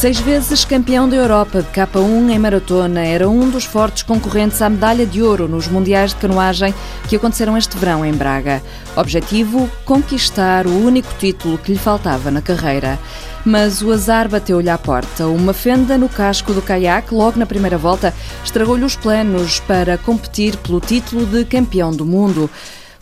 Seis 0.00 0.18
vezes 0.18 0.64
campeão 0.64 1.06
da 1.06 1.14
Europa 1.14 1.60
de 1.60 1.68
K1 1.68 2.30
em 2.30 2.38
maratona, 2.38 3.04
era 3.04 3.28
um 3.28 3.50
dos 3.50 3.66
fortes 3.66 4.02
concorrentes 4.02 4.62
à 4.62 4.70
medalha 4.70 5.04
de 5.04 5.22
ouro 5.22 5.46
nos 5.46 5.68
Mundiais 5.68 6.14
de 6.14 6.16
Canoagem 6.16 6.74
que 7.06 7.16
aconteceram 7.16 7.54
este 7.54 7.76
verão 7.76 8.02
em 8.02 8.14
Braga. 8.14 8.62
Objetivo: 8.96 9.70
conquistar 9.84 10.66
o 10.66 10.86
único 10.86 11.12
título 11.18 11.58
que 11.58 11.72
lhe 11.72 11.78
faltava 11.78 12.30
na 12.30 12.40
carreira. 12.40 12.98
Mas 13.44 13.82
o 13.82 13.92
azar 13.92 14.26
bateu-lhe 14.26 14.70
à 14.70 14.78
porta. 14.78 15.26
Uma 15.26 15.52
fenda 15.52 15.98
no 15.98 16.08
casco 16.08 16.54
do 16.54 16.62
caiaque, 16.62 17.14
logo 17.14 17.38
na 17.38 17.44
primeira 17.44 17.76
volta, 17.76 18.14
estragou-lhe 18.42 18.84
os 18.84 18.96
planos 18.96 19.60
para 19.60 19.98
competir 19.98 20.56
pelo 20.56 20.80
título 20.80 21.26
de 21.26 21.44
campeão 21.44 21.90
do 21.90 22.06
mundo. 22.06 22.48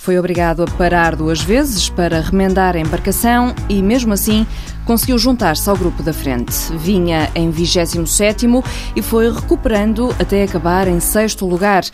Foi 0.08 0.18
obrigado 0.18 0.62
a 0.62 0.66
parar 0.66 1.14
duas 1.14 1.42
vezes 1.42 1.90
para 1.90 2.22
remendar 2.22 2.74
a 2.74 2.78
embarcação 2.78 3.54
e, 3.68 3.82
mesmo 3.82 4.14
assim, 4.14 4.46
conseguiu 4.86 5.18
juntar-se 5.18 5.68
ao 5.68 5.76
grupo 5.76 6.02
da 6.02 6.14
frente. 6.14 6.54
Vinha 6.78 7.30
em 7.34 7.52
27º 7.52 8.64
e 8.96 9.02
foi 9.02 9.30
recuperando 9.30 10.08
até 10.18 10.44
acabar 10.44 10.88
em 10.88 10.98
sexto 10.98 11.44
lugar. 11.44 11.84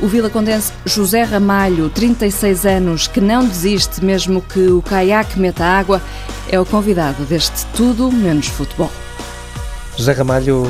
O 0.00 0.06
vilacondense 0.06 0.72
José 0.84 1.24
Ramalho, 1.24 1.90
36 1.90 2.64
anos, 2.64 3.08
que 3.08 3.20
não 3.20 3.44
desiste 3.44 4.04
mesmo 4.04 4.40
que 4.40 4.68
o 4.68 4.80
caiaque 4.80 5.40
meta 5.40 5.64
água, 5.64 6.00
é 6.48 6.60
o 6.60 6.64
convidado 6.64 7.24
deste 7.24 7.66
Tudo 7.74 8.12
Menos 8.12 8.46
Futebol. 8.46 8.92
José 9.96 10.12
Ramalho, 10.12 10.62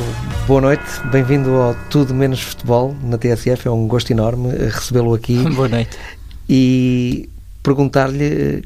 boa 0.46 0.62
noite, 0.62 0.84
bem-vindo 1.12 1.50
ao 1.50 1.74
Tudo 1.90 2.14
Menos 2.14 2.40
Futebol 2.40 2.96
na 3.02 3.18
TSF, 3.18 3.68
é 3.68 3.70
um 3.70 3.86
gosto 3.86 4.10
enorme 4.10 4.48
recebê-lo 4.56 5.12
aqui. 5.12 5.36
boa 5.52 5.68
noite 5.68 6.17
e 6.48 7.28
perguntar-lhe 7.62 8.24
eh, 8.24 8.62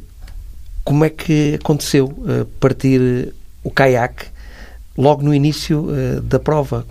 como 0.85 1.05
é 1.05 1.11
que 1.11 1.59
aconteceu 1.61 2.07
uh, 2.07 2.45
partir 2.61 3.35
o 3.63 3.71
caiaque 3.71 4.27
logo 4.97 5.23
no 5.23 5.35
início 5.35 5.89
da 6.23 6.39
prova. 6.39 6.85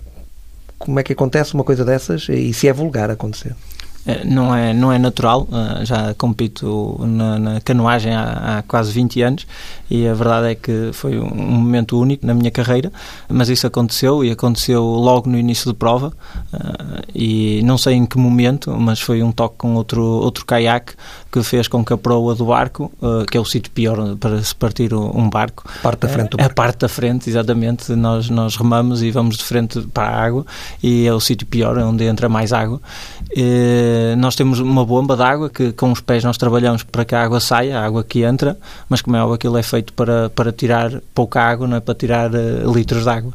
Como 0.78 0.98
é 0.98 1.02
que 1.02 1.12
acontece 1.12 1.54
uma 1.54 1.62
coisa 1.62 1.84
dessas 1.84 2.26
e 2.28 2.52
se 2.52 2.66
é 2.66 2.72
vulgar 2.72 3.10
acontecer? 3.10 3.54
Não 4.24 4.52
é, 4.52 4.74
não 4.74 4.90
é 4.90 4.98
natural, 4.98 5.46
já 5.84 6.12
compito 6.14 6.98
na, 7.06 7.38
na 7.38 7.60
canoagem 7.60 8.12
há, 8.12 8.58
há, 8.58 8.62
quase 8.62 8.90
20 8.90 9.22
anos 9.22 9.46
e 9.88 10.08
a 10.08 10.12
verdade 10.12 10.48
é 10.48 10.54
que 10.56 10.90
foi 10.92 11.16
um 11.20 11.60
momento 11.60 11.96
único 11.96 12.26
na 12.26 12.34
minha 12.34 12.50
carreira, 12.50 12.90
mas 13.28 13.48
isso 13.48 13.64
aconteceu 13.64 14.24
e 14.24 14.30
aconteceu 14.32 14.82
logo 14.82 15.30
no 15.30 15.38
início 15.38 15.70
de 15.70 15.78
prova 15.78 16.12
e 17.14 17.62
não 17.62 17.78
sei 17.78 17.94
em 17.94 18.04
que 18.04 18.18
momento, 18.18 18.72
mas 18.76 19.00
foi 19.00 19.22
um 19.22 19.30
toque 19.30 19.56
com 19.58 19.74
outro, 19.74 20.02
outro 20.02 20.44
caiaque 20.44 20.94
que 21.32 21.42
fez 21.42 21.66
com 21.66 21.82
que 21.82 21.94
a 21.94 21.96
proa 21.96 22.34
do 22.34 22.44
barco, 22.44 22.92
uh, 23.00 23.24
que 23.24 23.38
é 23.38 23.40
o 23.40 23.44
sítio 23.44 23.72
pior 23.72 24.16
para 24.16 24.42
se 24.42 24.54
partir 24.54 24.92
um 24.92 25.30
barco, 25.30 25.64
parte 25.82 26.00
da 26.00 26.08
frente 26.08 26.28
do 26.28 26.36
barco. 26.36 26.52
a 26.52 26.54
parte 26.54 26.78
da 26.80 26.88
frente, 26.88 27.30
exatamente, 27.30 27.92
nós, 27.92 28.28
nós 28.28 28.54
remamos 28.54 29.02
e 29.02 29.10
vamos 29.10 29.38
de 29.38 29.42
frente 29.42 29.80
para 29.94 30.08
a 30.08 30.22
água 30.22 30.44
e 30.82 31.06
é 31.06 31.12
o 31.12 31.18
sítio 31.18 31.46
pior, 31.46 31.78
é 31.78 31.84
onde 31.84 32.04
entra 32.04 32.28
mais 32.28 32.52
água. 32.52 32.78
E 33.34 34.14
nós 34.18 34.36
temos 34.36 34.60
uma 34.60 34.84
bomba 34.84 35.16
de 35.16 35.22
água 35.22 35.48
que 35.48 35.72
com 35.72 35.90
os 35.90 36.02
pés 36.02 36.22
nós 36.22 36.36
trabalhamos 36.36 36.82
para 36.82 37.02
que 37.02 37.14
a 37.14 37.22
água 37.22 37.40
saia, 37.40 37.78
a 37.78 37.84
água 37.84 38.04
que 38.04 38.22
entra, 38.22 38.58
mas 38.86 39.00
como 39.00 39.16
é 39.16 39.20
óbvio 39.20 39.36
aquilo 39.36 39.56
é 39.56 39.62
feito 39.62 39.94
para, 39.94 40.28
para 40.28 40.52
tirar 40.52 41.00
pouca 41.14 41.40
água, 41.40 41.66
não 41.66 41.78
é 41.78 41.80
para 41.80 41.94
tirar 41.94 42.30
uh, 42.30 42.70
litros 42.74 43.04
de 43.04 43.08
água. 43.08 43.32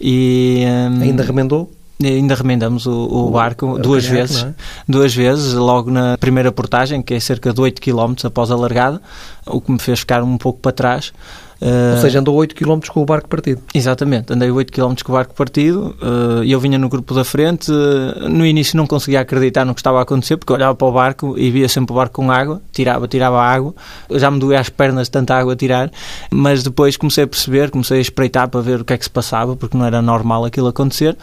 E, 0.00 0.64
um, 0.64 1.02
Ainda 1.02 1.24
remendou? 1.24 1.68
Ainda 2.02 2.34
remendamos 2.34 2.86
o, 2.86 2.92
o 2.92 3.30
barco 3.30 3.78
duas 3.78 4.06
vezes, 4.06 4.42
é? 4.42 4.54
duas 4.88 5.14
vezes, 5.14 5.52
logo 5.52 5.90
na 5.90 6.16
primeira 6.18 6.50
portagem, 6.50 7.02
que 7.02 7.14
é 7.14 7.20
cerca 7.20 7.52
de 7.52 7.60
8 7.60 7.80
km 7.80 8.14
após 8.24 8.50
a 8.50 8.56
largada, 8.56 9.00
o 9.46 9.60
que 9.60 9.70
me 9.70 9.78
fez 9.78 10.00
ficar 10.00 10.22
um 10.22 10.38
pouco 10.38 10.60
para 10.60 10.72
trás. 10.72 11.12
Ou 11.62 12.00
seja, 12.00 12.20
andou 12.20 12.34
8 12.36 12.54
km 12.54 12.80
com 12.88 13.02
o 13.02 13.04
barco 13.04 13.28
partido. 13.28 13.60
Exatamente, 13.74 14.32
andei 14.32 14.50
8 14.50 14.72
km 14.72 14.94
com 15.04 15.12
o 15.12 15.14
barco 15.14 15.34
partido 15.34 15.94
eh, 16.00 16.44
e 16.44 16.52
eu 16.52 16.58
vinha 16.58 16.78
no 16.78 16.88
grupo 16.88 17.12
da 17.12 17.22
frente. 17.22 17.70
No 17.70 18.46
início 18.46 18.78
não 18.78 18.86
conseguia 18.86 19.20
acreditar 19.20 19.66
no 19.66 19.74
que 19.74 19.80
estava 19.80 19.98
a 19.98 20.02
acontecer 20.02 20.38
porque 20.38 20.52
olhava 20.54 20.74
para 20.74 20.88
o 20.88 20.92
barco 20.92 21.38
e 21.38 21.50
via 21.50 21.68
sempre 21.68 21.92
o 21.92 21.96
barco 21.96 22.14
com 22.14 22.30
água, 22.30 22.62
tirava, 22.72 23.06
tirava 23.06 23.42
água. 23.42 23.74
Já 24.12 24.30
me 24.30 24.38
doía 24.38 24.58
as 24.58 24.70
pernas 24.70 25.08
de 25.08 25.10
tanta 25.10 25.34
água 25.34 25.52
a 25.52 25.56
tirar, 25.56 25.90
mas 26.30 26.62
depois 26.62 26.96
comecei 26.96 27.24
a 27.24 27.26
perceber, 27.26 27.70
comecei 27.70 27.98
a 27.98 28.00
espreitar 28.00 28.48
para 28.48 28.62
ver 28.62 28.80
o 28.80 28.84
que 28.84 28.94
é 28.94 28.98
que 28.98 29.04
se 29.04 29.10
passava 29.10 29.54
porque 29.54 29.76
não 29.76 29.84
era 29.84 30.00
normal 30.00 30.46
aquilo 30.46 30.68
acontecer. 30.68 31.14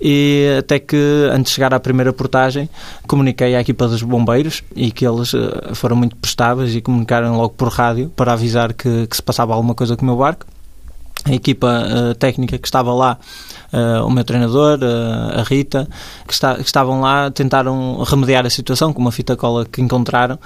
E 0.00 0.56
até 0.58 0.78
que, 0.78 0.96
antes 1.32 1.50
de 1.50 1.56
chegar 1.56 1.74
à 1.74 1.80
primeira 1.80 2.12
portagem, 2.12 2.68
comuniquei 3.06 3.56
à 3.56 3.60
equipa 3.60 3.88
dos 3.88 4.02
bombeiros 4.02 4.62
e 4.76 4.92
que 4.92 5.06
eles 5.06 5.34
eh, 5.34 5.74
foram 5.74 5.96
muito 5.96 6.14
prestáveis 6.16 6.74
e 6.74 6.80
comunicaram 6.80 7.36
logo 7.36 7.54
por 7.54 7.68
rádio 7.68 8.08
para 8.14 8.32
avisar 8.32 8.72
que, 8.72 9.06
que 9.08 9.16
se 9.16 9.22
passava 9.22 9.54
alguma 9.54 9.74
coisa 9.74 9.96
com 9.96 10.02
o 10.02 10.06
meu 10.06 10.16
barco. 10.16 10.46
A 11.24 11.34
equipa 11.34 11.84
uh, 11.84 12.14
técnica 12.14 12.56
que 12.56 12.66
estava 12.66 12.94
lá, 12.94 13.18
uh, 13.72 14.06
o 14.06 14.10
meu 14.10 14.22
treinador, 14.24 14.78
uh, 14.78 15.40
a 15.40 15.42
Rita, 15.42 15.86
que, 16.26 16.32
está, 16.32 16.54
que, 16.54 16.62
estavam 16.62 17.00
lá, 17.00 17.28
tentaram 17.30 18.02
remediar 18.04 18.46
a 18.46 18.50
situação 18.50 18.92
com 18.92 19.00
uma 19.00 19.10
fita 19.12 19.36
cola 19.36 19.66
que 19.66 19.82
encontraram 19.82 20.38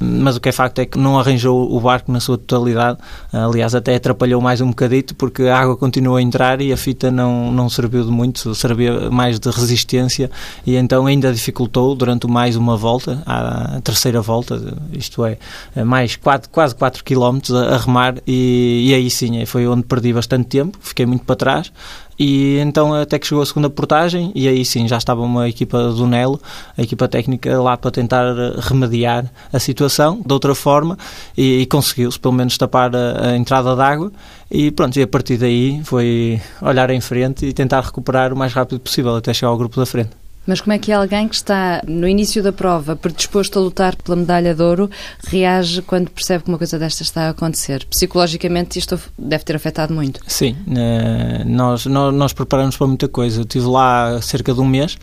mas 0.00 0.36
o 0.36 0.40
que 0.40 0.48
é 0.48 0.52
facto 0.52 0.78
é 0.78 0.86
que 0.86 0.98
não 0.98 1.18
arranjou 1.18 1.70
o 1.70 1.78
barco 1.78 2.10
na 2.10 2.20
sua 2.20 2.38
totalidade. 2.38 2.98
Aliás, 3.30 3.74
até 3.74 3.94
atrapalhou 3.94 4.40
mais 4.40 4.60
um 4.62 4.68
bocadito 4.68 5.14
porque 5.14 5.42
a 5.44 5.58
água 5.58 5.76
continuou 5.76 6.16
a 6.16 6.22
entrar 6.22 6.60
e 6.62 6.72
a 6.72 6.76
fita 6.76 7.10
não, 7.10 7.52
não 7.52 7.68
serviu 7.68 8.04
de 8.04 8.10
muito, 8.10 8.54
servia 8.54 9.10
mais 9.10 9.38
de 9.38 9.50
resistência. 9.50 10.30
E 10.66 10.74
então 10.76 11.06
ainda 11.06 11.30
dificultou 11.32 11.94
durante 11.94 12.26
mais 12.26 12.56
uma 12.56 12.76
volta, 12.76 13.22
a 13.26 13.80
terceira 13.82 14.22
volta, 14.22 14.74
isto 14.92 15.24
é, 15.24 15.36
mais 15.84 16.16
quatro, 16.16 16.48
quase 16.50 16.74
4 16.74 17.04
km 17.04 17.38
a, 17.54 17.76
remar. 17.76 18.14
E, 18.26 18.86
e 18.88 18.94
aí 18.94 19.10
sim, 19.10 19.44
foi 19.44 19.66
onde 19.66 19.82
perdi 19.82 20.12
bastante 20.14 20.46
tempo, 20.48 20.78
fiquei 20.80 21.04
muito 21.04 21.24
para 21.24 21.36
trás, 21.36 21.72
e 22.20 22.58
então 22.58 22.92
até 22.92 23.18
que 23.18 23.26
chegou 23.26 23.42
a 23.42 23.46
segunda 23.46 23.70
portagem 23.70 24.30
e 24.34 24.46
aí 24.46 24.62
sim 24.62 24.86
já 24.86 24.98
estava 24.98 25.22
uma 25.22 25.48
equipa 25.48 25.88
do 25.88 26.06
Nelo, 26.06 26.38
a 26.76 26.82
equipa 26.82 27.08
técnica 27.08 27.58
lá 27.58 27.78
para 27.78 27.90
tentar 27.90 28.34
remediar 28.58 29.24
a 29.50 29.58
situação 29.58 30.20
de 30.24 30.30
outra 30.30 30.54
forma 30.54 30.98
e, 31.34 31.62
e 31.62 31.66
conseguiu-se 31.66 32.20
pelo 32.20 32.34
menos 32.34 32.58
tapar 32.58 32.94
a, 32.94 33.30
a 33.30 33.36
entrada 33.36 33.74
d'água 33.74 34.12
e 34.50 34.70
pronto, 34.70 34.98
e 34.98 35.02
a 35.02 35.06
partir 35.06 35.38
daí 35.38 35.80
foi 35.82 36.38
olhar 36.60 36.90
em 36.90 37.00
frente 37.00 37.46
e 37.46 37.54
tentar 37.54 37.80
recuperar 37.80 38.34
o 38.34 38.36
mais 38.36 38.52
rápido 38.52 38.80
possível 38.80 39.16
até 39.16 39.32
chegar 39.32 39.48
ao 39.48 39.56
grupo 39.56 39.80
da 39.80 39.86
frente. 39.86 40.19
Mas 40.46 40.60
como 40.60 40.72
é 40.72 40.78
que 40.78 40.90
alguém 40.92 41.28
que 41.28 41.34
está 41.34 41.82
no 41.86 42.08
início 42.08 42.42
da 42.42 42.52
prova, 42.52 42.96
predisposto 42.96 43.58
a 43.58 43.62
lutar 43.62 43.96
pela 43.96 44.16
medalha 44.16 44.54
de 44.54 44.62
ouro, 44.62 44.90
reage 45.26 45.82
quando 45.82 46.10
percebe 46.10 46.44
que 46.44 46.50
uma 46.50 46.58
coisa 46.58 46.78
destas 46.78 47.06
está 47.06 47.26
a 47.26 47.30
acontecer? 47.30 47.84
Psicologicamente 47.86 48.78
isto 48.78 48.98
deve 49.18 49.44
ter 49.44 49.56
afetado 49.56 49.94
muito. 49.94 50.20
Sim, 50.26 50.56
uh, 50.66 51.44
nós, 51.46 51.86
nós, 51.86 52.14
nós, 52.14 52.32
preparamos 52.32 52.76
para 52.76 52.86
muita 52.86 53.08
coisa. 53.08 53.40
Eu 53.40 53.42
estive 53.42 53.66
lá 53.66 54.20
cerca 54.22 54.54
de 54.54 54.60
um 54.60 54.66
mês, 54.66 54.94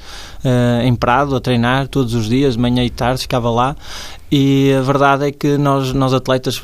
uh, 0.43 0.81
em 0.83 0.95
Prado, 0.95 1.35
a 1.35 1.39
treinar 1.39 1.87
todos 1.87 2.13
os 2.13 2.27
dias, 2.27 2.55
manhã 2.55 2.83
e 2.83 2.89
tarde, 2.89 3.21
ficava 3.21 3.49
lá 3.49 3.75
e 4.29 4.73
a 4.73 4.81
verdade 4.81 5.27
é 5.27 5.31
que 5.31 5.57
nós, 5.57 5.93
nós 5.93 6.13
atletas 6.13 6.61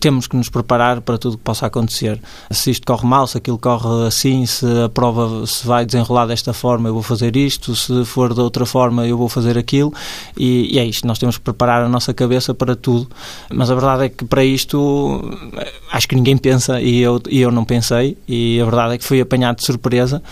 temos 0.00 0.26
que 0.26 0.36
nos 0.36 0.48
preparar 0.48 1.02
para 1.02 1.18
tudo 1.18 1.36
que 1.36 1.42
possa 1.42 1.66
acontecer. 1.66 2.18
Se 2.50 2.70
isto 2.70 2.86
corre 2.86 3.06
mal, 3.06 3.26
se 3.26 3.36
aquilo 3.36 3.58
corre 3.58 4.06
assim, 4.06 4.46
se 4.46 4.64
a 4.82 4.88
prova 4.88 5.46
se 5.46 5.66
vai 5.66 5.84
desenrolar 5.84 6.26
desta 6.26 6.54
forma, 6.54 6.88
eu 6.88 6.94
vou 6.94 7.02
fazer 7.02 7.36
isto, 7.36 7.76
se 7.76 8.04
for 8.06 8.32
de 8.32 8.40
outra 8.40 8.64
forma, 8.64 9.06
eu 9.06 9.18
vou 9.18 9.28
fazer 9.28 9.58
aquilo. 9.58 9.92
E, 10.38 10.74
e 10.74 10.78
é 10.78 10.84
isto, 10.86 11.06
nós 11.06 11.18
temos 11.18 11.36
que 11.36 11.44
preparar 11.44 11.84
a 11.84 11.88
nossa 11.88 12.14
cabeça 12.14 12.54
para 12.54 12.74
tudo. 12.74 13.08
Mas 13.52 13.70
a 13.70 13.74
verdade 13.74 14.04
é 14.04 14.08
que 14.08 14.24
para 14.24 14.42
isto 14.42 15.20
acho 15.92 16.08
que 16.08 16.14
ninguém 16.14 16.38
pensa 16.38 16.80
e 16.80 17.00
eu, 17.00 17.20
e 17.28 17.42
eu 17.42 17.50
não 17.50 17.64
pensei. 17.64 18.16
E 18.26 18.58
a 18.58 18.64
verdade 18.64 18.94
é 18.94 18.98
que 18.98 19.04
fui 19.04 19.20
apanhado 19.20 19.56
de 19.56 19.64
surpresa 19.64 20.22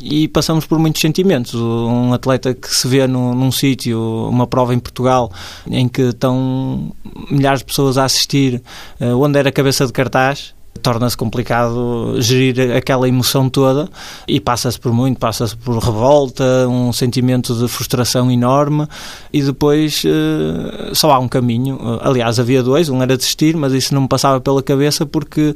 e 0.00 0.28
passamos 0.28 0.66
por 0.66 0.78
muitos 0.78 1.00
sentimentos. 1.00 1.54
Um 1.54 2.12
atleta 2.12 2.54
que 2.54 2.74
se 2.74 2.88
vê 2.88 3.06
num, 3.06 3.34
num 3.34 3.52
sítio, 3.52 4.00
uma 4.28 4.46
prova 4.46 4.74
em 4.74 4.78
Portugal, 4.78 5.30
em 5.70 5.88
que 5.88 6.02
estão 6.02 6.92
milhares 7.30 7.60
de 7.60 7.66
pessoas 7.66 7.98
a 7.98 8.04
assistir, 8.04 8.62
uh, 9.00 9.20
onde 9.20 9.38
era 9.38 9.52
cabeça 9.52 9.86
de 9.86 9.92
cartaz, 9.92 10.54
torna-se 10.82 11.16
complicado 11.16 12.16
gerir 12.20 12.74
aquela 12.74 13.06
emoção 13.08 13.50
toda 13.50 13.88
e 14.26 14.40
passa-se 14.40 14.78
por 14.80 14.92
muito, 14.92 15.18
passa-se 15.18 15.56
por 15.56 15.76
revolta, 15.78 16.66
um 16.68 16.92
sentimento 16.92 17.54
de 17.54 17.68
frustração 17.68 18.30
enorme 18.30 18.86
e 19.32 19.42
depois 19.42 20.02
uh, 20.04 20.94
só 20.94 21.10
há 21.10 21.18
um 21.18 21.28
caminho. 21.28 21.78
Aliás, 22.00 22.38
havia 22.38 22.62
dois, 22.62 22.88
um 22.88 23.02
era 23.02 23.16
desistir, 23.16 23.56
mas 23.56 23.72
isso 23.72 23.94
não 23.94 24.02
me 24.02 24.08
passava 24.08 24.40
pela 24.40 24.62
cabeça 24.62 25.04
porque 25.04 25.54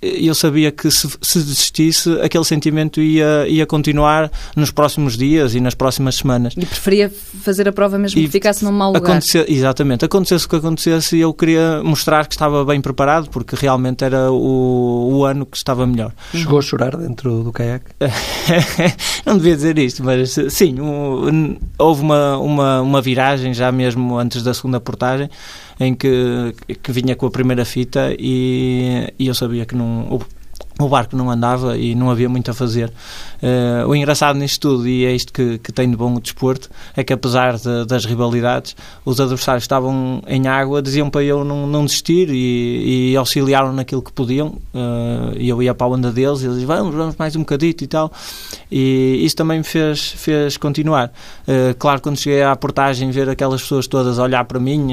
eu 0.00 0.34
sabia 0.34 0.70
que 0.70 0.90
se, 0.90 1.08
se 1.20 1.38
desistisse, 1.40 2.20
aquele 2.20 2.44
sentimento 2.44 3.00
ia, 3.00 3.46
ia 3.48 3.66
continuar 3.66 4.30
nos 4.54 4.70
próximos 4.70 5.16
dias 5.16 5.54
e 5.54 5.60
nas 5.60 5.74
próximas 5.74 6.16
semanas. 6.16 6.54
E 6.56 6.64
preferia 6.64 7.10
fazer 7.42 7.68
a 7.68 7.72
prova 7.72 7.98
mesmo 7.98 8.20
e 8.20 8.24
que 8.24 8.30
ficasse 8.30 8.64
num 8.64 8.72
mau 8.72 8.92
lugar. 8.92 9.20
exatamente. 9.48 10.04
Acontecesse 10.04 10.46
o 10.46 10.48
que 10.48 10.56
acontecesse, 10.56 11.18
eu 11.18 11.34
queria 11.34 11.82
mostrar 11.82 12.26
que 12.26 12.34
estava 12.34 12.64
bem 12.64 12.80
preparado, 12.80 13.28
porque 13.30 13.56
realmente 13.56 14.04
era 14.04 14.30
o, 14.30 15.18
o 15.18 15.24
ano 15.24 15.44
que 15.44 15.56
estava 15.56 15.86
melhor. 15.86 16.12
Chegou 16.32 16.58
a 16.58 16.62
chorar 16.62 16.96
dentro 16.96 17.42
do 17.42 17.52
caiaque? 17.52 17.86
Não 19.26 19.36
devia 19.36 19.56
dizer 19.56 19.78
isto, 19.78 20.04
mas 20.04 20.36
sim, 20.50 20.80
um, 20.80 21.56
houve 21.76 22.02
uma, 22.02 22.38
uma, 22.38 22.80
uma 22.82 23.02
viragem 23.02 23.52
já 23.52 23.72
mesmo 23.72 24.16
antes 24.16 24.42
da 24.42 24.54
segunda 24.54 24.78
portagem 24.78 25.28
em 25.80 25.94
que, 25.94 26.54
que 26.82 26.92
vinha 26.92 27.14
com 27.14 27.26
a 27.26 27.30
primeira 27.30 27.64
fita 27.64 28.14
e, 28.18 29.12
e 29.18 29.26
eu 29.26 29.34
sabia 29.34 29.64
que 29.64 29.74
não 29.74 30.20
o 30.78 30.88
barco 30.88 31.16
não 31.16 31.30
andava 31.30 31.76
e 31.76 31.94
não 31.94 32.10
havia 32.10 32.28
muito 32.28 32.50
a 32.50 32.54
fazer. 32.54 32.92
Uh, 33.42 33.88
o 33.88 33.94
engraçado 33.94 34.38
nisto 34.38 34.60
tudo, 34.60 34.88
e 34.88 35.04
é 35.04 35.12
isto 35.12 35.32
que, 35.32 35.58
que 35.58 35.72
tem 35.72 35.90
de 35.90 35.96
bom 35.96 36.14
o 36.14 36.20
desporto, 36.20 36.70
é 36.96 37.02
que 37.02 37.12
apesar 37.12 37.56
de, 37.56 37.84
das 37.84 38.04
rivalidades, 38.04 38.76
os 39.04 39.20
adversários 39.20 39.64
estavam 39.64 40.22
em 40.26 40.46
água, 40.46 40.80
diziam 40.80 41.10
para 41.10 41.22
eu 41.22 41.44
não, 41.44 41.66
não 41.66 41.84
desistir 41.84 42.28
e, 42.30 43.10
e 43.10 43.16
auxiliaram 43.16 43.72
naquilo 43.72 44.02
que 44.02 44.12
podiam. 44.12 44.58
Uh, 44.72 45.36
e 45.36 45.48
eu 45.48 45.60
ia 45.62 45.74
para 45.74 45.86
a 45.86 45.90
onda 45.90 46.12
deles 46.12 46.42
e 46.42 46.44
eles 46.44 46.58
diziam, 46.58 46.76
vamos, 46.76 46.94
vamos 46.94 47.16
mais 47.16 47.34
um 47.34 47.40
bocadito 47.40 47.82
e 47.82 47.86
tal. 47.86 48.12
E 48.70 49.20
isso 49.24 49.34
também 49.34 49.58
me 49.58 49.64
fez, 49.64 50.12
fez 50.12 50.56
continuar. 50.56 51.12
Uh, 51.42 51.74
claro, 51.76 52.00
quando 52.00 52.16
cheguei 52.16 52.42
à 52.42 52.54
portagem, 52.54 53.10
ver 53.10 53.28
aquelas 53.28 53.62
pessoas 53.62 53.86
todas 53.86 54.18
olhar 54.18 54.44
para 54.44 54.60
mim, 54.60 54.88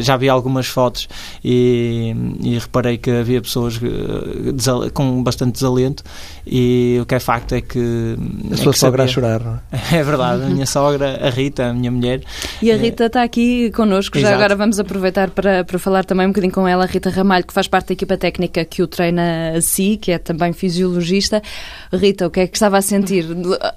já 0.00 0.16
vi 0.16 0.28
algumas 0.28 0.66
fotos 0.66 1.08
e, 1.44 2.14
e 2.42 2.58
reparei 2.58 2.96
que 2.96 3.10
havia 3.10 3.40
pessoas 3.40 3.78
com 4.92 5.22
bastante 5.26 5.52
desalento 5.52 6.02
e 6.46 6.98
o 7.00 7.06
que 7.06 7.14
é 7.14 7.20
facto 7.20 7.54
é 7.54 7.60
que... 7.60 8.16
A 8.50 8.54
é 8.54 8.56
sua 8.56 8.72
sogra 8.72 9.02
sabia. 9.02 9.04
a 9.04 9.08
chorar, 9.08 9.40
não 9.40 9.60
é? 9.72 9.76
É 9.96 10.02
verdade, 10.02 10.42
a 10.42 10.46
minha 10.46 10.66
sogra, 10.66 11.18
a 11.26 11.30
Rita, 11.30 11.66
a 11.66 11.74
minha 11.74 11.90
mulher. 11.90 12.22
E 12.60 12.70
a 12.72 12.76
Rita 12.76 13.06
está 13.06 13.22
aqui 13.22 13.70
connosco, 13.72 14.18
já 14.18 14.34
agora 14.34 14.56
vamos 14.56 14.78
aproveitar 14.80 15.30
para, 15.30 15.64
para 15.64 15.78
falar 15.78 16.04
também 16.04 16.26
um 16.26 16.30
bocadinho 16.30 16.52
com 16.52 16.66
ela, 16.66 16.84
a 16.84 16.86
Rita 16.86 17.10
Ramalho, 17.10 17.46
que 17.46 17.52
faz 17.52 17.68
parte 17.68 17.88
da 17.88 17.92
equipa 17.92 18.16
técnica 18.16 18.64
que 18.64 18.82
o 18.82 18.86
treina 18.86 19.52
a 19.56 19.60
si, 19.60 19.98
que 20.00 20.12
é 20.12 20.18
também 20.18 20.52
fisiologista. 20.52 21.42
Rita, 21.92 22.26
o 22.26 22.30
que 22.30 22.40
é 22.40 22.46
que 22.46 22.56
estava 22.56 22.78
a 22.78 22.82
sentir 22.82 23.26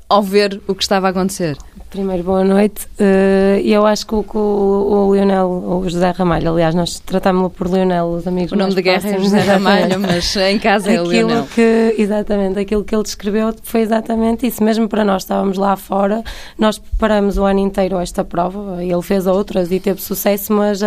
ao 0.08 0.24
ver 0.24 0.62
o 0.68 0.76
que 0.76 0.84
estava 0.84 1.08
a 1.08 1.10
acontecer? 1.12 1.58
Primeiro, 1.90 2.22
boa 2.24 2.44
noite. 2.44 2.88
Eh, 3.00 3.62
eu 3.66 3.84
acho 3.84 4.06
que 4.06 4.14
o, 4.14 4.24
o, 4.38 5.12
Leonel, 5.12 5.48
o 5.48 5.90
José 5.90 6.12
Ramalho, 6.12 6.52
aliás, 6.52 6.76
nós 6.76 7.00
tratámos-lo 7.00 7.50
por 7.50 7.68
Leonel, 7.68 8.06
os 8.06 8.28
amigos 8.28 8.52
O 8.52 8.56
nome 8.56 8.76
de 8.76 8.82
guerra 8.84 9.10
é 9.10 9.18
José 9.18 9.40
Ramalho, 9.40 9.98
mas 10.00 10.36
em 10.36 10.60
casa 10.60 10.92
é 10.92 11.02
o 11.02 11.06
Leonel. 11.06 11.39
Que, 11.48 11.96
exatamente, 11.98 12.60
aquilo 12.60 12.84
que 12.84 12.96
ele 12.96 13.04
descreveu 13.04 13.54
foi 13.64 13.82
exatamente 13.82 14.48
isso. 14.48 14.64
Mesmo 14.64 14.88
para 14.88 15.04
nós, 15.04 15.24
estávamos 15.24 15.58
lá 15.58 15.76
fora, 15.76 16.24
nós 16.58 16.78
preparamos 16.78 17.38
o 17.38 17.44
ano 17.44 17.60
inteiro 17.60 17.98
esta 18.00 18.24
prova, 18.24 18.84
ele 18.84 19.02
fez 19.02 19.28
outras 19.28 19.72
e 19.72 19.80
teve 19.80 20.02
sucesso, 20.02 20.54
mas 20.54 20.82
uh, 20.82 20.86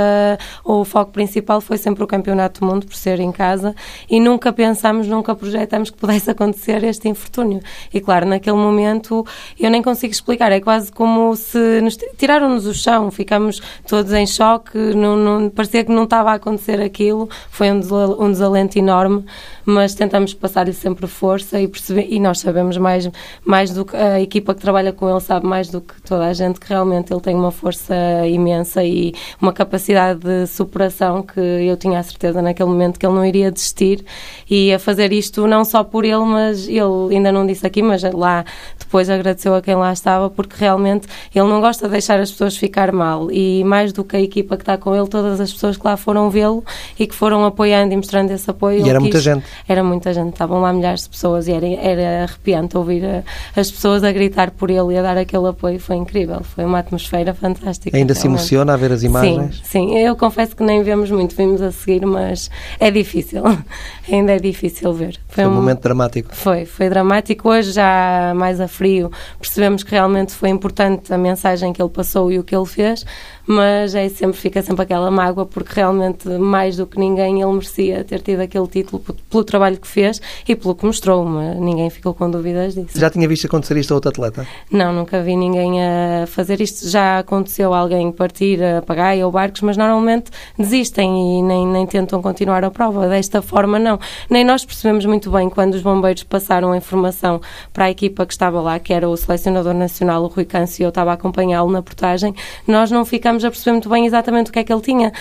o 0.64 0.84
foco 0.84 1.12
principal 1.12 1.60
foi 1.60 1.78
sempre 1.78 2.02
o 2.02 2.06
Campeonato 2.06 2.60
do 2.60 2.66
Mundo, 2.66 2.86
por 2.86 2.94
ser 2.94 3.20
em 3.20 3.32
casa, 3.32 3.74
e 4.08 4.20
nunca 4.20 4.52
pensámos, 4.52 5.06
nunca 5.06 5.34
projetamos 5.34 5.90
que 5.90 5.96
pudesse 5.96 6.30
acontecer 6.30 6.82
este 6.84 7.08
infortúnio. 7.08 7.60
E 7.92 8.00
claro, 8.00 8.26
naquele 8.26 8.56
momento, 8.56 9.26
eu 9.58 9.70
nem 9.70 9.82
consigo 9.82 10.12
explicar, 10.12 10.52
é 10.52 10.60
quase 10.60 10.90
como 10.92 11.34
se 11.36 11.80
nos 11.80 11.96
tiraram-nos 12.16 12.66
o 12.66 12.74
chão, 12.74 13.10
ficamos 13.10 13.60
todos 13.86 14.12
em 14.12 14.26
choque, 14.26 14.78
não, 14.78 15.16
não, 15.16 15.50
parecia 15.50 15.84
que 15.84 15.92
não 15.92 16.04
estava 16.04 16.30
a 16.30 16.34
acontecer 16.34 16.80
aquilo, 16.80 17.28
foi 17.50 17.70
um 17.70 18.30
desalento 18.30 18.78
enorme, 18.78 19.24
mas 19.64 19.94
tentamos 19.94 20.34
passar-lhe 20.34 20.72
sempre 20.72 21.06
força 21.06 21.60
e 21.60 21.68
perceber, 21.68 22.06
e 22.10 22.18
nós 22.18 22.40
sabemos 22.40 22.76
mais, 22.76 23.08
mais 23.44 23.70
do 23.70 23.84
que 23.84 23.96
a 23.96 24.20
equipa 24.20 24.54
que 24.54 24.60
trabalha 24.60 24.92
com 24.92 25.08
ele 25.08 25.20
sabe 25.20 25.46
mais 25.46 25.68
do 25.68 25.80
que 25.80 26.00
toda 26.02 26.26
a 26.26 26.32
gente 26.32 26.58
que 26.60 26.68
realmente 26.68 27.12
ele 27.12 27.20
tem 27.20 27.34
uma 27.34 27.50
força 27.50 27.94
imensa 28.26 28.84
e 28.84 29.14
uma 29.40 29.52
capacidade 29.52 30.20
de 30.20 30.46
superação 30.46 31.22
que 31.22 31.40
eu 31.40 31.76
tinha 31.76 31.98
a 31.98 32.02
certeza 32.02 32.42
naquele 32.42 32.68
momento 32.68 32.98
que 32.98 33.06
ele 33.06 33.14
não 33.14 33.24
iria 33.24 33.50
desistir 33.50 34.04
e 34.48 34.72
a 34.72 34.78
fazer 34.78 35.12
isto 35.12 35.46
não 35.46 35.64
só 35.64 35.84
por 35.84 36.04
ele, 36.04 36.24
mas 36.24 36.68
ele 36.68 37.14
ainda 37.14 37.30
não 37.30 37.46
disse 37.46 37.66
aqui, 37.66 37.82
mas 37.82 38.02
lá 38.02 38.44
depois 38.78 39.08
agradeceu 39.08 39.54
a 39.54 39.62
quem 39.62 39.74
lá 39.74 39.92
estava 39.92 40.28
porque 40.28 40.56
realmente 40.58 41.06
ele 41.34 41.48
não 41.48 41.60
gosta 41.60 41.86
de 41.86 41.92
deixar 41.92 42.20
as 42.20 42.30
pessoas 42.30 42.56
ficar 42.56 42.92
mal 42.92 43.30
e 43.30 43.64
mais 43.64 43.92
do 43.92 44.04
que 44.04 44.16
a 44.16 44.20
equipa 44.20 44.56
que 44.56 44.62
está 44.62 44.76
com 44.76 44.94
ele, 44.94 45.08
todas 45.08 45.40
as 45.40 45.52
pessoas 45.52 45.76
que 45.76 45.86
lá 45.86 45.96
foram 45.96 46.30
vê-lo 46.30 46.64
e 46.98 47.06
que 47.06 47.14
foram 47.14 47.44
apoiando 47.44 47.92
e 47.92 47.96
mostrando 47.96 48.30
esse 48.30 48.50
apoio. 48.50 48.86
E 48.86 48.88
era 48.88 49.00
muita 49.00 49.20
gente. 49.20 49.44
Era 49.68 49.82
muita 49.82 50.12
gente, 50.12 50.32
estavam 50.32 50.60
lá 50.60 50.72
milhares 50.72 51.04
de 51.04 51.10
pessoas 51.10 51.48
e 51.48 51.52
era, 51.52 51.66
era 51.66 52.22
arrepiante 52.24 52.76
ouvir 52.76 53.04
a, 53.04 53.22
as 53.58 53.70
pessoas 53.70 54.04
a 54.04 54.12
gritar 54.12 54.50
por 54.50 54.70
ele 54.70 54.94
e 54.94 54.98
a 54.98 55.02
dar 55.02 55.16
aquele 55.16 55.48
apoio, 55.48 55.78
foi 55.78 55.96
incrível, 55.96 56.42
foi 56.42 56.64
uma 56.64 56.78
atmosfera 56.78 57.34
fantástica. 57.34 57.96
Ainda 57.96 58.14
realmente. 58.14 58.20
se 58.20 58.26
emociona 58.26 58.74
a 58.74 58.76
ver 58.76 58.92
as 58.92 59.02
imagens? 59.02 59.56
Sim, 59.64 59.90
sim, 59.90 59.98
eu 59.98 60.16
confesso 60.16 60.56
que 60.56 60.62
nem 60.62 60.82
vemos 60.82 61.10
muito, 61.10 61.34
vimos 61.34 61.60
a 61.60 61.70
seguir, 61.70 62.04
mas 62.06 62.50
é 62.78 62.90
difícil, 62.90 63.42
ainda 64.10 64.32
é 64.32 64.38
difícil 64.38 64.92
ver. 64.92 65.18
Foi, 65.28 65.44
foi 65.44 65.46
um, 65.46 65.50
um 65.50 65.54
momento 65.54 65.82
dramático. 65.82 66.34
Foi, 66.34 66.64
foi 66.64 66.88
dramático. 66.88 67.48
Hoje, 67.48 67.72
já 67.72 68.32
mais 68.34 68.60
a 68.60 68.68
frio, 68.68 69.10
percebemos 69.38 69.82
que 69.82 69.90
realmente 69.90 70.32
foi 70.32 70.48
importante 70.48 71.12
a 71.12 71.18
mensagem 71.18 71.72
que 71.72 71.80
ele 71.80 71.90
passou 71.90 72.30
e 72.30 72.38
o 72.38 72.44
que 72.44 72.54
ele 72.54 72.66
fez, 72.66 73.04
mas 73.46 73.94
é 73.94 74.08
sempre, 74.08 74.36
fica 74.36 74.62
sempre 74.62 74.82
aquela 74.82 75.10
mágoa, 75.10 75.46
porque 75.46 75.72
realmente, 75.74 76.28
mais 76.28 76.76
do 76.76 76.86
que 76.86 76.98
ninguém, 76.98 77.42
ele 77.42 77.52
merecia 77.52 78.04
ter 78.04 78.20
tido 78.20 78.40
aquele 78.40 78.66
título 78.66 79.02
pelo 79.30 79.44
trabalho 79.44 79.78
que 79.78 79.88
fez 79.88 80.20
e 80.48 80.54
pelo 80.54 80.74
que 80.74 80.84
mostrou, 80.84 81.24
mas 81.24 81.56
ninguém 81.56 81.90
ficou 81.90 82.14
com 82.14 82.30
dúvidas 82.30 82.74
disso. 82.74 82.98
Já 82.98 83.10
tinha 83.10 83.26
visto 83.28 83.46
acontecer 83.46 83.76
isto 83.76 83.92
a 83.92 83.94
outro 83.96 84.10
atleta? 84.10 84.46
Não, 84.70 84.92
nunca 84.92 85.22
vi 85.22 85.36
ninguém 85.36 85.82
a 85.82 86.26
fazer 86.26 86.60
isto. 86.60 86.88
Já 86.88 87.18
aconteceu 87.18 87.74
alguém 87.74 88.10
partir 88.12 88.62
a 88.62 88.82
pagaia 88.82 89.24
ou 89.26 89.32
barcos, 89.32 89.62
mas 89.62 89.76
normalmente 89.76 90.30
desistem 90.58 91.38
e 91.38 91.42
nem, 91.42 91.66
nem 91.66 91.86
tentam 91.86 92.22
continuar 92.22 92.64
a 92.64 92.70
prova. 92.70 93.08
Desta 93.08 93.42
forma, 93.42 93.78
não. 93.78 93.98
Nem 94.30 94.44
nós 94.44 94.64
percebemos 94.64 95.04
muito 95.04 95.30
bem 95.30 95.48
quando 95.50 95.74
os 95.74 95.82
bombeiros 95.82 96.22
passaram 96.22 96.72
a 96.72 96.76
informação 96.76 97.40
para 97.72 97.86
a 97.86 97.90
equipa 97.90 98.24
que 98.24 98.32
estava 98.32 98.60
lá, 98.60 98.78
que 98.78 98.92
era 98.92 99.08
o 99.08 99.16
selecionador 99.16 99.74
nacional, 99.74 100.22
o 100.22 100.26
Rui 100.26 100.44
Câncio, 100.44 100.84
eu 100.84 100.88
estava 100.88 101.10
a 101.10 101.14
acompanhá-lo 101.14 101.70
na 101.70 101.82
portagem, 101.82 102.34
nós 102.66 102.90
não 102.90 103.04
ficamos 103.04 103.31
ficámos 103.32 103.44
a 103.44 103.50
perceber 103.50 103.72
muito 103.72 103.88
bem 103.88 104.06
exatamente 104.06 104.50
o 104.50 104.52
que 104.52 104.58
é 104.58 104.64
que 104.64 104.72
ele 104.72 104.82
tinha, 104.82 105.12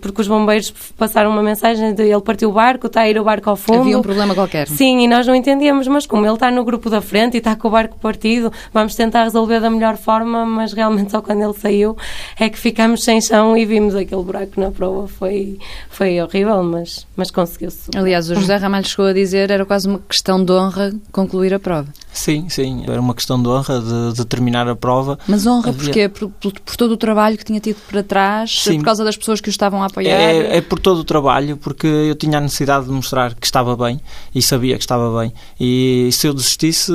porque 0.00 0.20
os 0.20 0.28
bombeiros 0.28 0.72
passaram 0.96 1.30
uma 1.30 1.42
mensagem 1.42 1.94
de 1.94 2.02
ele 2.02 2.20
partiu 2.20 2.50
o 2.50 2.52
barco, 2.52 2.86
está 2.86 3.02
a 3.02 3.08
ir 3.08 3.18
o 3.18 3.24
barco 3.24 3.50
ao 3.50 3.56
fundo. 3.56 3.80
Havia 3.80 3.98
um 3.98 4.02
problema 4.02 4.34
qualquer. 4.34 4.68
Sim, 4.68 5.00
e 5.00 5.08
nós 5.08 5.26
não 5.26 5.34
entendíamos, 5.34 5.88
mas 5.88 6.06
como 6.06 6.24
ele 6.24 6.34
está 6.34 6.50
no 6.50 6.64
grupo 6.64 6.88
da 6.88 7.00
frente 7.00 7.34
e 7.34 7.38
está 7.38 7.56
com 7.56 7.68
o 7.68 7.70
barco 7.70 7.98
partido, 7.98 8.52
vamos 8.72 8.94
tentar 8.94 9.24
resolver 9.24 9.60
da 9.60 9.70
melhor 9.70 9.96
forma, 9.96 10.44
mas 10.46 10.72
realmente 10.72 11.10
só 11.10 11.20
quando 11.20 11.42
ele 11.42 11.54
saiu 11.54 11.96
é 12.38 12.48
que 12.48 12.58
ficámos 12.58 13.02
sem 13.02 13.20
chão 13.20 13.56
e 13.56 13.64
vimos 13.64 13.94
aquele 13.94 14.22
buraco 14.22 14.60
na 14.60 14.70
prova. 14.70 15.08
Foi, 15.08 15.58
foi 15.90 16.20
horrível, 16.20 16.62
mas, 16.62 17.06
mas 17.16 17.30
conseguiu-se. 17.30 17.90
Aliás, 17.96 18.30
o 18.30 18.34
José 18.34 18.56
Ramalho 18.56 18.86
chegou 18.86 19.06
a 19.06 19.12
dizer 19.12 19.50
era 19.50 19.64
quase 19.64 19.88
uma 19.88 20.00
questão 20.08 20.44
de 20.44 20.52
honra 20.52 20.92
concluir 21.10 21.52
a 21.54 21.58
prova. 21.58 21.88
Sim, 22.12 22.48
sim, 22.48 22.84
era 22.88 23.00
uma 23.00 23.14
questão 23.14 23.40
de 23.40 23.48
honra 23.48 23.80
de, 23.80 24.14
de 24.14 24.24
terminar 24.24 24.66
a 24.68 24.74
prova. 24.74 25.18
Mas 25.28 25.46
honra 25.46 25.68
Havia... 25.68 25.84
porquê? 25.84 26.08
Por, 26.08 26.30
por, 26.30 26.52
por, 26.60 26.76
todo 26.76 26.92
o 26.92 26.96
trabalho 26.96 27.36
que 27.36 27.44
tinha 27.44 27.55
tido 27.60 27.78
para 27.88 28.02
trás, 28.02 28.62
sim. 28.62 28.78
por 28.78 28.84
causa 28.84 29.04
das 29.04 29.16
pessoas 29.16 29.40
que 29.40 29.48
o 29.48 29.50
estavam 29.50 29.82
a 29.82 29.86
apoiar? 29.86 30.14
É, 30.14 30.58
é, 30.58 30.60
por 30.60 30.78
todo 30.78 30.98
o 30.98 31.04
trabalho, 31.04 31.56
porque 31.56 31.86
eu 31.86 32.14
tinha 32.14 32.38
a 32.38 32.40
necessidade 32.40 32.86
de 32.86 32.92
mostrar 32.92 33.34
que 33.34 33.46
estava 33.46 33.76
bem 33.76 34.00
e 34.34 34.42
sabia 34.42 34.76
que 34.76 34.82
estava 34.82 35.20
bem. 35.20 35.32
E 35.58 36.08
se 36.12 36.26
eu 36.26 36.34
desistisse, 36.34 36.92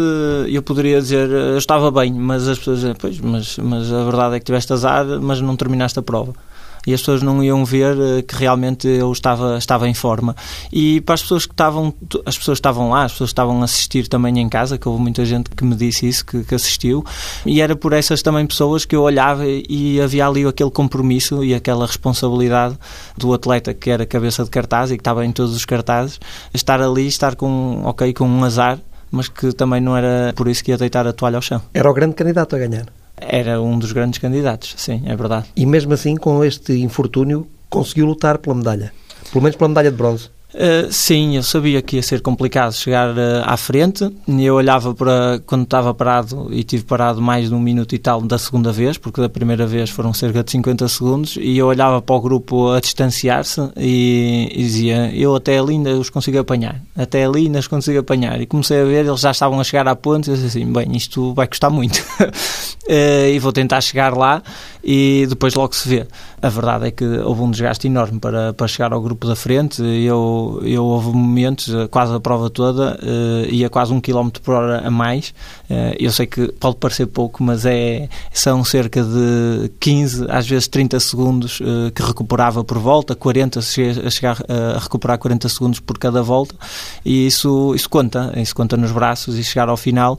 eu 0.48 0.62
poderia 0.62 1.00
dizer 1.00 1.30
eu 1.30 1.58
estava 1.58 1.92
bem, 1.92 2.14
mas 2.14 2.48
as 2.48 2.58
pessoas 2.58 2.80
dizem, 2.80 2.96
pois, 2.96 3.20
mas, 3.20 3.58
mas 3.58 3.92
a 3.92 4.04
verdade 4.04 4.36
é 4.36 4.40
que 4.40 4.46
tiveste 4.46 4.74
azar, 4.74 5.06
mas 5.22 5.42
não 5.42 5.56
terminaste 5.56 6.00
a 6.00 6.02
prova 6.02 6.34
e 6.86 6.94
as 6.94 7.02
pessoas 7.02 7.22
não 7.22 7.44
iam 7.44 7.64
ver 7.64 7.98
eh, 8.00 8.22
que 8.22 8.36
realmente 8.36 8.88
eu 8.88 9.12
estava, 9.12 9.58
estava 9.58 9.88
em 9.88 9.94
forma. 9.94 10.36
E 10.72 11.02
para 11.02 11.16
as 11.16 11.22
pessoas 11.22 11.46
que 11.46 11.54
estavam, 11.54 11.94
as 12.26 12.38
pessoas 12.38 12.58
estavam 12.58 12.90
lá, 12.90 13.04
as 13.04 13.12
pessoas 13.12 13.30
estavam 13.30 13.62
a 13.62 13.66
assistir 13.66 14.08
também 14.08 14.40
em 14.40 14.50
casa, 14.50 14.78
que 14.78 14.88
houve 14.88 15.02
muita 15.02 15.24
gente 15.26 15.50
que 15.50 15.64
me 15.64 15.76
disse 15.76 16.08
isso, 16.08 16.26
que, 16.26 16.44
que 16.44 16.56
assistiu, 16.56 17.04
e 17.46 17.62
era 17.62 17.76
por 17.76 17.94
essas 17.94 18.22
também 18.22 18.46
pessoas 18.46 18.86
que 18.86 18.96
eu 18.96 19.02
olhava 19.02 19.44
e 19.48 20.02
havia 20.02 20.28
ali 20.28 20.46
aquele 20.46 20.72
compromisso 20.72 21.44
e 21.44 21.54
aquela 21.54 21.86
responsabilidade 21.86 22.78
do 23.18 23.34
atleta 23.34 23.74
que 23.74 23.90
era 23.90 24.06
cabeça 24.06 24.44
de 24.44 24.50
cartaz 24.50 24.92
e 24.92 24.96
que 24.96 25.02
estava 25.02 25.26
em 25.26 25.32
todos 25.32 25.56
os 25.56 25.66
cartazes, 25.66 26.20
estar 26.54 26.82
ali, 26.82 27.08
estar 27.08 27.36
com, 27.36 27.82
ok, 27.84 28.14
com 28.14 28.26
um 28.26 28.44
azar, 28.44 28.80
mas 29.12 29.28
que 29.28 29.52
também 29.54 29.82
não 29.82 29.96
era 29.96 30.34
por 30.36 30.48
isso 30.48 30.64
que 30.64 30.72
ia 30.72 30.78
deitar 30.78 31.06
a 31.06 31.14
toalha 31.14 31.36
ao 31.36 31.42
chão. 31.42 31.62
Era 31.74 31.90
o 31.90 31.94
grande 31.94 32.16
candidato 32.16 32.56
a 32.56 32.60
ganhar. 32.60 33.01
Era 33.22 33.62
um 33.62 33.78
dos 33.78 33.92
grandes 33.92 34.20
candidatos, 34.20 34.74
sim, 34.78 35.04
é 35.06 35.16
verdade. 35.16 35.46
E 35.56 35.66
mesmo 35.66 35.94
assim, 35.94 36.16
com 36.16 36.44
este 36.44 36.74
infortúnio, 36.82 37.48
conseguiu 37.70 38.08
lutar 38.08 38.40
pela 38.40 38.56
medalha. 38.56 38.92
Pelo 39.32 39.44
menos 39.44 39.56
pela 39.56 39.70
medalha 39.70 39.92
de 39.92 39.98
bronze. 39.98 40.30
Uh, 40.54 40.92
sim, 40.92 41.38
eu 41.38 41.44
sabia 41.44 41.82
que 41.82 41.96
ia 41.96 42.04
ser 42.04 42.22
complicado 42.22 42.74
chegar 42.74 43.12
uh, 43.12 43.44
à 43.46 43.56
frente. 43.56 44.10
Eu 44.28 44.56
olhava 44.56 44.94
para 44.94 45.42
quando 45.46 45.64
estava 45.64 45.94
parado 45.94 46.50
e 46.52 46.64
tive 46.64 46.84
parado 46.84 47.22
mais 47.22 47.50
de 47.50 47.56
um 47.56 47.60
minuto 47.60 47.96
e 47.96 47.98
tal 47.98 48.22
da 48.22 48.38
segunda 48.38 48.72
vez, 48.72 48.98
porque 48.98 49.22
da 49.22 49.30
primeira 49.30 49.66
vez 49.66 49.90
foram 49.90 50.14
cerca 50.14 50.44
de 50.44 50.52
50 50.52 50.88
segundos, 50.90 51.38
e 51.40 51.58
eu 51.58 51.68
olhava 51.68 52.02
para 52.02 52.16
o 52.16 52.22
grupo 52.22 52.72
a 52.72 52.80
distanciar-se 52.80 53.62
e, 53.78 54.50
e, 54.54 54.58
dizia: 54.58 55.12
Eu 55.14 55.36
até 55.36 55.58
ali 55.58 55.74
ainda 55.74 55.92
os 55.92 56.10
consigo 56.10 56.40
apanhar, 56.40 56.82
até 56.96 57.24
ali 57.24 57.46
ainda 57.46 57.60
os 57.60 57.68
consigo 57.68 58.00
apanhar. 58.00 58.42
E 58.42 58.46
comecei 58.46 58.82
a 58.82 58.86
ver, 58.86 59.06
eles 59.06 59.22
já 59.22 59.32
estavam 59.32 59.60
a 59.60 59.64
chegar 59.64 59.88
à 59.88 59.96
ponte, 59.96 60.30
e 60.30 60.32
eu 60.32 60.36
disse 60.36 60.48
assim: 60.48 60.72
Bem, 60.72 60.96
isto 60.96 61.34
vai 61.34 61.48
custar 61.48 61.72
muito, 61.72 61.98
uh, 61.98 63.28
e 63.34 63.40
vou 63.40 63.54
tentar 63.54 63.80
chegar 63.80 64.16
lá 64.18 64.44
e 64.84 65.26
depois 65.28 65.54
logo 65.54 65.76
se 65.76 65.88
vê. 65.88 66.08
A 66.42 66.50
verdade 66.50 66.88
é 66.88 66.92
que 66.92 67.06
houve 67.06 67.42
um 67.42 67.52
desgaste 67.52 67.88
enorme 67.88 68.20
para, 68.20 68.54
para 68.54 68.68
chegar 68.68 68.94
ao 68.94 69.02
grupo 69.02 69.28
da 69.28 69.36
frente. 69.36 69.82
Eu 69.82 70.32
eu, 70.64 70.86
houve 70.86 71.10
momentos, 71.10 71.70
quase 71.90 72.14
a 72.14 72.20
prova 72.20 72.50
toda, 72.50 72.98
uh, 73.02 73.54
ia 73.54 73.70
quase 73.70 73.94
um 73.94 74.02
quilómetro 74.02 74.42
por 74.42 74.56
hora 74.56 74.88
a 74.88 74.92
mais. 74.92 75.34
Uh, 75.70 75.96
eu 76.00 76.12
sei 76.12 76.26
que 76.26 76.52
pode 76.54 76.78
parecer 76.78 77.06
pouco, 77.08 77.44
mas 77.44 77.66
é, 77.66 78.10
são 78.32 78.64
cerca 78.64 79.04
de 79.04 79.72
15, 79.80 80.26
às 80.30 80.48
vezes 80.48 80.68
30 80.68 81.00
segundos 81.00 81.60
uh, 81.60 81.92
que 81.94 82.02
recuperava 82.02 82.64
por 82.64 82.78
volta, 82.78 83.16
40, 83.16 83.60
a 83.60 84.10
chegar 84.10 84.38
a 84.48 84.80
recuperar 84.80 85.18
40 85.18 85.50
segundos 85.50 85.80
por 85.80 85.98
cada 85.98 86.22
volta, 86.22 86.56
e 87.06 87.28
isso, 87.28 87.74
isso 87.76 87.90
conta, 87.90 88.34
isso 88.38 88.56
conta 88.56 88.78
nos 88.78 88.92
braços 88.92 89.38
e 89.38 89.44
chegar 89.44 89.70
ao 89.70 89.78
final. 89.78 90.18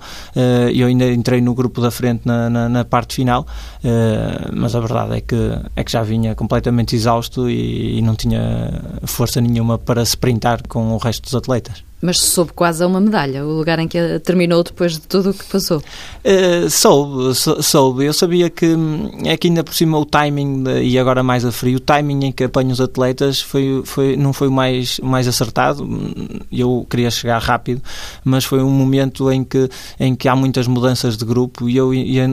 eu 0.75 0.87
ainda 0.87 1.11
entrei 1.13 1.41
no 1.41 1.55
grupo 1.55 1.81
da 1.81 1.91
frente 1.91 2.23
na, 2.25 2.49
na, 2.49 2.69
na 2.69 2.85
parte 2.85 3.15
final, 3.17 3.47
mas 4.55 4.75
a 4.75 4.81
verdade 4.81 5.17
é 5.17 5.21
que, 5.21 5.37
é 5.77 5.85
que 5.85 5.93
já 5.93 6.03
vinha 6.03 6.35
completamente 6.35 6.95
exausto 6.95 7.49
e, 7.49 7.99
e 7.99 8.03
não 8.03 8.15
tinha 8.15 8.71
força 9.05 9.41
nenhuma 9.41 9.79
para 9.79 10.03
sprintar 10.03 10.67
com 10.69 10.93
o 10.93 10.99
resto 10.99 11.23
dos 11.23 11.35
atletas. 11.35 11.85
Mas 12.03 12.19
soube 12.21 12.53
quase 12.53 12.83
a 12.83 12.87
uma 12.89 13.01
medalha, 13.01 13.47
o 13.47 13.53
lugar 13.53 13.79
em 13.79 13.87
que 13.87 14.19
terminou 14.25 14.65
depois 14.65 14.95
de 14.95 15.01
tudo 15.03 15.31
o 15.31 15.35
que 15.35 15.45
passou. 15.45 15.79
Uh, 15.79 16.69
soube, 16.69 17.33
soube. 17.63 18.05
Eu 18.05 18.13
sabia 18.13 18.51
que 18.51 18.67
hum, 18.67 19.23
é 19.25 19.37
que 19.37 19.47
ainda 19.47 19.63
por 19.63 19.73
cima 19.73 19.97
o 19.97 20.05
timing, 20.05 20.65
de, 20.65 20.83
e 20.83 20.99
agora 20.99 21.23
mais 21.23 21.45
a 21.45 21.53
frio, 21.53 21.77
o 21.77 21.81
timing 21.81 22.27
em 22.27 22.33
que 22.33 22.43
apanho 22.43 22.73
os 22.73 22.81
atletas 22.81 23.41
foi, 23.41 23.83
foi, 23.85 24.17
não 24.17 24.33
foi 24.33 24.49
o 24.49 24.53
mais, 24.53 24.99
mais 24.99 25.29
acertado. 25.29 25.89
Eu 26.51 26.85
queria 26.91 27.09
chegar 27.09 27.39
rápido, 27.39 27.81
mas 28.25 28.45
foi 28.45 28.61
um 28.61 28.71
momento 28.71 29.31
em 29.31 29.45
que, 29.45 29.69
em 30.01 30.15
que 30.17 30.29
há 30.29 30.35
muitas 30.35 30.67
mudanças 30.67 31.17
de 31.17 31.25
grupo 31.25 31.69
e 31.69 31.77
eu 31.77 31.93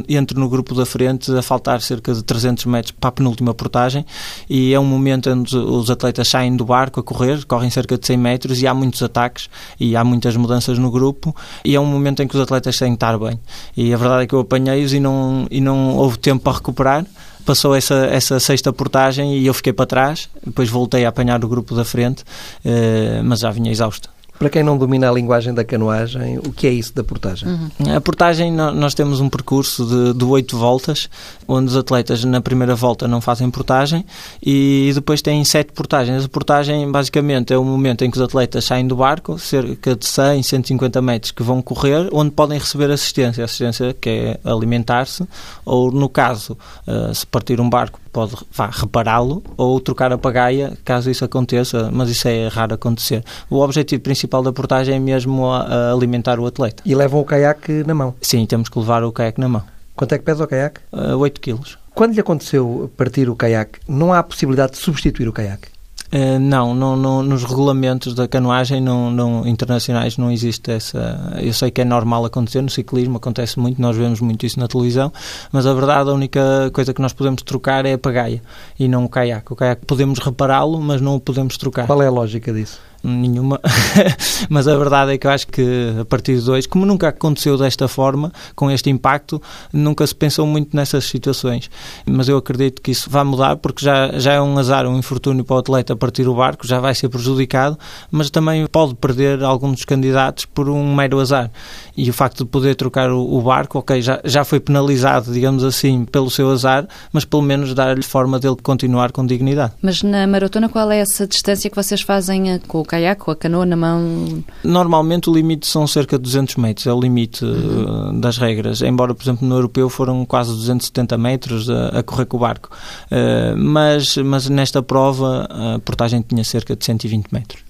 entro 0.10 0.40
no 0.40 0.50
grupo 0.50 0.74
da 0.74 0.86
frente 0.86 1.32
a 1.32 1.44
faltar 1.44 1.82
cerca 1.82 2.12
de 2.12 2.24
300 2.24 2.66
metros 2.66 2.92
para 3.00 3.10
a 3.10 3.12
penúltima 3.12 3.54
portagem 3.54 4.06
e 4.50 4.74
é 4.74 4.80
um 4.80 4.86
momento 4.86 5.30
onde 5.30 5.56
os 5.56 5.92
atletas 5.92 6.28
saem 6.28 6.56
do 6.56 6.66
barco 6.66 7.00
a 7.00 7.04
correr, 7.04 7.46
correm 7.46 7.70
cerca 7.70 7.98
de 7.98 8.08
100 8.08 8.18
metros 8.18 8.62
e 8.62 8.68
há 8.68 8.74
muitos 8.74 9.04
ataques 9.04 9.50
e 9.80 9.96
há 9.96 10.04
muitas 10.04 10.36
mudanças 10.36 10.78
no 10.78 10.92
grupo 10.92 11.36
e 11.64 11.76
é 11.76 11.80
um 11.80 11.86
momento 11.86 12.22
em 12.22 12.28
que 12.28 12.36
os 12.36 12.42
atletas 12.42 12.78
têm 12.78 12.90
que 12.90 12.96
estar 12.96 13.18
bem. 13.18 13.40
E 13.76 13.94
a 13.94 13.98
verdade 13.98 14.24
é 14.24 14.28
que 14.28 14.34
eu 14.34 14.40
apanhei-os 14.40 14.94
e 14.94 15.00
não, 15.00 15.48
e 15.50 15.62
não 15.62 15.96
houve 15.98 16.18
tempo 16.18 16.44
para 16.44 16.54
recuperar 16.54 17.06
passou 17.46 17.74
essa, 17.74 18.06
essa 18.06 18.40
sexta 18.40 18.72
portagem 18.72 19.36
e 19.36 19.48
eu 19.48 19.54
fiquei 19.56 19.74
para 19.74 19.88
trás, 19.88 20.30
depois 20.46 20.70
voltei 20.70 21.04
a 21.04 21.10
apanhar 21.10 21.44
o 21.44 21.48
grupo 21.48 21.74
da 21.74 21.84
frente, 21.84 22.24
eh, 22.64 23.22
mas 23.24 23.40
já 23.40 23.50
vinha 23.50 23.72
exausto. 23.72 24.08
Para 24.40 24.50
quem 24.50 24.64
não 24.64 24.78
domina 24.78 25.10
a 25.10 25.12
linguagem 25.12 25.54
da 25.54 25.66
canoagem, 25.66 26.38
o 26.38 26.54
que 26.54 26.66
é 26.66 26.72
isso 26.72 26.96
da 26.96 27.04
portagem? 27.04 27.50
Uhum. 27.50 27.98
A 27.98 28.00
portagem, 28.00 28.54
nós 28.54 28.94
temos 28.94 29.20
um 29.20 29.28
percurso 29.28 29.86
de, 29.86 30.18
de 30.18 30.24
8 30.24 30.58
voltas, 30.58 31.10
onde 31.46 31.68
os 31.68 31.76
atletas 31.76 32.24
na 32.24 32.40
primeira 32.40 32.74
volta 32.74 33.06
não 33.06 33.20
fazem 33.20 33.52
portagem 33.52 34.06
e 34.42 34.92
depois 34.96 35.22
têm 35.22 35.44
sete 35.44 35.74
portagens. 35.74 36.24
A 36.24 36.30
portagem, 36.30 36.90
basicamente, 36.90 37.54
é 37.54 37.58
o 37.58 37.66
momento 37.66 38.06
em 38.06 38.10
que 38.10 38.16
os 38.16 38.24
atletas 38.24 38.64
saem 38.64 38.88
do 38.88 38.96
barco, 38.96 39.38
cerca 39.38 39.94
de 39.94 40.08
100, 40.08 40.42
150 40.42 41.02
metros, 41.02 41.32
que 41.34 41.44
vão 41.44 41.62
correr, 41.62 42.08
onde 42.14 42.32
podem 42.32 42.58
receber 42.58 42.90
assistência. 42.92 43.44
Assistência 43.44 43.94
que 43.94 44.10
é 44.10 44.40
alimentar-se, 44.50 45.28
ou 45.66 45.92
no 45.92 46.08
caso, 46.08 46.58
eh, 46.88 47.12
se 47.14 47.28
partir 47.28 47.60
um 47.60 47.70
barco, 47.70 48.00
pode 48.12 48.36
repará-lo 48.72 49.44
ou 49.56 49.80
trocar 49.80 50.12
a 50.12 50.18
pagaia, 50.18 50.78
caso 50.84 51.10
isso 51.10 51.24
aconteça, 51.24 51.90
mas 51.92 52.10
isso 52.10 52.28
é 52.28 52.48
raro 52.48 52.74
acontecer. 52.74 53.24
O 53.50 53.60
objetivo 53.60 54.02
principal 54.02 54.29
da 54.30 54.54
portagem 54.54 54.96
é 54.96 55.00
mesmo 55.00 55.46
a, 55.48 55.62
a 55.62 55.94
alimentar 55.94 56.40
o 56.40 56.46
atleta. 56.46 56.84
E 56.86 56.94
levam 56.94 57.20
o 57.20 57.26
caiaque 57.26 57.84
na 57.86 57.94
mão? 57.94 58.14
Sim, 58.22 58.46
temos 58.46 58.70
que 58.70 58.78
levar 58.78 59.04
o 59.04 59.12
caiaque 59.12 59.40
na 59.40 59.50
mão. 59.50 59.64
Quanto 59.96 60.14
é 60.14 60.18
que 60.18 60.24
pesa 60.24 60.44
o 60.44 60.48
caiaque? 60.48 60.80
Uh, 60.94 61.18
8 61.18 61.42
quilos. 61.42 61.78
Quando 61.94 62.14
lhe 62.14 62.22
aconteceu 62.22 62.90
partir 62.96 63.30
o 63.30 63.36
caiaque, 63.36 63.80
não 63.86 64.14
há 64.14 64.24
possibilidade 64.24 64.72
de 64.74 64.78
substituir 64.78 65.28
o 65.28 65.34
caiaque? 65.34 65.68
Uh, 66.08 66.40
não, 66.40 66.74
não, 66.74 66.96
não, 66.96 67.22
nos 67.22 67.44
regulamentos 67.44 68.16
da 68.16 68.28
canoagem 68.28 68.82
não, 68.82 69.12
não, 69.12 69.46
internacionais 69.46 70.18
não 70.18 70.32
existe 70.32 70.72
essa. 70.72 71.38
Eu 71.42 71.54
sei 71.54 71.70
que 71.70 71.82
é 71.82 71.86
normal 71.86 72.24
acontecer 72.24 72.62
no 72.62 72.70
ciclismo, 72.70 73.18
acontece 73.18 73.60
muito, 73.60 73.82
nós 73.82 73.98
vemos 73.98 74.22
muito 74.22 74.46
isso 74.46 74.60
na 74.60 74.68
televisão, 74.68 75.12
mas 75.52 75.66
a 75.66 75.74
verdade, 75.74 76.10
a 76.10 76.14
única 76.14 76.72
coisa 76.74 76.94
que 76.94 77.02
nós 77.02 77.12
podemos 77.12 77.44
trocar 77.44 77.86
é 77.86 77.94
a 77.94 77.98
pagaia 77.98 78.42
e 78.80 78.88
não 78.88 79.04
o 79.04 79.10
caiaque. 79.10 79.52
O 79.52 79.56
caiaque 79.56 79.86
podemos 79.86 80.18
repará-lo, 80.20 80.80
mas 80.80 81.02
não 81.02 81.16
o 81.16 81.20
podemos 81.20 81.58
trocar. 81.58 81.86
Qual 81.86 82.02
é 82.02 82.08
a 82.08 82.12
lógica 82.12 82.54
disso? 82.54 82.80
Nenhuma, 83.04 83.60
mas 84.50 84.68
a 84.68 84.76
verdade 84.78 85.14
é 85.14 85.18
que 85.18 85.28
eu 85.28 85.32
acho 85.32 85.48
que 85.48 85.96
a 86.00 86.06
partir 86.06 86.40
de 86.40 86.50
hoje, 86.50 86.68
como 86.68 86.86
nunca 86.86 87.10
aconteceu 87.10 87.58
desta 87.58 87.88
forma, 87.88 88.32
com 88.56 88.70
este 88.70 88.90
impacto, 88.90 89.42
nunca 89.72 90.06
se 90.06 90.16
pensou 90.16 90.46
muito 90.46 90.76
nessas 90.76 91.06
situações. 91.06 91.70
Mas 92.06 92.28
eu 92.28 92.38
acredito 92.38 92.82
que 92.82 92.92
isso 92.92 93.10
vai 93.10 93.24
mudar, 93.24 93.56
porque 93.58 93.84
já, 93.84 94.12
já 94.20 94.34
é 94.34 94.42
um 94.42 94.58
azar, 94.58 94.86
um 94.86 94.98
infortúnio 94.98 95.44
para 95.44 95.56
o 95.56 95.60
atleta 95.60 95.96
partir 95.96 96.28
o 96.28 96.36
barco, 96.36 96.66
já 96.66 96.80
vai 96.80 96.94
ser 96.96 97.10
prejudicado, 97.10 97.78
mas 98.12 98.30
também 98.30 98.66
pode 98.68 98.96
perder 98.96 99.44
alguns 99.44 99.78
dos 99.78 99.86
candidatos 99.86 100.46
por 100.46 100.70
um 100.70 100.96
mero 100.96 101.20
azar. 101.20 101.52
E 101.96 102.10
o 102.10 102.14
facto 102.14 102.44
de 102.44 102.50
poder 102.50 102.76
trocar 102.76 103.12
o, 103.12 103.38
o 103.38 103.42
barco, 103.42 103.80
ok, 103.80 104.02
já, 104.02 104.20
já 104.24 104.44
foi 104.44 104.60
penalizado, 104.60 105.32
digamos 105.32 105.64
assim, 105.64 106.06
pelo 106.06 106.30
seu 106.30 106.50
azar, 106.50 106.88
mas 107.12 107.26
pelo 107.26 107.42
menos 107.42 107.74
dar-lhe 107.74 108.04
forma 108.04 108.40
dele 108.40 108.56
continuar 108.62 109.12
com 109.12 109.26
dignidade. 109.26 109.74
Mas 109.82 110.02
na 110.02 110.26
maratona, 110.26 110.70
qual 110.70 110.92
é 110.92 111.00
essa 111.00 111.28
distância 111.28 111.70
que 111.70 111.76
vocês 111.76 112.02
fazem 112.02 112.52
eh, 112.52 112.60
com 112.68 112.80
o 112.80 112.86
caiaque 112.90 113.24
ou 113.28 113.34
a 113.34 113.36
canoa 113.36 113.66
na 113.66 113.76
mão? 113.76 114.44
Normalmente 114.64 115.30
o 115.30 115.34
limite 115.34 115.68
são 115.68 115.86
cerca 115.86 116.18
de 116.18 116.24
200 116.24 116.56
metros, 116.56 116.88
é 116.88 116.92
o 116.92 117.00
limite 117.00 117.46
uhum. 117.46 118.10
uh, 118.10 118.20
das 118.20 118.38
regras. 118.38 118.82
Embora, 118.82 119.14
por 119.14 119.24
exemplo, 119.24 119.48
no 119.48 119.56
europeu 119.56 119.88
foram 119.90 120.26
quase 120.26 120.50
270 120.52 121.18
metros 121.18 121.70
a, 121.70 122.00
a 122.00 122.04
correr 122.04 122.26
com 122.26 122.38
o 122.38 122.40
barco. 122.40 122.70
Uh, 123.06 123.56
mas, 123.56 124.18
mas 124.18 124.50
nesta 124.50 124.82
prova 124.82 125.48
a 125.50 125.80
portagem 125.80 126.26
tinha 126.28 126.44
cerca 126.44 126.76
de 126.76 126.84
120 126.84 127.28
metros. 127.32 127.62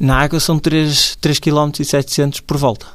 Na 0.00 0.18
água 0.18 0.40
são 0.40 0.58
3, 0.58 1.16
3 1.20 1.38
km 1.38 1.70
e 1.78 1.84
700 1.84 2.40
por 2.40 2.56
volta. 2.56 2.86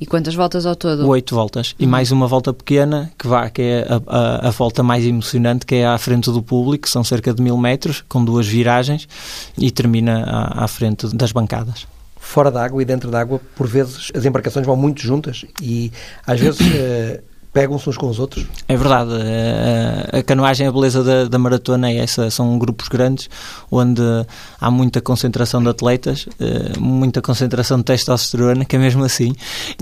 E 0.00 0.06
quantas 0.06 0.34
voltas 0.34 0.64
ao 0.64 0.74
todo? 0.74 1.06
Oito 1.08 1.34
voltas. 1.34 1.74
E 1.78 1.84
uhum. 1.84 1.90
mais 1.90 2.10
uma 2.10 2.26
volta 2.26 2.54
pequena, 2.54 3.12
que 3.18 3.26
vá, 3.28 3.50
que 3.50 3.60
é 3.60 3.86
a, 3.86 4.00
a, 4.06 4.48
a, 4.48 4.50
volta 4.50 4.82
mais 4.82 5.04
emocionante, 5.04 5.66
que 5.66 5.74
é 5.74 5.86
à 5.86 5.98
frente 5.98 6.30
do 6.30 6.42
público, 6.42 6.88
são 6.88 7.04
cerca 7.04 7.34
de 7.34 7.42
mil 7.42 7.58
metros, 7.58 8.02
com 8.08 8.24
duas 8.24 8.46
viragens, 8.46 9.06
e 9.58 9.70
termina 9.70 10.24
à, 10.24 10.64
à 10.64 10.68
frente 10.68 11.14
das 11.14 11.32
bancadas 11.32 11.86
fora 12.20 12.50
d'água 12.50 12.82
e 12.82 12.84
dentro 12.84 13.10
d'água, 13.10 13.40
por 13.56 13.66
vezes 13.66 14.08
as 14.14 14.24
embarcações 14.24 14.64
vão 14.64 14.76
muito 14.76 15.00
juntas 15.00 15.44
e 15.60 15.90
às 16.24 16.38
vezes 16.38 16.60
eh, 16.76 17.22
pegam-se 17.52 17.88
uns 17.88 17.96
com 17.96 18.08
os 18.08 18.18
outros? 18.18 18.46
É 18.68 18.76
verdade. 18.76 19.10
A, 19.12 20.18
a 20.18 20.22
canoagem, 20.22 20.66
a 20.66 20.72
beleza 20.72 21.02
da, 21.02 21.24
da, 21.24 21.38
maratona 21.38 21.90
é 21.90 21.98
essa. 21.98 22.30
São 22.30 22.58
grupos 22.58 22.88
grandes 22.88 23.28
onde 23.70 24.02
há 24.60 24.70
muita 24.70 25.00
concentração 25.00 25.62
de 25.62 25.68
atletas, 25.68 26.28
eh, 26.38 26.78
muita 26.78 27.20
concentração 27.20 27.78
de 27.78 27.84
testosterona, 27.84 28.64
que 28.64 28.76
é 28.76 28.78
mesmo 28.78 29.04
assim, 29.04 29.32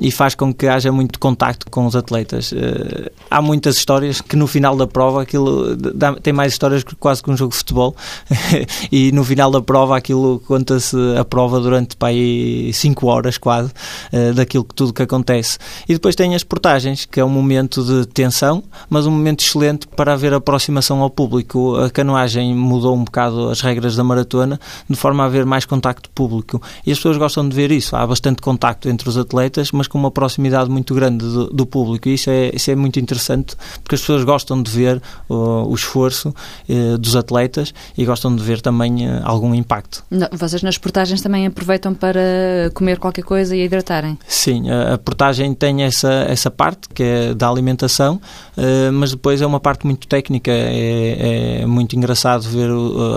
e 0.00 0.10
faz 0.10 0.34
com 0.34 0.52
que 0.52 0.66
haja 0.66 0.90
muito 0.90 1.18
contacto 1.18 1.70
com 1.70 1.86
os 1.86 1.94
atletas. 1.94 2.52
Eh, 2.52 3.10
há 3.30 3.42
muitas 3.42 3.76
histórias 3.76 4.20
que 4.20 4.36
no 4.36 4.46
final 4.46 4.76
da 4.76 4.86
prova 4.86 5.22
aquilo 5.22 5.76
dá, 5.76 6.14
tem 6.14 6.32
mais 6.32 6.52
histórias 6.52 6.82
que 6.82 6.94
quase 6.94 7.22
que 7.22 7.30
um 7.30 7.36
jogo 7.36 7.52
de 7.52 7.58
futebol 7.58 7.94
e 8.90 9.12
no 9.12 9.24
final 9.24 9.50
da 9.50 9.60
prova 9.60 9.96
aquilo 9.96 10.40
conta-se 10.46 10.96
a 11.18 11.24
prova 11.24 11.60
durante 11.60 11.96
para 11.96 12.08
aí 12.08 12.72
5 12.72 13.06
horas 13.06 13.38
quase 13.38 13.70
eh, 14.12 14.32
daquilo 14.32 14.64
que 14.64 14.74
tudo 14.74 14.92
que 14.92 15.02
acontece. 15.02 15.58
E 15.88 15.92
depois 15.92 16.14
tem 16.14 16.34
as 16.34 16.44
portagens, 16.44 17.04
que 17.04 17.20
é 17.20 17.24
um 17.24 17.28
momento 17.28 17.57
momento 17.58 17.82
de 17.82 18.06
tensão, 18.06 18.62
mas 18.88 19.06
um 19.06 19.10
momento 19.10 19.40
excelente 19.40 19.86
para 19.88 20.12
haver 20.12 20.32
aproximação 20.32 21.02
ao 21.02 21.10
público. 21.10 21.76
A 21.76 21.90
canoagem 21.90 22.54
mudou 22.54 22.94
um 22.94 23.04
bocado 23.04 23.48
as 23.48 23.60
regras 23.60 23.96
da 23.96 24.04
maratona, 24.04 24.60
de 24.88 24.96
forma 24.96 25.22
a 25.24 25.26
haver 25.26 25.44
mais 25.44 25.64
contacto 25.64 26.08
público. 26.10 26.62
E 26.86 26.92
as 26.92 26.98
pessoas 26.98 27.16
gostam 27.16 27.48
de 27.48 27.54
ver 27.54 27.70
isso. 27.70 27.96
Há 27.96 28.06
bastante 28.06 28.40
contacto 28.40 28.88
entre 28.88 29.08
os 29.08 29.18
atletas, 29.18 29.72
mas 29.72 29.88
com 29.88 29.98
uma 29.98 30.10
proximidade 30.10 30.70
muito 30.70 30.94
grande 30.94 31.24
do, 31.24 31.46
do 31.50 31.66
público. 31.66 32.08
E 32.08 32.14
isso 32.14 32.30
é, 32.30 32.50
isso 32.54 32.70
é 32.70 32.76
muito 32.76 33.00
interessante, 33.00 33.56
porque 33.82 33.94
as 33.94 34.00
pessoas 34.00 34.24
gostam 34.24 34.62
de 34.62 34.70
ver 34.70 35.02
uh, 35.28 35.34
o 35.68 35.74
esforço 35.74 36.34
uh, 36.68 36.98
dos 36.98 37.16
atletas 37.16 37.74
e 37.96 38.04
gostam 38.04 38.34
de 38.34 38.42
ver 38.42 38.60
também 38.60 39.08
uh, 39.08 39.20
algum 39.24 39.54
impacto. 39.54 40.04
Não, 40.10 40.28
vocês 40.32 40.62
nas 40.62 40.78
portagens 40.78 41.20
também 41.20 41.46
aproveitam 41.46 41.92
para 41.94 42.70
comer 42.74 42.98
qualquer 42.98 43.22
coisa 43.22 43.56
e 43.56 43.64
hidratarem? 43.64 44.18
Sim, 44.26 44.70
a, 44.70 44.94
a 44.94 44.98
portagem 44.98 45.54
tem 45.54 45.82
essa, 45.82 46.24
essa 46.28 46.50
parte, 46.50 46.88
que 46.94 47.02
é 47.02 47.34
da 47.34 47.47
alimentação, 47.48 48.20
eh, 48.56 48.90
mas 48.90 49.10
depois 49.12 49.40
é 49.40 49.46
uma 49.46 49.60
parte 49.60 49.86
muito 49.86 50.06
técnica. 50.06 50.50
É, 50.50 51.60
é 51.62 51.66
muito 51.66 51.96
engraçado 51.96 52.42
ver 52.42 52.70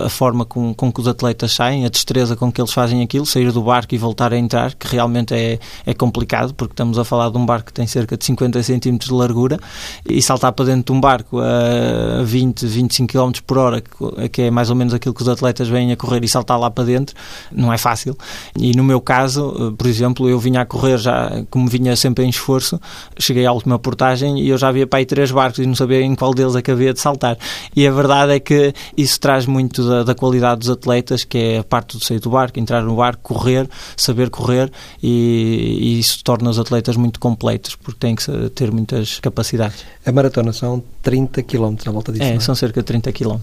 a 0.06 0.10
forma 0.10 0.46
com, 0.46 0.74
com, 0.74 0.92
que 0.92 1.00
os 1.00 1.08
atletas 1.08 1.54
saem, 1.54 1.86
a 1.86 1.90
destreza 1.90 2.36
com 2.36 2.52
que 2.52 2.62
eles 2.62 2.72
fazem 2.72 3.02
aquilo, 3.02 3.26
sair 3.26 3.52
do 3.52 3.62
barco 3.62 3.94
e 3.94 3.98
voltar 3.98 4.34
a 4.34 4.38
entrar, 4.38 4.74
que 4.74 4.88
realmente 4.88 5.34
é, 5.34 5.60
é 5.86 5.94
complicado, 5.94 6.54
porque 6.54 6.74
estamos 6.74 6.98
a 6.98 7.04
falar 7.04 7.30
de 7.30 7.38
um 7.38 7.46
barco 7.46 7.68
que 7.68 7.74
tem 7.74 7.88
cerca 7.88 8.18
de 8.18 8.26
50 8.26 8.62
centímetros 8.64 9.10
de 9.10 9.16
largura 9.16 9.60
e 10.06 10.22
saltar 10.22 10.52
para 10.54 10.66
dentro 10.66 10.94
de 10.94 10.98
um 10.98 11.02
barco 11.02 11.40
a 11.40 12.24
20, 12.24 12.66
25 12.66 13.12
km 13.12 13.32
por 13.46 13.58
hora, 13.58 13.84
que 14.32 14.44
é 14.44 14.52
mais 14.52 14.70
ou 14.70 14.76
menos 14.76 14.94
aquilo 14.94 15.14
que 15.14 15.22
os 15.22 15.30
atletas 15.30 15.68
vêm 15.68 15.92
a 15.92 15.96
correr 15.96 16.24
e 16.24 16.28
saltar 16.28 16.60
lá 16.60 16.70
para 16.70 16.84
dentro, 16.84 17.16
não 17.52 17.72
é 17.72 17.78
fácil. 17.78 18.18
E 18.58 18.76
no 18.76 18.84
meu 18.84 19.02
caso, 19.02 19.56
eh, 19.58 19.76
por 19.78 19.88
exemplo, 19.88 20.30
eu 20.30 20.40
vinha 20.40 20.62
a 20.62 20.66
correr 20.66 20.98
já, 20.98 21.44
como 21.50 21.68
vinha 21.68 21.96
sempre 21.96 22.24
em 22.26 22.30
esforço, 22.30 22.80
cheguei 23.18 23.46
à 23.46 23.52
última 23.52 23.78
portagem 23.80 24.21
canoagem 24.22 24.40
e 24.40 24.50
eu 24.50 24.58
já 24.58 24.70
havia 24.70 24.86
para 24.88 25.00
aí 25.00 25.06
três 25.06 25.32
barcos 25.32 25.60
e 25.60 25.66
não 25.66 25.76
sabia 25.76 26.02
em 26.02 26.16
qual 26.16 26.34
deles 26.34 26.56
é 26.56 26.72
havia 26.72 26.94
de 26.94 27.00
saltar. 27.00 27.38
E 27.76 27.86
a 27.88 27.92
verdade 27.92 28.34
é 28.34 28.40
que 28.40 28.74
isso 28.96 29.20
traz 29.20 29.46
muito 29.46 29.88
da, 29.88 30.04
da 30.04 30.16
qualidade 30.16 30.60
dos 30.62 30.70
atletas, 30.70 31.24
que 31.24 31.38
é 31.38 31.58
a 31.60 31.64
parte 31.64 31.98
do 31.98 32.04
sair 32.04 32.20
do 32.20 32.30
barco, 32.30 32.60
entrar 32.60 32.82
no 32.84 32.96
barco, 32.96 33.22
correr, 33.34 33.68
saber 33.98 34.30
correr 34.30 34.72
e, 35.02 35.78
e 35.82 36.00
isso 36.00 36.24
torna 36.24 36.50
os 36.50 36.60
atletas 36.60 36.96
muito 36.96 37.20
completos, 37.20 37.76
porque 37.76 38.00
têm 38.00 38.16
que 38.16 38.24
ter 38.52 38.72
muitas 38.72 39.20
capacidades. 39.20 39.84
A 40.06 40.12
maratona 40.12 40.54
são 40.54 40.84
30 41.02 41.44
km 41.44 41.76
à 41.88 41.92
volta 41.92 42.12
disso, 42.12 42.24
É, 42.24 42.30
não 42.32 42.38
é? 42.38 42.40
são 42.40 42.56
cerca 42.56 42.82
de 42.82 42.86
30 42.86 43.12
km. 43.12 43.38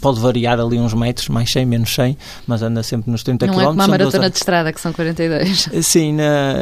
Pode 0.00 0.20
variar 0.20 0.60
ali 0.60 0.78
uns 0.78 0.94
metros, 0.94 1.28
mais 1.28 1.50
100, 1.50 1.66
menos 1.66 1.94
100, 1.94 2.16
mas 2.46 2.62
anda 2.62 2.82
sempre 2.82 3.10
nos 3.10 3.22
30 3.22 3.46
Não 3.46 3.54
km. 3.54 3.60
é 3.60 3.64
como 3.66 3.82
a 3.82 3.88
maratona 3.88 4.10
12 4.24 4.30
de 4.30 4.36
estrada, 4.38 4.72
que 4.72 4.80
são 4.80 4.92
42. 4.92 5.68
Sim, 5.82 6.14
na, 6.14 6.54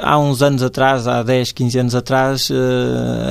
há 0.00 0.18
uns 0.18 0.42
anos 0.42 0.62
atrás, 0.62 1.06
há 1.06 1.22
10, 1.22 1.52
15 1.52 1.78
anos 1.78 1.94
atrás, 1.94 2.48
eh, 2.50 2.54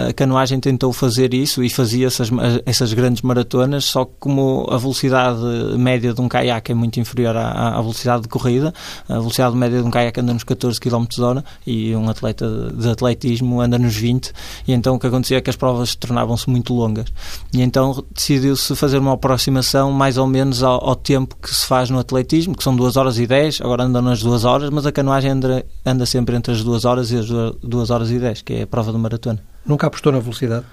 a 0.10 0.14
canoagem 0.14 0.60
tentou 0.60 0.92
fazer 0.94 1.34
isso 1.34 1.64
e 1.64 1.70
fazia 1.70 2.08
essas, 2.08 2.30
essas 2.66 2.94
grandes 2.94 3.22
maratonas, 3.22 3.86
só 3.86 4.06
que 4.06 4.12
como 4.20 4.68
a 4.70 4.78
velocidade 4.78 5.42
média 5.78 6.14
de 6.14 6.22
um 6.22 6.28
caiaque 6.28 6.72
é 6.72 6.76
muito 6.76 7.00
inferior 7.00 7.36
à, 7.36 7.78
à 7.78 7.82
velocidade 7.82 8.24
de 8.24 8.28
corrida, 8.28 8.74
a 9.08 9.14
velocidade 9.14 9.56
média 9.56 9.82
de 9.82 9.88
um 9.88 9.92
caiaque 9.92 10.20
anda 10.20 10.34
nos 10.34 10.44
14 10.44 10.80
km 10.80 11.06
hora 11.20 11.44
e 11.66 11.96
um 11.96 12.10
atleta 12.10 12.48
de 12.74 12.90
atletismo 12.90 13.62
anda 13.62 13.78
nos 13.78 13.96
20, 13.96 14.32
e 14.68 14.74
então 14.74 14.96
o 14.96 15.00
que 15.00 15.08
acontecia 15.08 15.38
é 15.38 15.42
que 15.42 15.50
as 15.50 15.56
provas 15.56 15.96
tornavam-se 15.96 16.50
muito 16.50 16.74
longas. 16.74 17.08
E 17.54 17.62
então 17.62 18.04
decidiu-se 18.14 18.76
fazer 18.76 18.98
uma 18.98 19.14
aproximação 19.14 19.92
mais 19.92 20.18
ou 20.18 20.28
menos 20.28 20.64
ao, 20.64 20.90
ao, 20.90 20.96
tempo 20.96 21.36
que 21.42 21.54
se 21.54 21.66
faz 21.66 21.90
no 21.90 22.00
atletismo, 22.00 22.56
que 22.56 22.64
são 22.64 22.76
2 22.76 22.98
horas 22.98 23.18
e 23.18 23.28
10, 23.28 23.62
agora 23.62 23.84
andam 23.84 24.02
nas 24.02 24.22
2 24.22 24.46
horas, 24.46 24.70
mas 24.70 24.86
a 24.86 24.92
canoagem 24.92 25.32
anda, 25.32 25.66
anda 25.86 26.06
sempre 26.06 26.36
entre 26.36 26.52
as 26.52 26.64
2 26.64 26.86
horas 26.86 27.12
e 27.12 27.18
as 27.18 27.28
2 27.28 27.90
horas 27.90 28.12
e 28.12 28.20
10, 28.20 28.42
que 28.42 28.54
é 28.54 28.62
a 28.64 28.68
prova 28.68 28.92
de 28.92 28.98
maratona. 28.98 29.51
Nunca 29.66 29.88
apostou 29.88 30.12
na 30.12 30.20
velocidade? 30.20 30.66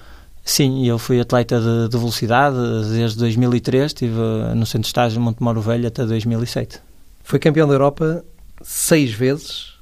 Sim, 0.43 0.85
eu 0.87 0.97
fui 0.97 1.19
atleta 1.19 1.59
de, 1.59 1.89
de 1.89 1.97
velocidade 1.97 2.55
desde 2.91 3.19
2003, 3.19 3.85
estive 3.85 4.15
no 4.55 4.65
centro 4.65 4.81
de 4.81 4.87
estágio 4.87 5.19
de 5.19 5.23
Montemoro 5.23 5.61
Velho 5.61 5.87
até 5.87 6.05
2007. 6.05 6.79
Foi 7.23 7.37
campeão 7.37 7.67
da 7.67 7.73
Europa 7.73 8.23
seis 8.61 9.11
vezes. 9.11 9.73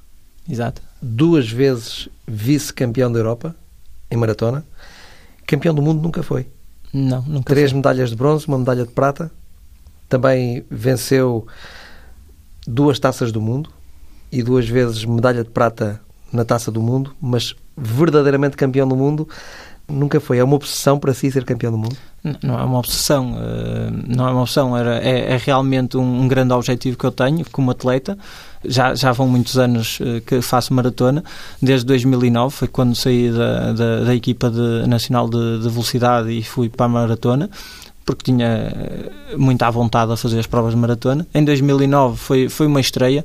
Exato. 0.48 0.82
Duas 1.00 1.48
vezes 1.50 2.08
vice-campeão 2.26 3.10
da 3.10 3.18
Europa 3.18 3.54
em 4.10 4.16
maratona. 4.16 4.64
Campeão 5.46 5.74
do 5.74 5.80
mundo 5.80 6.02
nunca 6.02 6.22
foi. 6.22 6.46
Não, 6.92 7.22
nunca 7.22 7.54
Três 7.54 7.70
foi. 7.70 7.76
medalhas 7.78 8.10
de 8.10 8.16
bronze, 8.16 8.46
uma 8.46 8.58
medalha 8.58 8.84
de 8.84 8.92
prata. 8.92 9.30
Também 10.08 10.64
venceu 10.70 11.46
duas 12.66 12.98
taças 12.98 13.32
do 13.32 13.40
mundo 13.40 13.70
e 14.30 14.42
duas 14.42 14.68
vezes 14.68 15.04
medalha 15.04 15.42
de 15.42 15.50
prata 15.50 16.00
na 16.32 16.44
taça 16.44 16.70
do 16.70 16.82
mundo, 16.82 17.14
mas 17.20 17.54
verdadeiramente 17.80 18.56
campeão 18.56 18.86
do 18.86 18.96
mundo 18.96 19.28
nunca 19.88 20.20
foi. 20.20 20.38
É 20.38 20.44
uma 20.44 20.56
obsessão 20.56 20.98
para 20.98 21.14
si 21.14 21.30
ser 21.30 21.44
campeão 21.44 21.72
do 21.72 21.78
mundo? 21.78 21.96
Não 22.42 22.58
é 22.58 22.62
uma 22.62 22.78
obsessão, 22.78 23.36
não 24.06 24.28
é 24.28 24.32
uma 24.32 24.42
obsessão, 24.42 24.76
é, 24.76 25.34
é 25.34 25.36
realmente 25.36 25.96
um, 25.96 26.22
um, 26.22 26.28
grande 26.28 26.52
objetivo 26.52 26.98
que 26.98 27.04
eu 27.04 27.12
tenho 27.12 27.44
como 27.50 27.70
atleta. 27.70 28.18
Já, 28.64 28.94
já 28.94 29.12
vão 29.12 29.28
muitos 29.28 29.56
anos 29.56 30.00
que 30.26 30.42
faço 30.42 30.74
maratona, 30.74 31.22
desde 31.62 31.86
2009, 31.86 32.54
foi 32.54 32.68
quando 32.68 32.94
saí 32.94 33.30
da, 33.30 33.72
da, 33.72 34.04
da 34.04 34.14
equipa 34.14 34.50
de, 34.50 34.86
nacional 34.88 35.28
de, 35.28 35.60
de 35.60 35.68
velocidade 35.68 36.30
e 36.30 36.42
fui 36.42 36.68
para 36.68 36.86
a 36.86 36.88
maratona 36.88 37.48
porque 38.08 38.32
tinha 38.32 38.72
muita 39.36 39.70
vontade 39.70 40.10
a 40.10 40.16
fazer 40.16 40.38
as 40.38 40.46
provas 40.46 40.72
de 40.72 40.80
maratona. 40.80 41.26
Em 41.34 41.44
2009 41.44 42.16
foi, 42.16 42.48
foi 42.48 42.66
uma 42.66 42.80
estreia, 42.80 43.22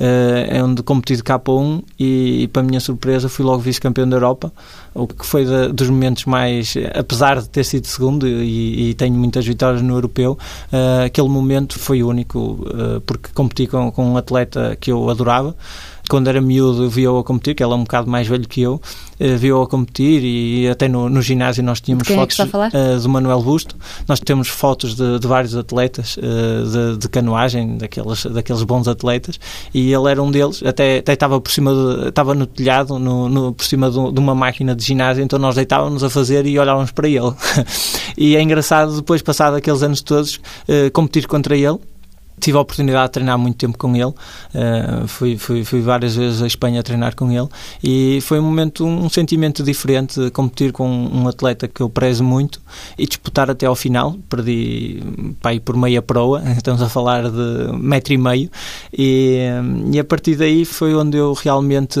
uh, 0.00 0.64
onde 0.64 0.82
competi 0.82 1.16
de 1.16 1.22
K1 1.22 1.82
e, 2.00 2.44
e, 2.44 2.48
para 2.48 2.62
minha 2.62 2.80
surpresa, 2.80 3.28
fui 3.28 3.44
logo 3.44 3.58
vice-campeão 3.58 4.08
da 4.08 4.16
Europa, 4.16 4.50
o 4.94 5.06
que 5.06 5.26
foi 5.26 5.44
de, 5.44 5.68
dos 5.74 5.90
momentos 5.90 6.24
mais, 6.24 6.72
apesar 6.94 7.42
de 7.42 7.48
ter 7.50 7.62
sido 7.62 7.86
segundo 7.86 8.26
e, 8.26 8.88
e 8.88 8.94
tenho 8.94 9.14
muitas 9.14 9.46
vitórias 9.46 9.82
no 9.82 9.94
europeu, 9.94 10.38
uh, 10.72 11.04
aquele 11.04 11.28
momento 11.28 11.78
foi 11.78 12.02
único, 12.02 12.38
uh, 12.38 13.02
porque 13.02 13.28
competi 13.34 13.66
com, 13.66 13.92
com 13.92 14.12
um 14.12 14.16
atleta 14.16 14.74
que 14.80 14.90
eu 14.90 15.10
adorava, 15.10 15.54
quando 16.12 16.28
era 16.28 16.42
miúdo 16.42 16.90
via-o 16.90 17.16
a 17.16 17.24
competir, 17.24 17.54
que 17.54 17.64
ele 17.64 17.72
é 17.72 17.74
um 17.74 17.84
bocado 17.84 18.10
mais 18.10 18.28
velho 18.28 18.46
que 18.46 18.60
eu, 18.60 18.74
uh, 18.74 19.36
via-o 19.38 19.62
a 19.62 19.66
competir 19.66 20.22
e 20.22 20.68
até 20.68 20.86
no, 20.86 21.08
no 21.08 21.22
ginásio 21.22 21.64
nós 21.64 21.80
tínhamos 21.80 22.06
Quem 22.06 22.16
fotos 22.16 22.38
é 22.38 22.44
uh, 22.44 23.00
do 23.00 23.08
Manuel 23.08 23.40
Busto. 23.40 23.74
Nós 24.06 24.20
temos 24.20 24.46
fotos 24.46 24.94
de, 24.94 25.18
de 25.18 25.26
vários 25.26 25.56
atletas 25.56 26.18
uh, 26.18 26.20
de, 26.70 26.98
de, 26.98 27.08
canoagem, 27.08 27.78
daqueles, 27.78 28.26
daqueles 28.26 28.62
bons 28.62 28.88
atletas, 28.88 29.40
e 29.72 29.90
ele 29.90 30.10
era 30.10 30.22
um 30.22 30.30
deles, 30.30 30.62
até, 30.62 30.98
até 30.98 31.14
estava 31.14 31.40
por 31.40 31.50
cima, 31.50 31.72
de, 31.72 32.08
estava 32.10 32.34
no 32.34 32.44
telhado, 32.44 32.98
no, 32.98 33.30
no, 33.30 33.54
por 33.54 33.64
cima 33.64 33.90
de, 33.90 34.12
de, 34.12 34.20
uma 34.20 34.34
máquina 34.34 34.76
de 34.76 34.84
ginásio, 34.84 35.24
então 35.24 35.38
nós 35.38 35.54
deitávamos 35.54 36.04
a 36.04 36.10
fazer 36.10 36.44
e 36.44 36.58
olhávamos 36.58 36.90
para 36.90 37.08
ele. 37.08 37.32
e 38.18 38.36
é 38.36 38.42
engraçado 38.42 38.96
depois, 38.96 39.22
passado 39.22 39.56
aqueles 39.56 39.82
anos 39.82 40.02
todos, 40.02 40.38
competir 40.92 41.26
contra 41.26 41.56
ele 41.56 41.78
tive 42.42 42.58
a 42.58 42.60
oportunidade 42.60 43.06
de 43.06 43.12
treinar 43.12 43.38
muito 43.38 43.56
tempo 43.56 43.78
com 43.78 43.94
ele, 43.94 44.04
uh, 44.06 45.06
fui, 45.06 45.38
fui, 45.38 45.64
fui, 45.64 45.80
várias 45.80 46.16
vezes 46.16 46.42
à 46.42 46.46
Espanha 46.46 46.80
a 46.80 46.82
treinar 46.82 47.14
com 47.14 47.30
ele 47.30 47.46
e 47.82 48.20
foi 48.20 48.40
um 48.40 48.42
momento, 48.42 48.84
um 48.84 49.08
sentimento 49.08 49.62
diferente 49.62 50.20
de 50.20 50.30
competir 50.30 50.72
com 50.72 50.88
um 50.88 51.28
atleta 51.28 51.68
que 51.68 51.80
eu 51.80 51.88
prezo 51.88 52.24
muito 52.24 52.60
e 52.98 53.06
disputar 53.06 53.48
até 53.48 53.66
ao 53.66 53.76
final, 53.76 54.16
perdi 54.28 55.00
pai, 55.40 55.60
por 55.60 55.76
meia 55.76 56.02
proa, 56.02 56.42
estamos 56.56 56.82
a 56.82 56.88
falar 56.88 57.30
de 57.30 57.72
metro 57.78 58.12
e 58.12 58.18
meio. 58.18 58.50
E, 58.92 59.38
e 59.92 59.98
a 60.00 60.04
partir 60.04 60.34
daí 60.34 60.64
foi 60.64 60.96
onde 60.96 61.16
eu 61.16 61.34
realmente 61.34 62.00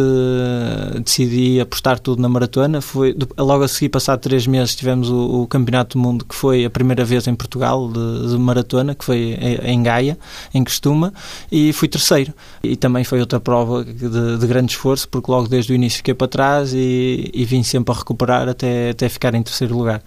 decidi 1.04 1.60
apostar 1.60 2.00
tudo 2.00 2.20
na 2.20 2.28
maratona, 2.28 2.80
foi 2.80 3.16
logo 3.38 3.62
a 3.62 3.68
seguir, 3.68 3.90
passado 3.90 4.18
três 4.18 4.44
meses 4.48 4.74
tivemos 4.74 5.08
o, 5.08 5.42
o 5.42 5.46
Campeonato 5.46 5.96
do 5.96 6.02
Mundo 6.02 6.24
que 6.24 6.34
foi 6.34 6.64
a 6.64 6.70
primeira 6.70 7.04
vez 7.04 7.28
em 7.28 7.34
Portugal 7.34 7.88
de, 7.88 8.30
de 8.30 8.38
maratona, 8.38 8.96
que 8.96 9.04
foi 9.04 9.38
em 9.62 9.82
Gaia 9.84 10.18
em 10.52 10.62
Costuma 10.64 11.12
e 11.50 11.72
fui 11.72 11.88
terceiro. 11.88 12.32
E 12.62 12.76
também 12.76 13.04
foi 13.04 13.20
outra 13.20 13.40
prova 13.40 13.84
de, 13.84 14.38
de 14.38 14.46
grande 14.46 14.72
esforço, 14.72 15.08
porque 15.08 15.30
logo 15.30 15.48
desde 15.48 15.72
o 15.72 15.74
início 15.74 15.98
fiquei 15.98 16.14
para 16.14 16.28
trás 16.28 16.72
e, 16.72 17.30
e 17.32 17.44
vim 17.44 17.62
sempre 17.62 17.94
a 17.94 17.98
recuperar 17.98 18.48
até, 18.48 18.90
até 18.90 19.08
ficar 19.08 19.34
em 19.34 19.42
terceiro 19.42 19.76
lugar. 19.76 20.02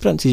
Pronto, 0.00 0.24
e, 0.26 0.30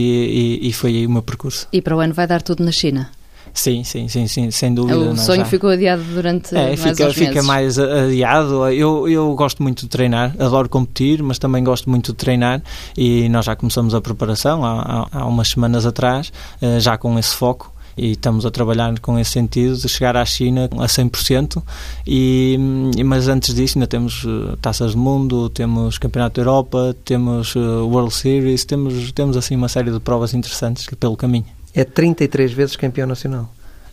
e, 0.62 0.70
e 0.70 0.74
foi 0.74 0.92
aí 0.92 1.08
o 1.08 1.10
meu 1.10 1.22
percurso. 1.22 1.68
E 1.74 1.82
para 1.82 1.96
o 1.96 2.00
ano 2.00 2.14
vai 2.14 2.28
dar 2.28 2.42
tudo 2.42 2.64
na 2.64 2.72
China? 2.72 3.10
Sim, 3.56 3.86
sim, 3.86 4.10
sim, 4.10 4.28
sim, 4.28 4.52
sem 4.52 4.74
dúvida. 4.74 4.98
O 4.98 5.16
sonho 5.16 5.40
já. 5.40 5.46
ficou 5.46 5.70
adiado 5.70 6.04
durante 6.04 6.54
é, 6.54 6.76
mais 6.76 6.82
fica, 6.82 7.14
fica 7.14 7.42
mais 7.42 7.80
adiado. 7.80 8.68
Eu, 8.70 9.08
eu 9.08 9.34
gosto 9.34 9.64
muito 9.64 9.84
de 9.84 9.88
treinar, 9.88 10.36
adoro 10.38 10.68
competir, 10.68 11.24
mas 11.24 11.40
também 11.40 11.64
gosto 11.64 11.90
muito 11.90 12.12
de 12.12 12.18
treinar 12.18 12.62
e 12.98 13.30
nós 13.30 13.46
já 13.46 13.56
começamos 13.56 13.96
a 13.96 14.02
preparação 14.02 14.66
há, 14.66 15.08
há, 15.14 15.20
há 15.20 15.26
umas 15.26 15.48
semanas 15.48 15.86
atrás, 15.86 16.34
eh, 16.62 16.82
já 16.82 16.98
com 16.98 17.18
esse 17.18 17.34
foco 17.34 17.74
e 17.98 18.12
estamos 18.12 18.46
a 18.46 18.52
trabalhar 18.52 19.00
com 19.00 19.18
esse 19.18 19.32
sentido 19.32 19.78
de 19.78 19.88
chegar 19.88 20.18
à 20.18 20.26
China 20.26 20.70
a 20.74 20.86
100% 20.86 21.62
e, 22.06 22.58
mas 23.06 23.28
antes 23.28 23.54
disso 23.54 23.78
ainda 23.78 23.88
temos 23.88 24.24
uh, 24.24 24.58
Taças 24.62 24.94
do 24.94 25.00
Mundo, 25.00 25.50
temos 25.50 25.98
Campeonato 25.98 26.36
da 26.36 26.42
Europa, 26.42 26.96
temos 27.06 27.56
uh, 27.56 27.88
World 27.88 28.14
Series, 28.14 28.66
temos, 28.66 29.12
temos 29.12 29.38
assim 29.38 29.56
uma 29.56 29.70
série 29.70 29.92
de 29.92 30.00
provas 30.00 30.34
interessantes 30.34 30.88
pelo 31.00 31.16
caminho. 31.16 31.46
É 31.74 31.84
33 31.84 32.54
vezes 32.54 32.76
campeão 32.76 33.08
nacional. 33.08 33.52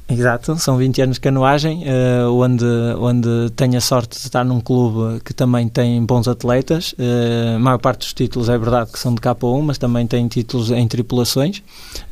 Exato, 0.09 0.59
são 0.59 0.77
20 0.77 1.03
anos 1.03 1.17
de 1.17 1.21
canoagem, 1.21 1.85
uh, 1.85 2.31
onde, 2.31 2.65
onde 2.99 3.51
tenho 3.57 3.79
a 3.79 3.81
sorte 3.81 4.19
de 4.19 4.25
estar 4.25 4.45
num 4.45 4.61
clube 4.61 5.21
que 5.25 5.33
também 5.33 5.69
tem 5.69 6.05
bons 6.05 6.29
atletas. 6.29 6.93
Uh, 6.93 7.57
a 7.57 7.59
maior 7.59 7.79
parte 7.79 8.01
dos 8.01 8.12
títulos 8.12 8.49
é 8.49 8.59
verdade 8.59 8.93
que 8.93 8.99
são 8.99 9.15
de 9.15 9.21
K1, 9.21 9.62
mas 9.62 9.79
também 9.79 10.07
tem 10.07 10.29
títulos 10.29 10.71
em 10.71 10.87
tripulações. 10.87 11.62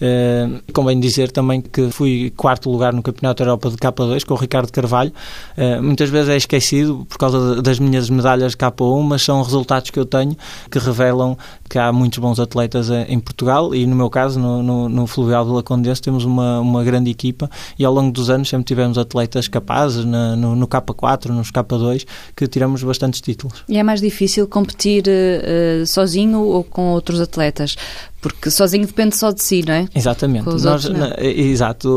Uh, 0.01 0.63
convém 0.73 0.99
dizer 0.99 1.31
também 1.31 1.61
que 1.61 1.91
fui 1.91 2.33
quarto 2.37 2.71
lugar 2.71 2.93
no 2.93 3.03
Campeonato 3.03 3.43
Europa 3.43 3.71
de 3.71 3.77
K2 3.77 4.25
com 4.25 4.35
o 4.35 4.37
Ricardo 4.37 4.73
Carvalho. 4.73 5.13
Uh, 5.59 5.83
muitas 5.83 6.09
vezes 6.09 6.31
é 6.31 6.37
esquecido 6.37 7.05
por 7.07 7.19
causa 7.19 7.61
das 7.61 7.79
minhas 7.79 8.09
medalhas 8.09 8.53
de 8.53 8.57
K1, 8.57 9.03
mas 9.03 9.23
são 9.23 9.43
resultados 9.43 9.91
que 9.91 9.99
eu 9.99 10.07
tenho 10.07 10.37
que 10.71 10.79
revelam 10.79 11.37
que 11.69 11.79
há 11.79 11.93
muitos 11.93 12.19
bons 12.19 12.41
atletas 12.41 12.89
em 12.91 13.21
Portugal 13.21 13.75
e 13.75 13.87
no 13.87 13.95
meu 13.95 14.09
caso, 14.09 14.41
no, 14.41 14.63
no, 14.63 14.89
no 14.89 15.07
Fluvial 15.07 15.45
de 15.45 15.51
Lacondense, 15.51 16.01
temos 16.01 16.25
uma, 16.25 16.61
uma 16.61 16.83
grande 16.83 17.11
equipa 17.11 17.51
e 17.81 17.85
ao 17.85 17.95
longo 17.95 18.13
dos 18.13 18.29
anos 18.29 18.47
sempre 18.47 18.67
tivemos 18.67 18.99
atletas 18.99 19.49
capazes 19.49 20.05
na, 20.05 20.37
no, 20.37 20.55
no, 20.55 20.69
K4, 20.69 21.31
nos 21.31 21.51
K2, 21.51 22.07
que 22.37 22.47
tiramos 22.47 22.83
bastantes 22.83 23.23
títulos. 23.23 23.65
E 23.67 23.79
é 23.79 23.83
mais 23.83 24.03
difícil 24.03 24.47
competir 24.47 25.05
uh, 25.09 25.87
sozinho 25.87 26.41
ou 26.41 26.63
com 26.63 26.91
outros 26.91 27.23
atletas? 27.23 27.77
Porque 28.21 28.51
sozinho 28.51 28.87
depende 28.87 29.17
só 29.17 29.31
de 29.33 29.43
si, 29.43 29.65
não 29.67 29.73
é? 29.73 29.89
Exatamente. 29.95 30.45
Com 30.45 30.51
os 30.51 30.65
Nós, 30.65 30.85
outros, 30.85 31.01
não. 31.01 31.09
Na, 31.09 31.17
exato. 31.23 31.89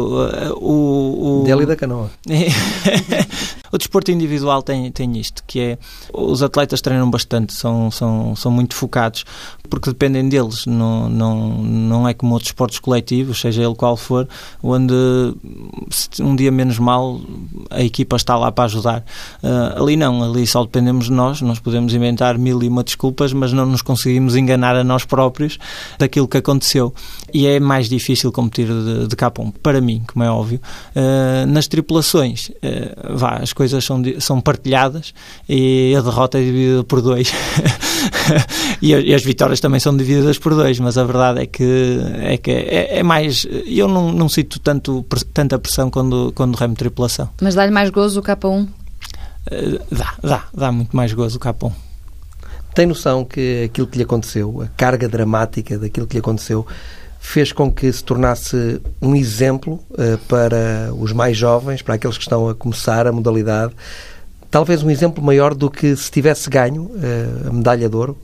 O, 0.56 1.42
o, 1.42 1.44
Dele 1.44 1.64
e 1.64 1.66
da 1.66 1.76
canoa. 1.76 2.10
O 3.74 3.78
desporto 3.78 4.12
individual 4.12 4.62
tem, 4.62 4.92
tem 4.92 5.18
isto, 5.18 5.44
que 5.48 5.60
é 5.60 5.78
os 6.14 6.44
atletas 6.44 6.80
treinam 6.80 7.10
bastante, 7.10 7.54
são, 7.54 7.90
são, 7.90 8.36
são 8.36 8.52
muito 8.52 8.76
focados, 8.76 9.26
porque 9.68 9.90
dependem 9.90 10.30
deles, 10.30 10.68
não, 10.68 11.10
não, 11.10 11.48
não 11.58 12.08
é 12.08 12.14
como 12.14 12.34
outros 12.34 12.50
esportes 12.50 12.78
coletivos, 12.78 13.42
seja 13.42 13.64
ele 13.64 13.74
qual 13.74 13.98
for, 13.98 14.28
onde 14.62 14.94
um 16.22 16.36
dia 16.36 16.52
menos 16.52 16.78
mal 16.78 17.20
a 17.72 17.82
equipa 17.82 18.16
está 18.16 18.38
lá 18.38 18.52
para 18.52 18.66
ajudar. 18.66 19.04
Uh, 19.42 19.82
ali 19.82 19.98
não, 19.98 20.24
ali 20.24 20.46
só 20.46 20.64
dependemos 20.64 21.06
de 21.06 21.12
nós, 21.12 21.42
nós 21.42 21.58
podemos 21.58 21.96
inventar 21.96 22.38
mil 22.38 22.62
e 22.62 22.68
uma 22.68 22.84
desculpas, 22.84 23.34
mas 23.34 23.52
não 23.52 23.66
nos 23.66 23.82
conseguimos 23.82 24.36
enganar 24.36 24.76
a 24.76 24.84
nós 24.84 25.04
próprios 25.04 25.58
daquilo 25.98 26.28
que 26.28 26.38
aconteceu. 26.38 26.94
E 27.34 27.48
é 27.48 27.60
mais 27.60 27.90
difícil 27.90 28.32
competir 28.32 28.68
de, 28.68 29.08
de 29.08 29.16
para 29.64 29.82
mim, 29.82 30.04
como 30.12 30.24
é 30.24 30.30
óbvio. 30.30 30.62
Uh, 30.96 31.48
nas 31.48 31.68
tripulações, 31.68 32.50
uh, 32.50 33.18
vá, 33.18 33.38
as 33.42 33.52
coisas 33.52 33.63
são, 33.72 34.02
são 34.20 34.42
partilhadas 34.42 35.14
e 35.48 35.96
a 35.98 36.02
derrota 36.02 36.38
é 36.38 36.42
dividida 36.42 36.84
por 36.84 37.02
dois. 37.02 37.32
e, 38.82 38.92
e, 38.92 39.14
as 39.14 39.24
vitórias 39.24 39.60
também 39.60 39.80
são 39.80 39.96
divididas 39.96 40.38
por 40.38 40.54
dois, 40.56 40.80
mas 40.80 40.98
a 40.98 41.04
verdade 41.04 41.42
é 41.42 41.46
que 41.46 42.00
é, 42.20 42.38
que 42.38 42.52
é, 42.52 43.00
é 43.00 43.04
mais. 43.04 43.46
Eu 43.66 43.88
não, 43.88 44.12
não 44.12 44.30
sinto 44.30 44.60
tanto, 44.60 45.06
tanta 45.34 45.58
pressão 45.60 45.90
quando, 45.90 46.32
quando 46.36 46.56
remo 46.56 46.76
tripulação. 46.76 47.30
Mas 47.42 47.56
dá-lhe 47.56 47.72
mais 47.72 47.90
gozo 47.90 48.20
o 48.20 48.24
K1? 48.24 48.64
Uh, 48.64 48.70
dá, 49.92 50.14
dá, 50.22 50.44
dá 50.54 50.72
muito 50.72 50.96
mais 50.96 51.14
gozo 51.14 51.38
o 51.38 51.40
K1. 51.40 51.72
Tem 52.74 52.88
noção 52.88 53.24
que 53.24 53.66
aquilo 53.66 53.86
que 53.86 53.98
lhe 53.98 54.04
aconteceu, 54.04 54.62
a 54.64 54.68
carga 54.68 55.08
dramática 55.08 55.78
daquilo 55.78 56.08
que 56.08 56.16
lhe 56.16 56.20
aconteceu, 56.20 56.66
fez 57.24 57.54
com 57.54 57.72
que 57.72 57.92
se 57.92 58.04
tornasse 58.04 58.82
um 59.02 59.16
exemplo 59.16 59.80
uh, 59.92 60.18
para 60.28 60.94
os 60.94 61.14
mais 61.14 61.38
jovens, 61.38 61.82
para 61.82 61.96
aqueles 61.96 62.18
que 62.18 62.24
estão 62.24 62.50
a 62.50 62.54
começar 62.54 63.08
a 63.08 63.14
modalidade, 63.14 63.74
talvez 64.52 64.84
um 64.84 64.92
exemplo 64.92 65.24
maior 65.24 65.56
do 65.56 65.72
que 65.72 65.96
se 65.96 66.12
tivesse 66.12 66.50
ganho 66.50 66.84
uh, 66.84 67.48
a 67.48 67.54
medalha 67.54 67.90
de 67.90 67.96
ouro? 67.96 68.18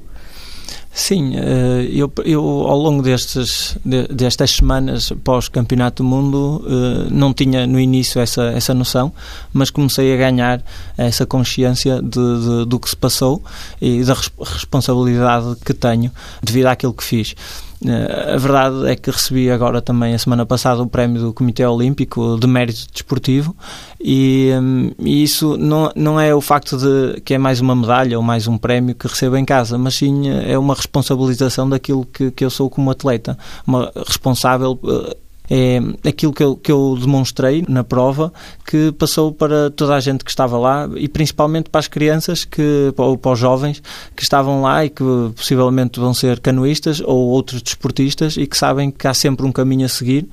Sim, 0.91 1.33
eh, 1.37 1.87
eu, 1.93 2.11
eu 2.25 2.43
ao 2.43 2.77
longo 2.77 3.01
destes, 3.01 3.77
destas 3.85 4.51
semanas 4.51 5.13
pós-campeonato 5.23 6.03
do 6.03 6.09
mundo 6.09 6.65
não 7.11 7.31
tinha 7.31 7.65
no 7.65 7.79
início 7.79 8.19
essa, 8.19 8.45
essa 8.51 8.73
noção, 8.73 9.13
mas 9.53 9.69
comecei 9.69 10.13
a 10.13 10.17
ganhar 10.17 10.61
essa 10.97 11.27
consciência 11.27 12.01
de, 12.01 12.09
de 12.09 12.65
do 12.65 12.79
que 12.79 12.89
se 12.89 12.97
passou 12.97 13.41
e 13.79 14.03
da 14.03 14.15
responsabilidade 14.39 15.55
que 15.63 15.73
tenho 15.75 16.11
devido 16.43 16.65
àquilo 16.65 16.93
que 16.93 17.03
fiz. 17.03 17.35
A 17.81 18.35
verdade 18.35 18.89
é 18.89 18.95
que 18.95 19.09
recebi 19.09 19.49
agora 19.49 19.81
também 19.81 20.13
a 20.13 20.19
semana 20.19 20.45
passada 20.45 20.81
o 20.81 20.87
prémio 20.87 21.21
do 21.21 21.33
Comitê 21.33 21.65
Olímpico 21.65 22.37
de 22.37 22.45
Mérito 22.45 22.85
Desportivo 22.91 23.55
e, 24.01 24.51
hum, 24.61 24.91
e, 24.99 25.23
isso 25.23 25.55
não, 25.57 25.89
não 25.95 26.19
é 26.19 26.35
o 26.35 26.41
facto 26.41 26.77
de 26.77 27.21
que 27.21 27.35
é 27.35 27.37
mais 27.37 27.61
uma 27.61 27.73
medalha 27.73 28.17
ou 28.17 28.23
mais 28.23 28.47
um 28.47 28.57
prémio 28.57 28.93
que 28.93 29.07
recebo 29.07 29.37
em 29.37 29.45
casa, 29.45 29.77
mas 29.77 29.95
sim 29.95 30.29
é 30.29 30.57
uma 30.57 30.75
responsabilização 30.75 31.69
daquilo 31.69 32.05
que, 32.05 32.31
que 32.31 32.43
eu 32.43 32.49
sou 32.49 32.69
como 32.69 32.91
atleta, 32.91 33.37
uma 33.65 33.89
responsável 33.95 34.77
eh, 34.83 35.17
é 35.49 35.79
aquilo 36.07 36.31
que 36.31 36.43
eu, 36.43 36.55
que 36.55 36.71
eu 36.71 36.95
demonstrei 36.99 37.65
na 37.67 37.83
prova 37.83 38.31
que 38.65 38.91
passou 38.91 39.33
para 39.33 39.71
toda 39.71 39.95
a 39.95 39.99
gente 39.99 40.23
que 40.23 40.29
estava 40.29 40.57
lá 40.57 40.87
e 40.95 41.07
principalmente 41.07 41.69
para 41.69 41.79
as 41.79 41.87
crianças 41.87 42.45
que, 42.45 42.93
ou 42.95 43.17
para 43.17 43.31
os 43.31 43.39
jovens 43.39 43.81
que 44.15 44.21
estavam 44.21 44.61
lá 44.61 44.85
e 44.85 44.89
que 44.89 45.03
possivelmente 45.35 45.99
vão 45.99 46.13
ser 46.13 46.39
canoístas 46.39 47.01
ou 47.01 47.29
outros 47.29 47.61
desportistas 47.61 48.37
e 48.37 48.45
que 48.45 48.57
sabem 48.57 48.91
que 48.91 49.07
há 49.07 49.13
sempre 49.13 49.45
um 49.45 49.51
caminho 49.51 49.85
a 49.85 49.89
seguir. 49.89 50.29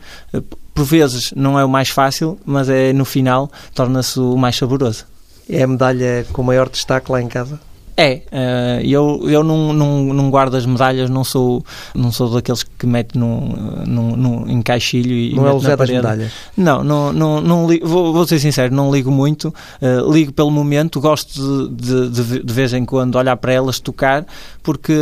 Por 0.75 0.85
vezes 0.85 1.33
não 1.35 1.59
é 1.59 1.65
o 1.65 1.69
mais 1.69 1.89
fácil, 1.89 2.39
mas 2.45 2.69
é 2.69 2.93
no 2.93 3.05
final 3.05 3.51
torna-se 3.75 4.21
o 4.21 4.37
mais 4.37 4.57
saboroso. 4.57 5.07
É 5.49 5.63
a 5.63 5.67
medalha 5.67 6.27
com 6.33 6.43
maior 6.43 6.69
destaque 6.69 7.11
lá 7.11 7.23
em 7.23 7.29
casa? 7.29 7.59
É, 7.97 8.21
uh, 8.31 8.87
eu, 8.87 9.23
eu 9.27 9.43
não, 9.43 9.73
não, 9.73 10.05
não 10.13 10.31
guardo 10.31 10.55
as 10.55 10.67
medalhas, 10.67 11.09
não 11.09 11.25
sou, 11.25 11.65
não 11.95 12.13
sou 12.13 12.29
daqueles 12.29 12.63
que 12.63 12.87
mete 12.87 13.17
num, 13.17 13.55
num, 13.87 14.17
num, 14.17 14.49
em 14.51 14.61
caixilho 14.61 15.13
e 15.13 15.35
Não 15.35 15.49
é 15.49 15.53
o 15.53 15.59
Zé 15.59 15.75
das 15.75 15.89
medalhas? 15.89 16.31
Não, 16.55 16.85
não, 16.85 17.11
não, 17.11 17.41
não 17.41 17.67
vou, 17.83 18.13
vou 18.13 18.27
ser 18.27 18.39
sincero, 18.39 18.75
não 18.75 18.93
ligo 18.93 19.11
muito, 19.11 19.49
uh, 19.81 20.13
ligo 20.13 20.31
pelo 20.31 20.51
momento, 20.51 21.01
gosto 21.01 21.69
de, 21.69 22.11
de, 22.11 22.43
de, 22.43 22.53
vez 22.53 22.75
em 22.75 22.85
quando 22.85 23.17
olhar 23.17 23.37
para 23.39 23.55
elas, 23.55 23.81
tocar, 23.81 24.27
porque 24.63 24.95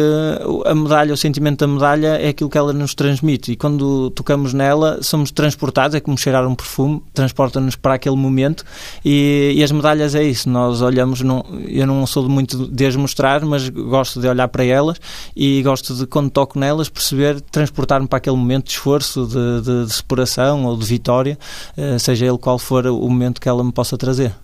a 0.65 0.75
medalha, 0.75 1.13
o 1.13 1.17
sentimento 1.17 1.67
da 1.67 1.67
medalha 1.67 2.19
é 2.21 2.29
aquilo 2.29 2.49
que 2.49 2.59
ela 2.59 2.73
nos 2.73 2.95
transmite 2.95 3.53
e 3.53 3.57
quando 3.57 4.11
tocamos 4.11 4.55
nela 4.55 5.03
somos 5.03 5.33
transportados, 5.33 5.97
é 5.97 6.01
como 6.01 6.17
cheirar 6.17 6.47
um 6.47 6.55
perfume, 6.55 7.03
transporta-nos 7.13 7.75
para 7.75 7.95
aquele 7.95 8.17
momento 8.17 8.65
e, 9.05 9.53
e, 9.57 9.65
as 9.65 9.73
medalhas 9.73 10.15
é 10.15 10.23
isso, 10.23 10.49
nós 10.49 10.81
olhamos, 10.81 11.23
não, 11.23 11.45
eu 11.67 11.89
não 11.89 12.07
sou 12.07 12.29
muito 12.29 12.69
de 12.69 12.84
as 12.87 12.97
mostrar, 12.97 13.45
mas 13.45 13.69
gosto 13.69 14.21
de 14.21 14.29
olhar 14.29 14.49
para 14.49 14.65
elas 14.65 15.01
e 15.37 15.63
gosto 15.63 15.95
de, 15.95 16.07
quando 16.07 16.31
toco 16.31 16.59
nelas, 16.59 16.89
perceber, 16.89 17.41
transportar-me 17.41 18.07
para 18.07 18.19
aquele 18.19 18.37
momento 18.37 18.67
de 18.67 18.73
esforço, 18.73 19.27
de, 19.27 19.61
de, 19.63 19.87
de 19.87 19.93
separação 19.93 20.65
ou 20.65 20.77
de 20.77 20.85
vitória, 20.85 21.39
uh, 21.77 21.99
seja 21.99 22.27
ele 22.27 22.39
qual 22.39 22.59
for 22.59 22.87
o 22.87 23.09
momento 23.09 23.41
que 23.41 23.49
ela 23.49 23.63
me 23.63 23.73
possa 23.73 23.97
trazer. 23.97 24.35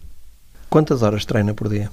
Quantas 0.68 1.03
horas 1.03 1.24
treina 1.24 1.53
por 1.53 1.68
dia? 1.68 1.90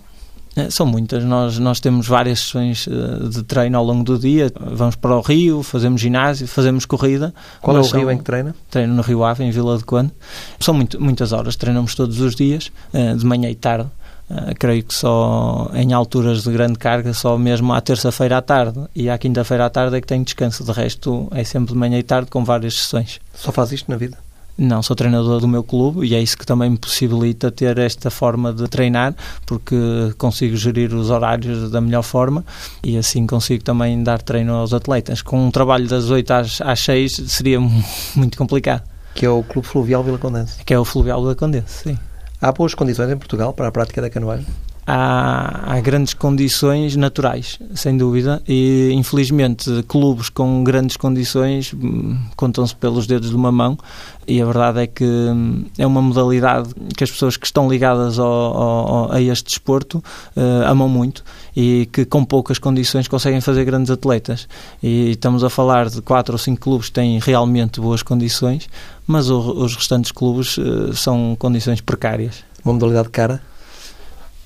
Eh, 0.58 0.72
são 0.72 0.86
muitas. 0.88 1.24
Nós, 1.24 1.60
nós 1.60 1.80
temos 1.80 2.08
várias 2.08 2.40
sessões 2.40 2.88
eh, 2.88 3.30
de 3.30 3.44
treino 3.44 3.78
ao 3.78 3.86
longo 3.86 4.04
do 4.04 4.18
dia. 4.18 4.52
Vamos 4.60 4.96
para 4.96 5.16
o 5.16 5.22
Rio, 5.22 5.62
fazemos 5.62 6.02
ginásio, 6.02 6.48
fazemos 6.48 6.84
corrida. 6.86 7.34
Qual 7.62 7.78
é 7.78 7.80
o 7.80 7.84
são, 7.84 8.00
Rio 8.00 8.12
em 8.12 8.18
que 8.18 8.24
treina? 8.24 8.56
Treino 8.70 8.94
no 8.96 9.04
Rio 9.04 9.24
Ave, 9.24 9.44
em 9.44 9.52
Vila 9.52 9.78
de 9.78 9.86
Conde. 9.86 10.12
São 10.60 10.74
muito, 10.74 11.00
muitas 11.00 11.32
horas. 11.32 11.56
Treinamos 11.56 11.94
todos 11.94 12.20
os 12.20 12.36
dias, 12.36 12.72
de 12.92 13.26
manhã 13.26 13.50
e 13.50 13.56
tarde. 13.56 13.88
Uh, 14.30 14.54
creio 14.60 14.84
que 14.84 14.94
só 14.94 15.72
em 15.74 15.94
alturas 15.94 16.44
de 16.44 16.52
grande 16.52 16.78
carga, 16.78 17.14
só 17.14 17.38
mesmo 17.38 17.72
à 17.74 17.80
terça-feira 17.80 18.38
à 18.38 18.42
tarde 18.42 18.80
e 18.94 19.10
à 19.10 19.18
quinta-feira 19.18 19.66
à 19.66 19.70
tarde 19.70 19.96
é 19.96 20.02
que 20.02 20.08
tenho 20.08 20.24
descanso. 20.24 20.64
De 20.64 20.72
resto, 20.72 21.28
é 21.32 21.44
sempre 21.44 21.74
de 21.74 21.80
manhã 21.80 21.98
e 21.98 22.04
tarde 22.04 22.30
com 22.30 22.44
várias 22.44 22.76
sessões. 22.76 23.22
Só 23.34 23.52
faz 23.52 23.72
isto 23.72 23.90
na 23.90 23.96
vida? 23.96 24.18
Não, 24.58 24.82
sou 24.82 24.96
treinador 24.96 25.40
do 25.40 25.48
meu 25.48 25.64
clube 25.64 26.08
e 26.08 26.16
é 26.16 26.22
isso 26.22 26.36
que 26.36 26.46
também 26.46 26.72
me 26.72 26.78
possibilita 26.78 27.52
ter 27.52 27.78
esta 27.78 28.10
forma 28.10 28.52
de 28.52 28.68
treinar, 28.68 29.14
porque 29.46 29.76
consigo 30.18 30.58
gerir 30.58 30.96
os 30.96 31.12
horários 31.12 31.70
da 31.70 31.80
melhor 31.80 32.02
forma 32.02 32.44
e 32.84 32.98
assim 32.98 33.28
consigo 33.28 33.64
também 33.64 34.02
dar 34.02 34.20
treino 34.20 34.56
aos 34.56 34.74
atletas. 34.74 35.22
Com 35.22 35.46
um 35.46 35.52
trabalho 35.52 35.88
das 35.88 36.10
8 36.10 36.32
às, 36.32 36.62
às 36.62 36.80
6 36.80 37.22
seria 37.28 37.60
muito 38.16 38.36
complicado. 38.36 38.82
Que 39.14 39.28
é 39.28 39.30
o 39.30 39.44
Clube 39.44 39.68
Fluvial 39.68 40.04
Vila 40.04 40.18
Condense? 40.18 40.64
Que 40.66 40.74
é 40.74 40.80
o 40.80 40.84
Fluvial 40.84 41.22
Vila 41.22 41.36
Condense, 41.36 41.84
sim. 41.84 42.00
Há 42.40 42.52
boas 42.52 42.76
condições 42.76 43.10
em 43.10 43.18
Portugal 43.18 43.52
para 43.52 43.68
a 43.68 43.72
prática 43.72 44.00
da 44.00 44.12
canoagem? 44.12 44.46
Há, 44.90 45.74
há, 45.74 45.82
grandes 45.82 46.14
condições 46.14 46.96
naturais, 46.96 47.60
sem 47.76 47.98
dúvida, 47.98 48.42
e 48.48 48.90
infelizmente 48.94 49.84
clubes 49.86 50.30
com 50.30 50.64
grandes 50.64 50.96
condições 50.96 51.74
hum, 51.74 52.18
contam-se 52.38 52.74
pelos 52.74 53.06
dedos 53.06 53.30
de 53.30 53.36
uma 53.36 53.52
mão, 53.52 53.78
e 54.26 54.42
a 54.42 54.46
verdade 54.46 54.80
é 54.80 54.88
que 54.88 55.04
hum, 55.04 55.66
é 55.78 55.86
uma 55.86 56.02
modalidade 56.02 56.70
que 56.96 57.04
as 57.04 57.12
pessoas 57.12 57.36
que 57.36 57.46
estão 57.46 57.70
ligadas 57.70 58.18
ao, 58.18 58.28
ao, 58.28 59.12
a 59.12 59.22
este 59.22 59.48
desporto 59.48 59.98
uh, 60.38 60.66
amam 60.66 60.88
muito 60.88 61.22
e 61.54 61.90
que 61.92 62.06
com 62.06 62.24
poucas 62.24 62.58
condições 62.58 63.10
conseguem 63.10 63.42
fazer 63.42 63.66
grandes 63.66 63.92
atletas. 63.92 64.48
E 64.82 65.12
estamos 65.12 65.44
a 65.44 65.50
falar 65.50 65.90
de 65.90 66.02
quatro 66.02 66.34
ou 66.34 66.40
cinco 66.40 66.62
clubes 66.62 66.88
que 66.88 66.94
têm 66.94 67.20
realmente 67.20 67.82
boas 67.82 68.02
condições, 68.02 68.70
mas 69.06 69.30
o, 69.30 69.38
os 69.38 69.76
restantes 69.76 70.14
clubes 70.14 70.58
uh, 70.58 70.94
são 70.94 71.36
condições 71.38 71.82
precárias. 71.82 72.44
Uma 72.64 72.74
modalidade 72.74 73.10
cara? 73.10 73.42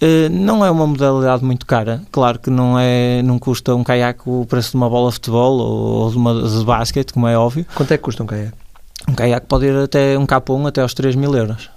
Uh, 0.02 0.30
não 0.32 0.66
é 0.66 0.72
uma 0.72 0.88
modalidade 0.88 1.44
muito 1.44 1.66
cara. 1.66 2.02
Claro 2.12 2.40
que 2.40 2.50
não 2.50 2.78
é, 2.80 3.22
não 3.22 3.38
custa 3.38 3.76
um 3.76 3.84
caiaque 3.84 4.22
o 4.26 4.46
preço 4.46 4.72
de 4.72 4.78
uma 4.78 4.90
bola 4.90 5.10
de 5.10 5.16
futebol 5.16 5.60
ou 5.60 6.10
de 6.10 6.18
uma 6.18 6.34
de 6.42 6.66
basquete, 6.66 7.14
como 7.14 7.28
é 7.28 7.38
óbvio. 7.38 7.66
Quanto 7.76 7.92
é 7.92 7.98
que 7.98 8.04
custa 8.04 8.24
um 8.24 8.26
caiaque? 8.26 8.54
Um 9.08 9.14
caiaque 9.14 9.48
pode 9.48 9.66
ir 9.66 9.76
até 9.76 10.18
um 10.18 10.26
capão 10.26 10.66
até 10.66 10.82
aos 10.82 10.94
3 10.94 11.16
mil 11.16 11.36
euros 11.36 11.70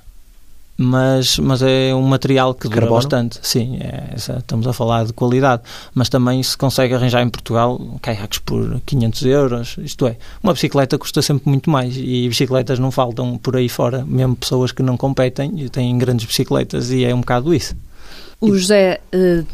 mas, 0.76 1.38
mas 1.38 1.62
é 1.62 1.94
um 1.94 2.02
material 2.02 2.52
que 2.54 2.68
dura 2.68 2.80
Carbono? 2.80 3.00
bastante. 3.00 3.38
Sim, 3.42 3.78
é, 3.80 4.14
estamos 4.16 4.66
a 4.66 4.72
falar 4.72 5.04
de 5.04 5.12
qualidade. 5.12 5.62
Mas 5.94 6.08
também 6.08 6.42
se 6.42 6.56
consegue 6.56 6.94
arranjar 6.94 7.22
em 7.22 7.30
Portugal 7.30 7.80
caiaques 8.02 8.40
por 8.40 8.80
500 8.84 9.22
euros. 9.24 9.76
Isto 9.78 10.06
é, 10.06 10.16
uma 10.42 10.52
bicicleta 10.52 10.98
custa 10.98 11.22
sempre 11.22 11.48
muito 11.48 11.70
mais 11.70 11.96
e 11.96 12.28
bicicletas 12.28 12.78
não 12.78 12.90
faltam 12.90 13.38
por 13.38 13.56
aí 13.56 13.68
fora. 13.68 14.04
Mesmo 14.04 14.34
pessoas 14.34 14.72
que 14.72 14.82
não 14.82 14.96
competem 14.96 15.52
e 15.60 15.68
têm 15.68 15.96
grandes 15.96 16.26
bicicletas 16.26 16.90
e 16.90 17.04
é 17.04 17.14
um 17.14 17.20
bocado 17.20 17.54
isso. 17.54 17.76
O 18.44 18.54
José 18.54 19.00
uh, 19.14 19.46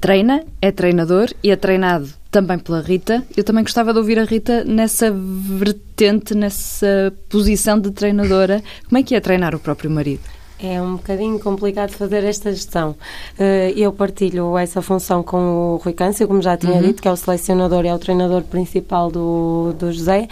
treina, 0.00 0.44
é 0.60 0.72
treinador 0.72 1.30
e 1.42 1.50
é 1.50 1.56
treinado 1.56 2.08
também 2.30 2.58
pela 2.58 2.80
Rita. 2.80 3.22
Eu 3.36 3.44
também 3.44 3.62
gostava 3.62 3.92
de 3.92 3.98
ouvir 3.98 4.18
a 4.18 4.24
Rita 4.24 4.64
nessa 4.64 5.10
vertente, 5.10 6.34
nessa 6.34 7.12
posição 7.28 7.78
de 7.78 7.92
treinadora. 7.92 8.60
Como 8.88 8.98
é 8.98 9.02
que 9.04 9.14
é 9.14 9.20
treinar 9.20 9.54
o 9.54 9.60
próprio 9.60 9.90
marido? 9.90 10.22
É 10.58 10.82
um 10.82 10.96
bocadinho 10.96 11.38
complicado 11.38 11.90
fazer 11.90 12.24
esta 12.24 12.50
gestão. 12.52 12.96
Eh, 13.38 13.72
eu 13.76 13.92
partilho 13.92 14.58
essa 14.58 14.82
função 14.82 15.22
com 15.22 15.36
o 15.36 15.76
Rui 15.76 15.92
Câncio, 15.92 16.26
como 16.26 16.42
já 16.42 16.56
tinha 16.56 16.74
uhum. 16.74 16.82
dito, 16.82 17.00
que 17.02 17.08
é 17.08 17.12
o 17.12 17.16
selecionador 17.16 17.84
e 17.84 17.88
é 17.88 17.94
o 17.94 17.98
treinador 17.98 18.42
principal 18.42 19.10
do, 19.10 19.74
do 19.78 19.92
José. 19.92 20.28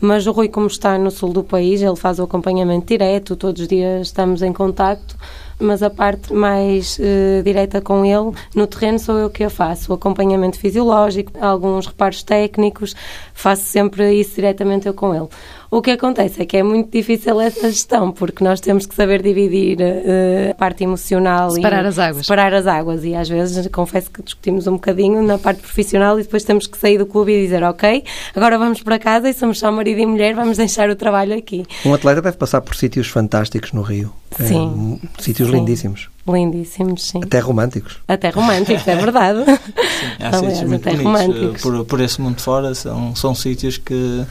Mas 0.00 0.26
o 0.26 0.32
Rui, 0.32 0.48
como 0.48 0.66
está 0.66 0.98
no 0.98 1.10
sul 1.10 1.32
do 1.32 1.44
país, 1.44 1.82
ele 1.82 1.96
faz 1.96 2.18
o 2.18 2.24
acompanhamento 2.24 2.86
direto, 2.86 3.36
todos 3.36 3.62
os 3.62 3.68
dias 3.68 4.08
estamos 4.08 4.42
em 4.42 4.52
contacto 4.52 5.16
mas 5.64 5.82
a 5.82 5.90
parte 5.90 6.32
mais 6.32 6.98
uh, 6.98 7.42
direta 7.42 7.80
com 7.80 8.04
ele 8.04 8.32
no 8.54 8.66
terreno 8.66 8.98
sou 8.98 9.16
eu 9.18 9.30
que 9.30 9.42
a 9.42 9.50
faço. 9.50 9.90
O 9.90 9.94
acompanhamento 9.94 10.58
fisiológico, 10.58 11.32
alguns 11.40 11.86
reparos 11.86 12.22
técnicos, 12.22 12.94
faço 13.32 13.62
sempre 13.64 14.14
isso 14.14 14.34
diretamente 14.36 14.86
eu 14.86 14.94
com 14.94 15.14
ele. 15.14 15.28
O 15.74 15.82
que 15.82 15.90
acontece 15.90 16.40
é 16.40 16.46
que 16.46 16.56
é 16.56 16.62
muito 16.62 16.88
difícil 16.88 17.40
essa 17.40 17.68
gestão, 17.68 18.12
porque 18.12 18.44
nós 18.44 18.60
temos 18.60 18.86
que 18.86 18.94
saber 18.94 19.20
dividir 19.20 19.78
uh, 19.80 20.52
a 20.52 20.54
parte 20.54 20.84
emocional 20.84 21.50
separar 21.50 21.84
e 21.84 21.88
as 21.88 21.98
águas. 21.98 22.26
separar 22.26 22.54
as 22.54 22.66
águas. 22.68 23.02
E 23.02 23.12
às 23.12 23.28
vezes 23.28 23.66
confesso 23.66 24.08
que 24.08 24.22
discutimos 24.22 24.68
um 24.68 24.74
bocadinho 24.74 25.20
na 25.20 25.36
parte 25.36 25.62
profissional 25.62 26.16
e 26.20 26.22
depois 26.22 26.44
temos 26.44 26.68
que 26.68 26.78
sair 26.78 26.96
do 26.96 27.06
clube 27.06 27.32
e 27.32 27.42
dizer, 27.42 27.64
ok, 27.64 28.04
agora 28.36 28.56
vamos 28.56 28.84
para 28.84 29.00
casa 29.00 29.28
e 29.28 29.34
somos 29.34 29.58
só 29.58 29.72
marido 29.72 29.98
e 29.98 30.06
mulher, 30.06 30.36
vamos 30.36 30.58
deixar 30.58 30.88
o 30.90 30.94
trabalho 30.94 31.36
aqui. 31.36 31.66
Um 31.84 31.92
atleta 31.92 32.22
deve 32.22 32.36
passar 32.36 32.60
por 32.60 32.76
sítios 32.76 33.08
fantásticos 33.08 33.72
no 33.72 33.82
Rio. 33.82 34.12
Sim. 34.38 35.00
É, 35.02 35.22
sítios 35.22 35.48
sim. 35.48 35.56
lindíssimos. 35.56 36.08
Lindíssimos, 36.28 37.02
sim. 37.02 37.20
Até 37.20 37.40
românticos. 37.40 37.98
Até 38.06 38.30
românticos, 38.30 38.86
é 38.86 38.94
verdade. 38.94 39.44
Sim, 39.44 40.06
há 40.20 40.28
Aliás, 40.28 40.36
sítios 40.36 40.68
muito 40.70 40.88
até 40.88 40.96
bonitos. 40.96 41.04
românticos. 41.04 41.62
Por, 41.62 41.84
por 41.84 42.00
esse 42.00 42.20
mundo 42.20 42.40
fora, 42.40 42.74
são, 42.76 43.14
são 43.16 43.34
sítios 43.34 43.76
que 43.76 44.24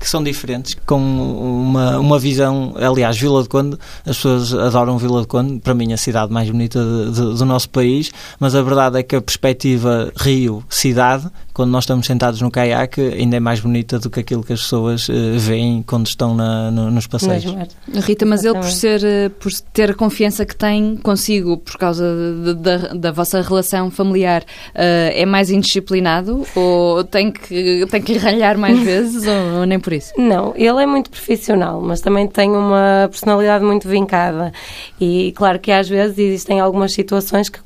que 0.00 0.08
são 0.08 0.22
diferentes, 0.22 0.74
com 0.86 0.98
uma, 0.98 1.98
uma 1.98 2.18
visão. 2.18 2.74
Aliás, 2.76 3.18
Vila 3.18 3.42
de 3.42 3.50
Conde, 3.50 3.76
as 4.06 4.16
pessoas 4.16 4.54
adoram 4.54 4.96
Vila 4.96 5.20
de 5.20 5.26
Conde, 5.26 5.60
para 5.60 5.74
mim, 5.74 5.92
a 5.92 5.98
cidade 5.98 6.32
mais 6.32 6.48
bonita 6.48 6.82
de, 6.82 7.12
de, 7.12 7.38
do 7.38 7.44
nosso 7.44 7.68
país, 7.68 8.10
mas 8.40 8.54
a 8.54 8.62
verdade 8.62 8.98
é 8.98 9.02
que 9.02 9.14
a 9.14 9.20
perspectiva 9.20 10.10
Rio-cidade, 10.16 11.28
quando 11.52 11.70
nós 11.70 11.84
estamos 11.84 12.06
sentados 12.06 12.40
no 12.40 12.50
caiaque, 12.50 13.00
ainda 13.02 13.36
é 13.36 13.40
mais 13.40 13.60
bonita 13.60 13.98
do 13.98 14.08
que 14.08 14.20
aquilo 14.20 14.42
que 14.42 14.54
as 14.54 14.62
pessoas 14.62 15.06
uh, 15.10 15.12
veem 15.36 15.82
quando 15.82 16.06
estão 16.06 16.34
na, 16.34 16.70
no, 16.70 16.90
nos 16.90 17.06
passeios. 17.06 17.54
Rita, 17.92 18.24
mas 18.24 18.42
ele, 18.42 18.54
por, 18.54 18.70
ser, 18.70 19.04
eh, 19.04 19.28
por 19.28 19.52
ter 19.74 19.90
a 19.90 19.94
confiança 19.94 20.46
que 20.46 20.56
tem 20.56 20.96
consigo, 20.96 21.58
por 21.58 21.76
causa 21.76 22.04
de, 22.04 22.54
de, 22.54 22.60
da, 22.62 22.76
da 22.94 23.12
vossa 23.12 23.42
relação 23.42 23.90
familiar, 23.90 24.42
uh, 24.42 25.12
é 25.12 25.26
mais 25.26 25.50
indisciplinado 25.50 26.46
ou 26.54 27.04
tem 27.04 27.30
que, 27.30 27.84
tem 27.90 28.00
que 28.00 28.14
lhe 28.14 28.18
ralhar 28.18 28.56
mais 28.56 28.78
vezes 28.82 29.26
ou, 29.26 29.60
ou 29.60 29.66
nem 29.66 29.78
por 29.78 29.89
isso? 29.96 30.12
Não, 30.16 30.52
ele 30.56 30.82
é 30.82 30.86
muito 30.86 31.10
profissional, 31.10 31.80
mas 31.80 32.00
também 32.00 32.26
tem 32.26 32.50
uma 32.50 33.08
personalidade 33.10 33.64
muito 33.64 33.88
vincada. 33.88 34.52
E 35.00 35.32
claro 35.36 35.58
que 35.58 35.72
às 35.72 35.88
vezes 35.88 36.18
existem 36.18 36.60
algumas 36.60 36.92
situações 36.92 37.48
que 37.48 37.60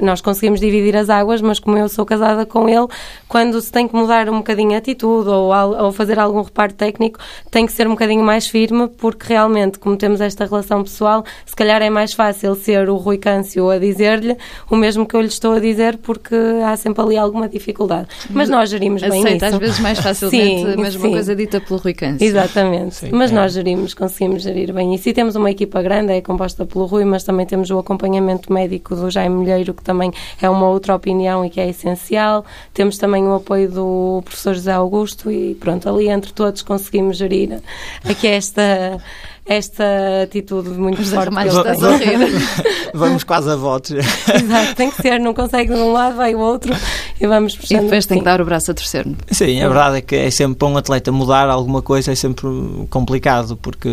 nós 0.00 0.20
conseguimos 0.20 0.60
dividir 0.60 0.96
as 0.96 1.10
águas, 1.10 1.40
mas 1.40 1.58
como 1.58 1.76
eu 1.76 1.88
sou 1.88 2.04
casada 2.04 2.44
com 2.46 2.68
ele, 2.68 2.86
quando 3.28 3.60
se 3.60 3.70
tem 3.70 3.86
que 3.86 3.94
mudar 3.94 4.28
um 4.28 4.38
bocadinho 4.38 4.74
a 4.74 4.78
atitude 4.78 5.28
ou, 5.28 5.52
ou 5.52 5.92
fazer 5.92 6.18
algum 6.18 6.42
reparo 6.42 6.72
técnico, 6.72 7.18
tem 7.50 7.66
que 7.66 7.72
ser 7.72 7.86
um 7.86 7.90
bocadinho 7.90 8.22
mais 8.24 8.46
firme, 8.46 8.88
porque 8.88 9.26
realmente, 9.28 9.78
como 9.78 9.96
temos 9.96 10.20
esta 10.20 10.44
relação 10.44 10.82
pessoal, 10.82 11.24
se 11.44 11.54
calhar 11.54 11.82
é 11.82 11.90
mais 11.90 12.12
fácil 12.12 12.54
ser 12.54 12.88
o 12.88 12.96
Rui 12.96 13.18
Câncio 13.18 13.70
a 13.70 13.78
dizer-lhe 13.78 14.36
o 14.70 14.76
mesmo 14.76 15.06
que 15.06 15.14
eu 15.14 15.20
lhe 15.20 15.28
estou 15.28 15.52
a 15.52 15.60
dizer, 15.60 15.98
porque 15.98 16.34
há 16.64 16.76
sempre 16.76 17.02
ali 17.02 17.16
alguma 17.16 17.48
dificuldade. 17.48 18.08
Mas 18.30 18.48
nós 18.48 18.70
gerimos 18.70 19.02
bem 19.02 19.24
Aceita, 19.24 19.46
isso. 19.46 19.54
às 19.54 19.60
vezes 19.60 19.80
mais 19.80 19.98
facilmente, 19.98 20.72
sim, 20.72 20.76
mas 20.76 20.94
uma 20.94 21.10
coisa 21.10 21.34
dita 21.34 21.57
pelo 21.60 21.78
Rui 21.78 21.94
Câncio. 21.94 22.26
Exatamente. 22.26 22.96
Sim, 22.96 23.10
mas 23.12 23.30
é. 23.30 23.34
nós 23.34 23.52
gerimos, 23.52 23.94
conseguimos 23.94 24.42
gerir 24.42 24.72
bem 24.72 24.94
isso. 24.94 25.08
E 25.08 25.12
temos 25.12 25.36
uma 25.36 25.50
equipa 25.50 25.82
grande, 25.82 26.12
é 26.12 26.20
composta 26.20 26.64
pelo 26.64 26.86
Rui, 26.86 27.04
mas 27.04 27.24
também 27.24 27.46
temos 27.46 27.70
o 27.70 27.78
acompanhamento 27.78 28.52
médico 28.52 28.94
do 28.94 29.10
Jaime 29.10 29.36
Milheiro, 29.36 29.74
que 29.74 29.82
também 29.82 30.12
é 30.40 30.48
uma 30.48 30.68
outra 30.68 30.94
opinião 30.94 31.44
e 31.44 31.50
que 31.50 31.60
é 31.60 31.68
essencial. 31.68 32.44
Temos 32.72 32.98
também 32.98 33.24
o 33.24 33.34
apoio 33.34 33.70
do 33.70 34.22
professor 34.24 34.54
José 34.54 34.72
Augusto 34.72 35.30
e 35.30 35.54
pronto, 35.54 35.88
ali 35.88 36.08
entre 36.08 36.32
todos 36.32 36.62
conseguimos 36.62 37.16
gerir 37.16 37.60
aqui 38.04 38.26
esta 38.26 38.98
esta 39.48 39.84
atitude 40.24 40.68
muito 40.68 41.00
Os 41.00 41.10
forte. 41.10 41.32
Mais 41.32 41.52
estás 41.52 41.82
a 41.82 41.96
rir. 41.96 42.18
vamos 42.94 43.24
quase 43.24 43.50
a 43.50 43.56
votos. 43.56 43.92
Exato, 43.92 44.74
tem 44.76 44.90
que 44.90 45.00
ser, 45.00 45.18
não 45.18 45.32
consegue 45.32 45.72
de 45.72 45.80
um 45.80 45.90
lado, 45.90 46.16
vai 46.16 46.34
o 46.34 46.38
outro 46.38 46.74
e 47.18 47.26
vamos 47.26 47.56
puxando. 47.56 47.78
E 47.78 47.82
depois 47.84 48.04
tem 48.04 48.18
que 48.18 48.24
dar 48.24 48.42
o 48.42 48.44
braço 48.44 48.70
a 48.70 48.74
torcer. 48.74 49.06
Sim, 49.30 49.62
a 49.62 49.68
verdade 49.68 49.96
é 49.96 50.00
que 50.02 50.14
é 50.14 50.30
sempre 50.30 50.56
para 50.58 50.68
um 50.68 50.76
atleta 50.76 51.10
mudar 51.10 51.48
alguma 51.48 51.80
coisa 51.80 52.12
é 52.12 52.14
sempre 52.14 52.46
complicado, 52.90 53.56
porque 53.56 53.88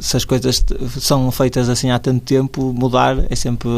se 0.00 0.16
as 0.16 0.24
coisas 0.24 0.64
são 0.98 1.30
feitas 1.30 1.68
assim 1.68 1.92
há 1.92 1.98
tanto 2.00 2.24
tempo, 2.24 2.74
mudar 2.76 3.24
é 3.30 3.36
sempre 3.36 3.68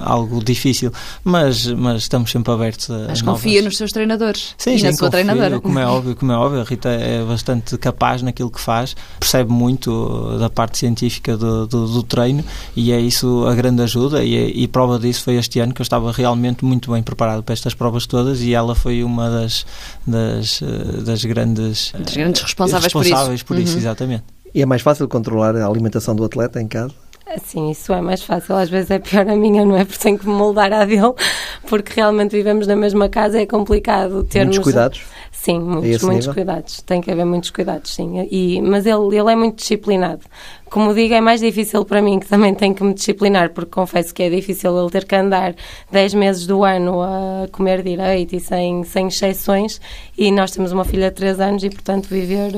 algo 0.00 0.42
difícil. 0.42 0.90
Mas, 1.22 1.66
mas 1.66 2.02
estamos 2.02 2.30
sempre 2.30 2.52
abertos 2.52 2.90
a. 2.90 3.08
Mas 3.08 3.20
confia 3.20 3.60
nos 3.60 3.76
seus 3.76 3.92
treinadores 3.92 4.54
sim, 4.56 4.74
e 4.74 4.78
sim, 4.78 4.86
na 4.86 4.92
sua 4.92 5.10
confio, 5.10 5.10
treinadora. 5.10 5.60
Como 5.60 5.78
é 5.78 5.86
óbvio, 5.86 6.16
como 6.16 6.32
é 6.32 6.36
óbvio, 6.36 6.60
a 6.62 6.64
Rita 6.64 6.88
é 6.88 7.22
bastante 7.22 7.76
capaz 7.76 8.22
naquilo 8.22 8.50
que 8.50 8.60
faz, 8.60 8.96
percebe 9.20 9.52
muito 9.52 10.21
da 10.38 10.50
parte 10.50 10.78
científica 10.78 11.36
do, 11.36 11.66
do, 11.66 11.86
do, 11.86 12.02
treino 12.02 12.44
e 12.76 12.92
é 12.92 13.00
isso 13.00 13.46
a 13.46 13.54
grande 13.54 13.82
ajuda 13.82 14.22
e, 14.24 14.62
e, 14.62 14.68
prova 14.68 14.98
disso 14.98 15.22
foi 15.24 15.36
este 15.36 15.60
ano 15.60 15.72
que 15.72 15.80
eu 15.80 15.84
estava 15.84 16.10
realmente 16.12 16.64
muito 16.64 16.92
bem 16.92 17.02
preparado 17.02 17.42
para 17.42 17.52
estas 17.52 17.74
provas 17.74 18.06
todas 18.06 18.40
e 18.40 18.54
ela 18.54 18.74
foi 18.74 19.02
uma 19.04 19.30
das 19.30 19.66
das, 20.06 20.60
das 21.04 21.24
grandes 21.24 21.92
das 21.92 22.14
grandes 22.14 22.42
responsáveis, 22.42 22.84
responsáveis 22.84 23.42
por 23.42 23.54
isso, 23.54 23.56
por 23.56 23.58
isso, 23.58 23.72
uhum. 23.74 23.78
exatamente. 23.78 24.24
E 24.54 24.60
é 24.60 24.66
mais 24.66 24.82
fácil 24.82 25.08
controlar 25.08 25.56
a 25.56 25.66
alimentação 25.66 26.14
do 26.14 26.24
atleta 26.24 26.60
em 26.60 26.68
casa 26.68 26.92
Sim, 27.38 27.70
isso 27.70 27.92
é 27.92 28.00
mais 28.00 28.22
fácil. 28.22 28.56
Às 28.56 28.68
vezes 28.68 28.90
é 28.90 28.98
pior 28.98 29.28
a 29.28 29.36
minha, 29.36 29.64
não 29.64 29.76
é? 29.76 29.84
Porque 29.84 30.02
tenho 30.02 30.18
que 30.18 30.26
me 30.26 30.34
moldar 30.34 30.72
à 30.72 30.84
dele, 30.84 31.12
porque 31.68 31.92
realmente 31.94 32.36
vivemos 32.36 32.66
na 32.66 32.76
mesma 32.76 33.08
casa, 33.08 33.40
é 33.40 33.46
complicado 33.46 34.24
termos. 34.24 34.56
Muitos 34.56 34.72
cuidados? 34.72 35.02
Sim, 35.30 35.60
muitos, 35.60 36.02
muitos 36.02 36.28
cuidados. 36.28 36.82
Tem 36.82 37.00
que 37.00 37.10
haver 37.10 37.24
muitos 37.24 37.50
cuidados, 37.50 37.94
sim. 37.94 38.28
E, 38.30 38.60
mas 38.62 38.86
ele, 38.86 39.16
ele 39.16 39.32
é 39.32 39.36
muito 39.36 39.56
disciplinado. 39.56 40.22
Como 40.72 40.94
digo, 40.94 41.12
é 41.12 41.20
mais 41.20 41.42
difícil 41.42 41.84
para 41.84 42.00
mim, 42.00 42.18
que 42.18 42.26
também 42.26 42.54
tenho 42.54 42.74
que 42.74 42.82
me 42.82 42.94
disciplinar, 42.94 43.50
porque 43.50 43.70
confesso 43.70 44.14
que 44.14 44.22
é 44.22 44.30
difícil 44.30 44.74
ele 44.80 44.88
ter 44.88 45.04
que 45.04 45.14
andar 45.14 45.54
10 45.90 46.14
meses 46.14 46.46
do 46.46 46.64
ano 46.64 47.02
a 47.02 47.46
comer 47.52 47.82
direito 47.82 48.34
e 48.34 48.40
sem, 48.40 48.82
sem 48.82 49.08
exceções. 49.08 49.82
E 50.16 50.32
nós 50.32 50.50
temos 50.50 50.72
uma 50.72 50.82
filha 50.82 51.10
de 51.10 51.16
3 51.16 51.40
anos 51.40 51.62
e, 51.62 51.68
portanto, 51.68 52.06
viver, 52.06 52.52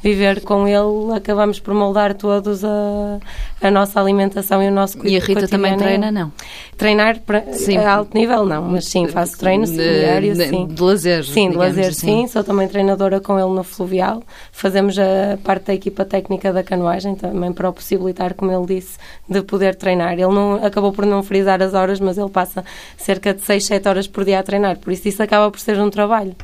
viver 0.00 0.42
com 0.42 0.68
ele, 0.68 1.16
acabamos 1.16 1.58
por 1.58 1.74
moldar 1.74 2.14
todos 2.14 2.64
a, 2.64 3.18
a 3.60 3.68
nossa 3.68 4.00
alimentação 4.00 4.62
e 4.62 4.68
o 4.68 4.70
nosso 4.70 4.96
cuidado. 4.96 5.14
E 5.14 5.16
a 5.20 5.26
Rita 5.26 5.48
também 5.48 5.76
treina, 5.76 6.12
não? 6.12 6.30
Treinar 6.76 7.18
para, 7.22 7.52
sim. 7.52 7.78
a 7.78 7.94
alto 7.94 8.16
nível, 8.16 8.46
não, 8.46 8.62
mas 8.62 8.84
sim, 8.84 9.08
faço 9.08 9.38
treinos 9.38 9.72
diários, 9.72 10.38
sim. 10.38 10.68
De 10.68 10.80
lazer. 10.80 11.24
Sim, 11.24 11.50
de 11.50 11.56
lazer, 11.56 11.88
assim. 11.88 12.22
sim. 12.22 12.26
Sou 12.28 12.44
também 12.44 12.68
treinadora 12.68 13.20
com 13.20 13.36
ele 13.36 13.50
no 13.50 13.64
Fluvial. 13.64 14.22
Fazemos 14.52 14.96
a 14.96 15.36
parte 15.42 15.64
da 15.64 15.74
equipa 15.74 16.04
técnica 16.04 16.52
da 16.52 16.62
canoagem 16.62 17.16
também 17.16 17.55
para 17.56 17.68
o 17.68 17.72
possibilitar, 17.72 18.34
como 18.34 18.52
ele 18.52 18.66
disse, 18.66 18.96
de 19.28 19.42
poder 19.42 19.74
treinar. 19.74 20.12
Ele 20.12 20.28
não 20.28 20.64
acabou 20.64 20.92
por 20.92 21.04
não 21.04 21.24
frisar 21.24 21.60
as 21.60 21.74
horas, 21.74 21.98
mas 21.98 22.16
ele 22.16 22.30
passa 22.30 22.64
cerca 22.96 23.34
de 23.34 23.42
6, 23.42 23.64
7 23.64 23.88
horas 23.88 24.06
por 24.06 24.24
dia 24.24 24.38
a 24.38 24.42
treinar. 24.44 24.78
Por 24.78 24.92
isso, 24.92 25.08
isso 25.08 25.22
acaba 25.22 25.50
por 25.50 25.58
ser 25.58 25.80
um 25.80 25.90
trabalho. 25.90 26.36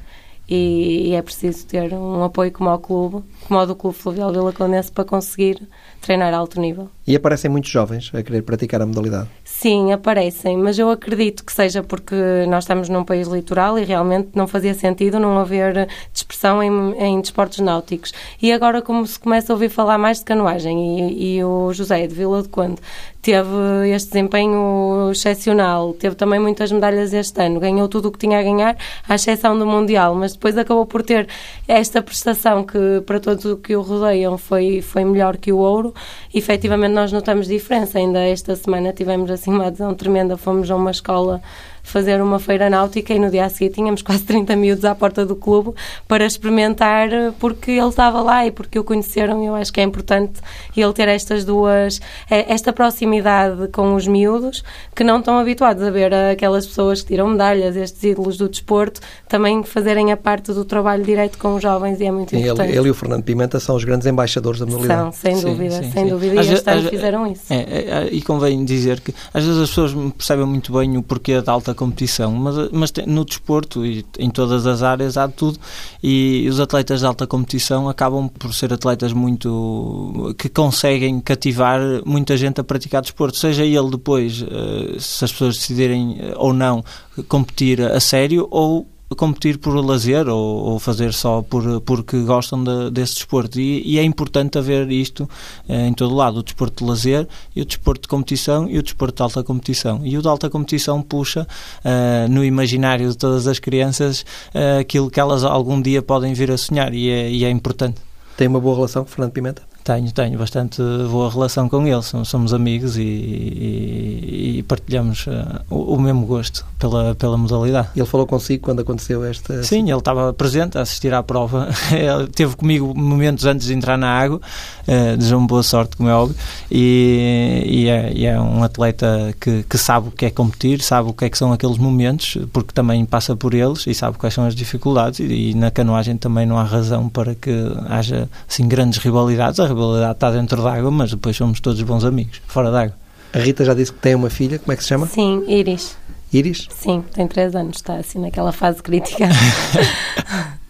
E, 0.48 1.10
e 1.10 1.14
é 1.14 1.22
preciso 1.22 1.66
ter 1.66 1.92
um 1.94 2.24
apoio 2.24 2.50
como 2.50 2.68
ao 2.68 2.78
clube, 2.78 3.22
como 3.46 3.60
ao 3.60 3.66
do 3.66 3.76
Clube 3.76 3.96
Fluvial 3.96 4.32
Vila 4.32 4.52
Condense, 4.52 4.90
para 4.90 5.04
conseguir 5.04 5.68
treinar 6.02 6.34
a 6.34 6.36
alto 6.36 6.60
nível. 6.60 6.90
E 7.06 7.16
aparecem 7.16 7.50
muitos 7.50 7.70
jovens 7.70 8.10
a 8.14 8.22
querer 8.22 8.42
praticar 8.42 8.82
a 8.82 8.86
modalidade? 8.86 9.28
Sim, 9.44 9.92
aparecem, 9.92 10.56
mas 10.56 10.78
eu 10.78 10.90
acredito 10.90 11.44
que 11.44 11.52
seja 11.52 11.82
porque 11.82 12.14
nós 12.48 12.64
estamos 12.64 12.88
num 12.88 13.04
país 13.04 13.28
litoral 13.28 13.78
e 13.78 13.84
realmente 13.84 14.30
não 14.34 14.46
fazia 14.46 14.74
sentido 14.74 15.18
não 15.18 15.38
haver 15.38 15.88
dispersão 16.12 16.62
em, 16.62 16.94
em 16.98 17.20
desportos 17.20 17.60
náuticos. 17.60 18.12
E 18.40 18.52
agora, 18.52 18.82
como 18.82 19.06
se 19.06 19.18
começa 19.18 19.52
a 19.52 19.54
ouvir 19.54 19.68
falar 19.68 19.98
mais 19.98 20.18
de 20.18 20.24
canoagem, 20.24 21.12
e, 21.12 21.36
e 21.36 21.44
o 21.44 21.72
José 21.72 22.06
de 22.06 22.14
Vila 22.14 22.42
de 22.42 22.48
Conde 22.48 22.80
teve 23.22 23.88
este 23.94 24.08
desempenho 24.08 25.10
excepcional, 25.12 25.92
teve 25.92 26.16
também 26.16 26.40
muitas 26.40 26.72
medalhas 26.72 27.14
este 27.14 27.40
ano, 27.40 27.60
ganhou 27.60 27.88
tudo 27.88 28.08
o 28.08 28.12
que 28.12 28.18
tinha 28.18 28.40
a 28.40 28.42
ganhar, 28.42 28.76
à 29.08 29.14
exceção 29.14 29.56
do 29.56 29.64
Mundial, 29.64 30.16
mas 30.16 30.32
depois 30.32 30.58
acabou 30.58 30.84
por 30.84 31.04
ter 31.04 31.28
esta 31.68 32.02
prestação 32.02 32.64
que, 32.64 33.00
para 33.06 33.20
todos 33.20 33.44
o 33.44 33.56
que 33.56 33.76
o 33.76 33.80
rodeiam, 33.80 34.36
foi, 34.36 34.82
foi 34.82 35.04
melhor 35.04 35.36
que 35.36 35.52
o 35.52 35.58
ouro. 35.58 35.91
Efetivamente, 36.32 36.92
nós 36.92 37.12
notamos 37.12 37.46
diferença. 37.46 37.98
Ainda 37.98 38.20
esta 38.20 38.54
semana 38.56 38.92
tivemos 38.92 39.30
assim 39.30 39.50
uma 39.50 39.66
adesão 39.66 39.94
tremenda, 39.94 40.36
fomos 40.36 40.70
a 40.70 40.76
uma 40.76 40.90
escola 40.90 41.40
fazer 41.82 42.22
uma 42.22 42.38
feira 42.38 42.70
náutica 42.70 43.12
e 43.12 43.18
no 43.18 43.30
dia 43.30 43.44
a 43.44 43.48
seguir 43.48 43.70
tínhamos 43.70 44.00
quase 44.02 44.24
30 44.24 44.54
miúdos 44.56 44.84
à 44.84 44.94
porta 44.94 45.26
do 45.26 45.36
clube 45.36 45.72
para 46.06 46.24
experimentar 46.24 47.08
porque 47.38 47.72
ele 47.72 47.88
estava 47.88 48.20
lá 48.22 48.46
e 48.46 48.50
porque 48.50 48.78
o 48.78 48.84
conheceram 48.84 49.42
e 49.42 49.46
eu 49.46 49.54
acho 49.54 49.72
que 49.72 49.80
é 49.80 49.84
importante 49.84 50.40
ele 50.76 50.92
ter 50.92 51.08
estas 51.08 51.44
duas, 51.44 52.00
eh, 52.30 52.52
esta 52.52 52.72
proximidade 52.72 53.68
com 53.68 53.94
os 53.94 54.06
miúdos 54.06 54.62
que 54.94 55.04
não 55.04 55.18
estão 55.18 55.38
habituados 55.38 55.82
a 55.82 55.90
ver 55.90 56.12
aquelas 56.14 56.66
pessoas 56.66 57.02
que 57.02 57.08
tiram 57.08 57.28
medalhas, 57.28 57.76
estes 57.76 58.02
ídolos 58.02 58.36
do 58.36 58.48
desporto, 58.48 59.00
também 59.28 59.62
fazerem 59.62 60.12
a 60.12 60.16
parte 60.16 60.52
do 60.52 60.64
trabalho 60.64 61.02
direto 61.02 61.38
com 61.38 61.54
os 61.54 61.62
jovens 61.62 62.00
e 62.00 62.04
é 62.04 62.10
muito 62.10 62.34
importante. 62.34 62.68
Ele, 62.68 62.78
ele 62.78 62.88
e 62.88 62.90
o 62.90 62.94
Fernando 62.94 63.22
Pimenta 63.22 63.58
são 63.60 63.76
os 63.76 63.84
grandes 63.84 64.06
embaixadores 64.06 64.60
da 64.60 64.66
modalidade. 64.66 65.02
São, 65.02 65.12
sem 65.12 65.40
dúvida, 65.40 65.76
sim, 65.76 65.82
sim, 65.84 65.90
sem 65.90 66.04
sim. 66.04 66.10
dúvida, 66.10 66.34
e 66.34 66.52
este 66.52 66.70
ano 66.70 66.88
fizeram 66.88 67.26
isso. 67.26 67.52
É, 67.52 67.56
é, 67.56 68.08
e 68.10 68.22
convém 68.22 68.64
dizer 68.64 69.00
que 69.00 69.14
às 69.32 69.44
vezes 69.44 69.60
as 69.60 69.68
pessoas 69.68 69.94
percebem 70.16 70.46
muito 70.46 70.72
bem 70.72 70.96
o 70.96 71.02
porquê 71.02 71.40
da 71.40 71.52
alta 71.52 71.71
competição, 71.74 72.32
mas, 72.32 72.70
mas 72.72 72.90
tem, 72.90 73.06
no 73.06 73.24
desporto 73.24 73.84
e 73.84 74.04
em 74.18 74.30
todas 74.30 74.66
as 74.66 74.82
áreas 74.82 75.16
há 75.16 75.28
tudo. 75.28 75.58
E 76.02 76.46
os 76.48 76.60
atletas 76.60 77.00
de 77.00 77.06
alta 77.06 77.26
competição 77.26 77.88
acabam 77.88 78.28
por 78.28 78.52
ser 78.54 78.72
atletas 78.72 79.12
muito 79.12 80.34
que 80.38 80.48
conseguem 80.48 81.20
cativar 81.20 81.80
muita 82.04 82.36
gente 82.36 82.60
a 82.60 82.64
praticar 82.64 83.02
desporto, 83.02 83.36
seja 83.36 83.64
ele 83.64 83.90
depois, 83.90 84.42
eh, 84.42 84.96
se 84.98 85.24
as 85.24 85.32
pessoas 85.32 85.56
decidirem 85.56 86.18
eh, 86.20 86.34
ou 86.36 86.52
não 86.52 86.84
competir 87.28 87.80
a 87.80 88.00
sério 88.00 88.46
ou 88.50 88.91
competir 89.16 89.58
por 89.58 89.74
lazer 89.74 90.28
ou, 90.28 90.64
ou, 90.64 90.78
fazer 90.78 91.12
só 91.12 91.42
por, 91.42 91.80
porque 91.82 92.20
gostam 92.22 92.62
de, 92.62 92.90
desse 92.90 93.14
desporto. 93.14 93.60
E, 93.60 93.82
e, 93.84 93.98
é 93.98 94.04
importante 94.04 94.58
haver 94.58 94.90
isto 94.90 95.28
eh, 95.68 95.86
em 95.86 95.94
todo 95.94 96.14
lado: 96.14 96.38
o 96.38 96.42
desporto 96.42 96.84
de 96.84 96.90
lazer, 96.90 97.28
e 97.54 97.62
o 97.62 97.64
desporto 97.64 98.02
de 98.02 98.08
competição 98.08 98.68
e 98.68 98.78
o 98.78 98.82
desporto 98.82 99.16
de 99.16 99.22
alta 99.22 99.42
competição. 99.42 100.00
E 100.04 100.16
o 100.16 100.22
de 100.22 100.28
alta 100.28 100.50
competição 100.50 101.02
puxa 101.02 101.46
eh, 101.84 102.26
no 102.28 102.44
imaginário 102.44 103.10
de 103.10 103.16
todas 103.16 103.46
as 103.46 103.58
crianças 103.58 104.24
eh, 104.54 104.78
aquilo 104.80 105.10
que 105.10 105.20
elas 105.20 105.44
algum 105.44 105.80
dia 105.80 106.02
podem 106.02 106.34
vir 106.34 106.50
a 106.50 106.58
sonhar, 106.58 106.94
e 106.94 107.08
é, 107.08 107.30
e 107.30 107.44
é 107.44 107.50
importante. 107.50 108.00
Tem 108.36 108.48
uma 108.48 108.60
boa 108.60 108.74
relação 108.74 109.04
Fernando 109.04 109.32
Pimenta? 109.32 109.71
Tenho, 109.84 110.12
tenho 110.12 110.38
bastante 110.38 110.80
boa 111.10 111.28
relação 111.28 111.68
com 111.68 111.84
ele, 111.86 112.02
somos 112.24 112.54
amigos 112.54 112.96
e, 112.96 113.02
e, 113.02 114.58
e 114.58 114.62
partilhamos 114.62 115.26
uh, 115.26 115.60
o, 115.68 115.94
o, 115.94 116.00
mesmo 116.00 116.24
gosto 116.24 116.64
pela, 116.78 117.16
pela 117.16 117.36
modalidade. 117.36 117.88
Ele 117.96 118.06
falou 118.06 118.24
consigo 118.26 118.62
quando 118.62 118.80
aconteceu 118.80 119.24
esta... 119.24 119.62
Sim, 119.64 119.90
ele 119.90 119.98
estava 119.98 120.32
presente 120.32 120.78
a 120.78 120.82
assistir 120.82 121.12
à 121.12 121.22
prova, 121.22 121.68
ele 121.90 122.28
teve 122.28 122.54
comigo 122.54 122.94
momentos 122.96 123.44
antes 123.44 123.66
de 123.66 123.74
entrar 123.74 123.98
na 123.98 124.08
água, 124.08 124.40
uh, 124.86 125.16
desejou-me 125.16 125.48
boa 125.48 125.64
sorte, 125.64 125.96
como 125.96 126.08
é 126.08 126.14
óbvio, 126.14 126.36
e, 126.70 127.64
e, 127.66 127.88
é, 127.88 128.12
e, 128.14 128.26
é, 128.26 128.40
um 128.40 128.62
atleta 128.62 129.34
que, 129.40 129.64
que 129.64 129.78
sabe 129.78 130.08
o 130.08 130.10
que 130.12 130.26
é 130.26 130.30
competir, 130.30 130.80
sabe 130.80 131.10
o 131.10 131.12
que 131.12 131.24
é 131.24 131.30
que 131.30 131.36
são 131.36 131.52
aqueles 131.52 131.78
momentos, 131.78 132.38
porque 132.52 132.72
também 132.72 133.04
passa 133.04 133.34
por 133.34 133.52
eles 133.52 133.84
e 133.86 133.94
sabe 133.94 134.16
quais 134.16 134.32
são 134.32 134.46
as 134.46 134.54
dificuldades. 134.54 135.18
E, 135.18 135.50
e 135.50 135.54
na 135.54 135.70
canoagem 135.70 136.16
também 136.16 136.46
não 136.46 136.56
há 136.56 136.62
razão 136.62 137.08
para 137.08 137.34
que 137.34 137.50
haja 137.88 138.28
assim, 138.48 138.68
grandes 138.68 138.98
rivalidades, 138.98 139.58
rivalidade 139.72 140.12
está 140.12 140.30
dentro 140.30 140.62
d'água, 140.62 140.90
mas 140.90 141.10
depois 141.10 141.36
somos 141.36 141.60
todos 141.60 141.80
bons 141.82 142.04
amigos, 142.04 142.40
fora 142.46 142.70
d'água. 142.70 142.94
A 143.32 143.38
Rita 143.38 143.64
já 143.64 143.74
disse 143.74 143.92
que 143.92 143.98
tem 143.98 144.14
uma 144.14 144.30
filha, 144.30 144.58
como 144.58 144.72
é 144.72 144.76
que 144.76 144.82
se 144.82 144.88
chama? 144.88 145.06
Sim, 145.06 145.44
Iris. 145.48 145.96
Iris? 146.32 146.68
Sim, 146.70 147.04
tem 147.14 147.26
3 147.26 147.54
anos, 147.54 147.76
está 147.76 147.94
assim 147.96 148.18
naquela 148.18 148.52
fase 148.52 148.82
crítica. 148.82 149.28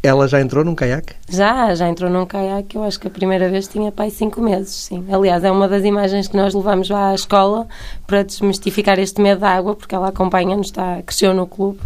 Ela 0.00 0.28
já 0.28 0.40
entrou 0.40 0.64
num 0.64 0.76
caiaque? 0.76 1.14
Já, 1.28 1.74
já 1.74 1.88
entrou 1.88 2.08
num 2.08 2.24
caiaque. 2.24 2.76
Eu 2.76 2.84
acho 2.84 3.00
que 3.00 3.08
a 3.08 3.10
primeira 3.10 3.48
vez 3.48 3.66
tinha 3.66 3.90
pai 3.90 4.10
cinco 4.10 4.40
meses, 4.40 4.72
sim. 4.72 5.04
Aliás, 5.10 5.42
é 5.42 5.50
uma 5.50 5.66
das 5.68 5.84
imagens 5.84 6.28
que 6.28 6.36
nós 6.36 6.54
levamos 6.54 6.88
lá 6.88 7.10
à 7.10 7.14
escola 7.14 7.66
para 8.06 8.22
desmistificar 8.22 8.98
este 9.00 9.20
medo 9.20 9.40
da 9.40 9.50
água, 9.50 9.74
porque 9.74 9.94
ela 9.94 10.08
acompanha-nos, 10.08 10.68
está, 10.68 11.02
cresceu 11.02 11.34
no 11.34 11.48
clube. 11.48 11.80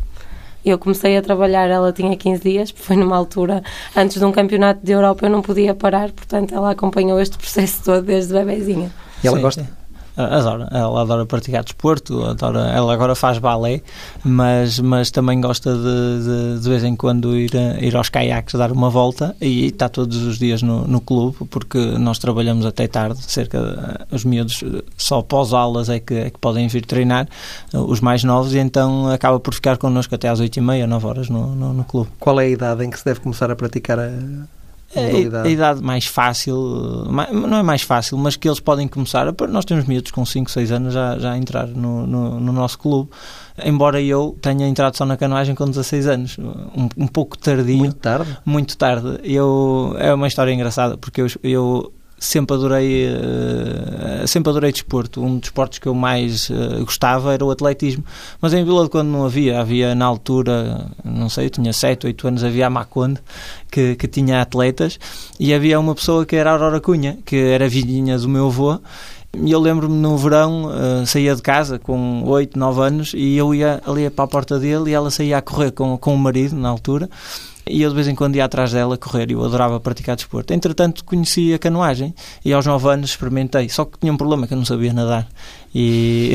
Eu 0.65 0.79
comecei 0.79 1.17
a 1.17 1.23
trabalhar, 1.23 1.69
ela 1.69 1.93
tinha 1.93 2.17
15 2.17 2.43
dias, 2.43 2.71
foi 2.75 2.97
numa 2.97 3.17
altura, 3.17 3.63
antes 3.97 4.19
de 4.19 4.25
um 4.25 4.33
campeonato 4.33 4.85
de 4.85 4.93
Europa, 4.93 5.27
eu 5.27 5.31
não 5.31 5.43
podia 5.43 5.75
parar, 5.75 6.11
portanto 6.13 6.55
ela 6.55 6.71
acompanhou 6.71 7.21
este 7.21 7.37
processo 7.37 7.83
todo 7.85 8.03
desde 8.03 8.33
bebezinha. 8.33 8.91
E 9.23 9.27
ela 9.27 9.37
Sim. 9.37 9.43
gosta? 9.43 9.82
Adora, 10.17 10.69
ela 10.71 11.01
adora 11.01 11.27
praticar 11.27 11.65
desporto, 11.65 12.25
adora, 12.25 12.71
ela 12.71 12.93
agora 12.93 13.15
faz 13.15 13.39
balé, 13.39 13.81
mas, 14.25 14.79
mas 14.79 15.11
também 15.11 15.41
gosta 15.41 15.75
de, 15.75 16.57
de, 16.57 16.61
de 16.61 16.69
vez 16.69 16.85
em 16.85 16.95
quando 16.95 17.37
ir, 17.37 17.53
ir 17.81 17.97
aos 17.97 18.09
caiaques 18.09 18.55
dar 18.55 18.71
uma 18.73 18.91
volta 18.91 19.35
e 19.41 19.67
está 19.67 19.89
todos 19.89 20.23
os 20.23 20.39
dias 20.39 20.63
no, 20.63 20.87
no 20.87 21.01
clube, 21.01 21.37
porque 21.51 21.79
nós 21.79 22.19
trabalhamos 22.19 22.67
até 22.67 22.87
tarde, 22.87 23.23
cerca 23.23 24.07
os 24.11 24.25
miúdos 24.25 24.63
só 24.97 25.23
pós-aulas 25.23 25.89
é 25.89 25.99
que, 25.99 26.15
é 26.15 26.31
que 26.31 26.39
podem 26.39 26.69
vir 26.69 26.85
treinar, 26.85 27.29
os 27.73 28.01
mais 28.01 28.25
novos, 28.25 28.55
e 28.55 28.59
então 28.59 29.09
acaba 29.09 29.41
por 29.41 29.55
ficar 29.55 29.79
connosco 29.79 30.15
até 30.15 30.29
às 30.29 30.41
8h30, 30.41 30.87
9 30.87 31.07
horas 31.07 31.29
no, 31.29 31.55
no, 31.55 31.73
no 31.73 31.85
clube. 31.85 32.11
Qual 32.19 32.39
é 32.41 32.45
a 32.45 32.49
idade 32.49 32.85
em 32.85 32.91
que 32.91 32.99
se 32.99 33.05
deve 33.05 33.21
começar 33.21 33.51
a 33.51 33.57
praticar 33.57 33.99
a 33.99 34.11
a, 34.95 35.43
a, 35.43 35.49
idade 35.49 35.83
mais 35.83 36.07
fácil, 36.07 36.55
não 37.33 37.59
é 37.59 37.63
mais 37.63 37.83
fácil, 37.83 38.19
mas 38.19 38.37
que 38.37 38.49
eles 38.49 38.61
podem 38.61 38.87
começar. 38.87 39.27
Nós 39.49 39.65
temos 39.65 39.85
miúdos 39.87 40.11
com 40.11 40.25
5, 40.25 40.51
6 40.51 40.73
anos 40.73 40.95
já, 40.95 41.19
já 41.19 41.33
a 41.33 41.39
entrar 41.39 41.67
no, 41.67 42.07
no, 42.07 42.41
no, 42.41 42.53
nosso 42.53 42.79
clube, 42.79 43.11
embora 43.65 44.01
eu 44.01 44.37
tenha 44.41 44.67
entrado 44.67 44.97
só 44.97 45.05
na 45.05 45.17
canoagem 45.17 45.55
com 45.55 45.65
16 45.65 46.07
anos, 46.07 46.39
um, 46.39 46.89
um 46.97 47.07
pouco 47.07 47.39
tardio. 47.39 47.79
Muito 47.79 47.97
tarde? 47.97 48.39
Muito 48.45 48.77
tarde. 48.77 49.21
Eu, 49.25 49.97
é 49.99 50.13
uma 50.13 50.29
história 50.29 50.53
engraçada, 50.53 50.97
porque 50.99 51.23
eu, 51.23 51.27
eu 51.43 51.93
sempre 52.23 52.55
adorei 52.55 53.07
uh, 53.09 54.27
sempre 54.27 54.51
adorei 54.51 54.71
desporto. 54.71 55.21
Um 55.21 55.33
dos 55.33 55.41
desportos 55.41 55.79
que 55.79 55.87
eu 55.87 55.95
mais 55.95 56.49
uh, 56.51 56.85
gostava 56.85 57.35
era 57.35 57.45
o 57.45 57.51
atletismo 57.51 58.05
mas 58.41 58.55
em 58.55 58.65
Vila 58.65 58.85
de 58.85 58.91
Conde 58.91 59.11
não 59.11 59.25
havia. 59.25 59.61
Havia 59.61 59.95
na 59.95 60.07
altura 60.07 60.87
não 61.05 61.29
sei 61.29 61.47
eu 61.47 61.51
tinha 61.51 61.73
7, 61.73 62.07
8 62.07 62.29
anos 62.29 62.45
havia 62.45 62.67
a 62.67 62.71
Maconde 62.71 63.21
que, 63.71 63.97
que 63.97 64.07
tinha 64.07 64.41
atletas 64.41 64.99
e 65.39 65.53
havia 65.53 65.81
uma 65.81 65.95
pessoa 65.95 66.25
que 66.25 66.37
era 66.37 66.51
a 66.51 66.53
Aurora 66.53 66.81
Cunha 66.81 67.19
que 67.25 67.37
era 67.37 67.69
vizinha 67.69 68.17
do 68.19 68.29
meu 68.29 68.47
avô 68.47 68.79
e 69.35 69.51
eu 69.51 69.59
lembro-me 69.59 69.97
no 69.97 70.15
verão, 70.19 70.67
uh, 70.67 71.07
saía 71.07 71.35
de 71.35 71.41
casa 71.41 71.79
com 71.79 72.23
8, 72.27 72.59
9 72.59 72.81
anos 72.83 73.13
e 73.15 73.35
eu 73.35 73.55
ia 73.55 73.81
ali 73.87 74.09
para 74.11 74.27
a 74.27 74.29
porta 74.29 74.59
dele 74.59 74.91
e 74.91 74.93
ela 74.93 75.11
saía 75.11 75.39
a 75.39 75.43
correr 75.43 75.71
com, 75.71 75.97
com 75.97 76.15
o 76.15 76.19
marido 76.19 76.55
na 76.55 76.69
altura 76.69 77.09
e 77.67 77.83
eu 77.83 77.89
de 77.91 77.95
vez 77.95 78.09
em 78.09 78.15
quando 78.15 78.37
ia 78.37 78.45
atrás 78.45 78.73
dela 78.73 78.97
correr 78.97 79.31
e 79.31 79.35
eu 79.35 79.45
adorava 79.45 79.79
praticar 79.81 80.17
desporto. 80.17 80.53
Entretanto, 80.53 81.05
conheci 81.05 81.53
a 81.55 81.59
canoagem 81.59 82.15
e 82.45 82.53
aos 82.53 82.67
9 82.67 82.89
anos 82.89 83.11
experimentei, 83.11 83.69
só 83.69 83.85
que 83.85 83.99
tinha 83.99 84.13
um 84.13 84.17
problema 84.17 84.47
que 84.47 84.55
eu 84.55 84.59
não 84.59 84.65
sabia 84.65 84.93
nadar. 84.93 85.29
E 85.75 86.35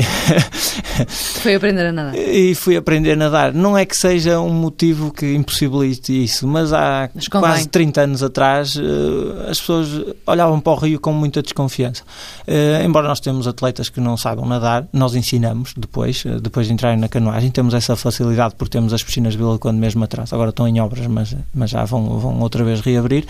foi 1.40 1.54
aprender 1.54 1.86
a 1.86 1.92
nadar. 1.92 2.14
E 2.16 2.54
fui 2.56 2.76
aprender 2.76 3.12
a 3.12 3.16
nadar. 3.16 3.54
Não 3.54 3.78
é 3.78 3.86
que 3.86 3.96
seja 3.96 4.40
um 4.40 4.50
motivo 4.50 5.12
que 5.12 5.32
impossibilite 5.32 6.24
isso, 6.24 6.46
mas 6.46 6.72
há 6.72 7.08
mas 7.14 7.28
quase 7.28 7.68
30 7.68 8.00
anos 8.00 8.22
atrás 8.22 8.76
eh, 8.76 9.50
as 9.50 9.60
pessoas 9.60 9.88
olhavam 10.26 10.60
para 10.60 10.72
o 10.72 10.76
rio 10.76 10.98
com 10.98 11.12
muita 11.12 11.40
desconfiança. 11.40 12.02
Eh, 12.48 12.82
embora 12.84 13.06
nós 13.06 13.20
temos 13.20 13.46
atletas 13.46 13.88
que 13.88 14.00
não 14.00 14.16
saibam 14.16 14.44
nadar, 14.44 14.88
nós 14.92 15.14
ensinamos 15.14 15.72
depois, 15.76 16.24
eh, 16.26 16.40
depois 16.40 16.66
de 16.66 16.72
entrarem 16.72 16.98
na 16.98 17.08
canoagem, 17.08 17.52
temos 17.52 17.74
essa 17.74 17.94
facilidade 17.94 18.56
porque 18.58 18.72
temos 18.72 18.92
as 18.92 19.04
piscinas 19.04 19.34
de 19.34 19.38
Vila 19.38 19.58
Conde 19.58 19.78
mesmo 19.78 20.02
atrás. 20.02 20.32
Agora 20.32 20.50
estão 20.50 20.66
em 20.66 20.80
obras, 20.80 21.06
mas, 21.06 21.36
mas 21.54 21.70
já 21.70 21.84
vão, 21.84 22.18
vão 22.18 22.40
outra 22.40 22.64
vez 22.64 22.80
reabrir. 22.80 23.24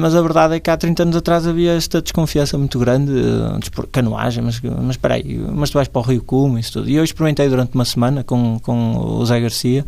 Mas 0.00 0.14
a 0.14 0.22
verdade 0.22 0.54
é 0.54 0.60
que 0.60 0.70
há 0.70 0.76
30 0.76 1.02
anos 1.02 1.16
atrás 1.16 1.46
havia 1.46 1.72
esta 1.72 2.00
desconfiança 2.00 2.56
muito 2.56 2.78
grande, 2.78 3.12
canoagem, 3.92 4.42
mas, 4.42 4.60
mas 4.60 4.90
espera 4.90 5.14
aí, 5.14 5.33
mas 5.38 5.70
tu 5.70 5.74
vais 5.74 5.88
para 5.88 6.00
o 6.00 6.02
Rio 6.02 6.22
Cume 6.22 6.60
isso 6.60 6.72
tudo. 6.72 6.88
E 6.88 6.96
eu 6.96 7.04
experimentei 7.04 7.48
durante 7.48 7.74
uma 7.74 7.84
semana 7.84 8.24
com, 8.24 8.58
com 8.60 8.96
o 8.98 9.26
Zé 9.26 9.40
Garcia, 9.40 9.84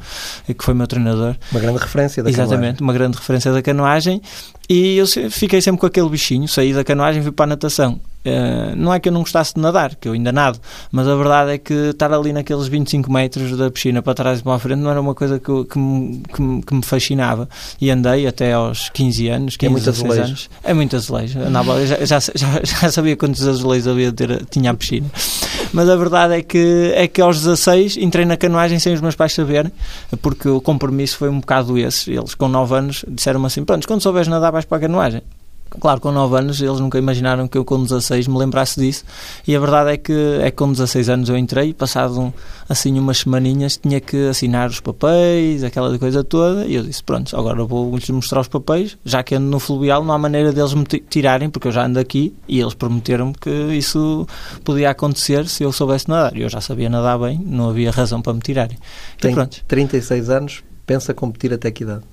que 0.47 0.65
foi 0.65 0.75
meu 0.75 0.87
treinador. 0.87 1.37
Uma 1.51 1.61
grande 1.61 1.79
referência 1.79 2.23
da 2.23 2.31
Exatamente, 2.31 2.79
canoagem. 2.79 2.81
uma 2.81 2.93
grande 2.93 3.17
referência 3.17 3.53
da 3.53 3.63
canoagem. 3.63 4.23
E 4.69 4.97
eu 4.97 5.07
fiquei 5.31 5.61
sempre 5.61 5.81
com 5.81 5.87
aquele 5.87 6.09
bichinho, 6.09 6.49
saí 6.49 6.73
da 6.73 6.83
canoagem 6.83 7.21
e 7.21 7.23
fui 7.23 7.33
para 7.33 7.45
a 7.45 7.49
natação. 7.49 8.01
Uh, 8.27 8.75
não 8.75 8.93
é 8.93 8.99
que 8.99 9.09
eu 9.09 9.13
não 9.13 9.21
gostasse 9.21 9.55
de 9.55 9.61
nadar, 9.61 9.95
que 9.95 10.09
eu 10.09 10.13
ainda 10.13 10.33
nado, 10.33 10.59
mas 10.91 11.07
a 11.07 11.15
verdade 11.15 11.53
é 11.53 11.59
que 11.59 11.73
estar 11.73 12.13
ali 12.13 12.33
naqueles 12.33 12.67
25 12.67 13.13
metros 13.13 13.57
da 13.57 13.71
piscina 13.71 14.03
para 14.03 14.15
trás 14.15 14.41
e 14.41 14.43
para 14.43 14.55
a 14.55 14.59
frente 14.59 14.81
não 14.81 14.91
era 14.91 15.01
uma 15.01 15.15
coisa 15.15 15.39
que, 15.39 15.65
que, 15.65 15.79
me, 15.79 16.23
que, 16.35 16.43
me, 16.43 16.63
que 16.63 16.75
me 16.75 16.83
fascinava. 16.85 17.49
E 17.81 17.91
andei 17.91 18.27
até 18.27 18.53
aos 18.53 18.89
15 18.89 19.29
anos, 19.29 19.57
15, 19.57 19.67
é 19.67 19.71
muito 19.71 19.91
azulejo. 19.91 20.23
anos. 20.23 20.51
É 20.65 20.75
muito 20.75 20.97
azulejo. 20.97 21.41
Andava, 21.41 21.87
já, 21.87 22.05
já, 22.05 22.19
já, 22.19 22.61
já, 22.65 22.91
sabia 22.91 23.17
quantos 23.17 23.47
azulejos 23.47 23.87
havia 23.87 24.13
ter, 24.13 24.45
tinha 24.47 24.73
a 24.73 24.75
piscina. 24.75 25.09
Mas 25.73 25.89
a 25.89 25.97
verdade 25.97 26.35
é 26.35 26.43
que, 26.43 26.93
é 26.95 27.07
que 27.07 27.21
aos 27.21 27.39
16 27.39 27.97
entrei 27.97 28.25
na 28.25 28.37
canoagem 28.37 28.79
sem 28.79 28.93
os 28.93 29.01
meus 29.01 29.15
pais 29.15 29.33
saberem, 29.33 29.71
porque 30.21 30.49
o 30.49 30.61
compromisso 30.61 31.17
foi 31.17 31.29
um 31.29 31.39
bocado 31.39 31.79
esse. 31.79 32.11
Eles, 32.11 32.35
com 32.35 32.49
9 32.49 32.75
anos, 32.75 33.05
disseram-me 33.07 33.47
assim: 33.47 33.65
Pronto, 33.65 33.87
quando 33.87 34.03
souberes 34.03 34.29
nadar, 34.29 34.51
vais 34.51 34.65
para 34.65 34.79
a 34.79 34.81
canoagem. 34.81 35.23
Claro, 35.69 36.01
com 36.01 36.13
9 36.13 36.39
anos 36.39 36.61
eles 36.61 36.79
nunca 36.79 36.97
imaginaram 36.97 37.49
que 37.49 37.59
eu 37.59 37.65
com 37.65 37.83
16 37.83 38.29
me 38.29 38.39
lembrasse 38.39 38.81
disso 38.81 39.05
e 39.47 39.55
a 39.55 39.61
verdade 39.61 39.91
é 39.91 39.97
que 39.97 40.13
é 40.41 40.51
que 40.51 40.57
com 40.57 40.71
16 40.71 41.09
anos 41.09 41.29
eu 41.29 41.37
entrei 41.37 41.75
passado 41.75 42.21
um, 42.21 42.33
assim 42.69 42.97
umas 42.99 43.19
semaninhas 43.19 43.77
tinha 43.77 44.01
que 44.01 44.29
assinar 44.29 44.71
os 44.71 44.81
papéis, 44.81 45.65
aquela 45.65 45.99
coisa 45.99 46.23
toda 46.23 46.65
e 46.67 46.77
eu 46.77 46.83
disse, 46.85 47.03
pronto, 47.03 47.37
agora 47.37 47.65
vou-lhes 47.65 48.09
mostrar 48.11 48.41
os 48.41 48.49
papéis, 48.49 48.97
já 49.05 49.23
que 49.23 49.35
ando 49.35 49.49
no 49.49 49.59
fluvial 49.59 50.05
não 50.05 50.15
há 50.15 50.19
maneira 50.19 50.53
deles 50.53 50.73
me 50.73 50.85
tirarem 50.85 51.51
porque 51.51 51.69
eu 51.69 51.73
já 51.73 51.85
ando 51.85 51.99
aqui 51.99 52.33
e 52.49 52.61
eles 52.61 52.75
prometeram-me 52.75 53.35
que 53.35 53.51
isso 53.75 54.27
podia 54.65 54.91
acontecer 54.91 55.49
se 55.49 55.65
eu 55.65 55.73
soubesse 55.73 56.09
nadar 56.09 56.37
e 56.37 56.43
eu 56.43 56.49
já 56.49 56.61
sabia 56.61 56.89
nadar 56.89 57.19
bem, 57.19 57.41
não 57.45 57.71
havia 57.71 57.91
razão 57.91 58.23
para 58.23 58.33
me 58.33 58.41
tirarem. 58.41 58.79
Tem 59.21 59.33
e 59.33 59.35
pronto. 59.35 59.65
36 59.67 60.31
anos, 60.31 60.65
pensa 60.87 61.13
competir 61.13 61.53
até 61.53 61.71
que 61.71 61.83
idade? 61.83 62.05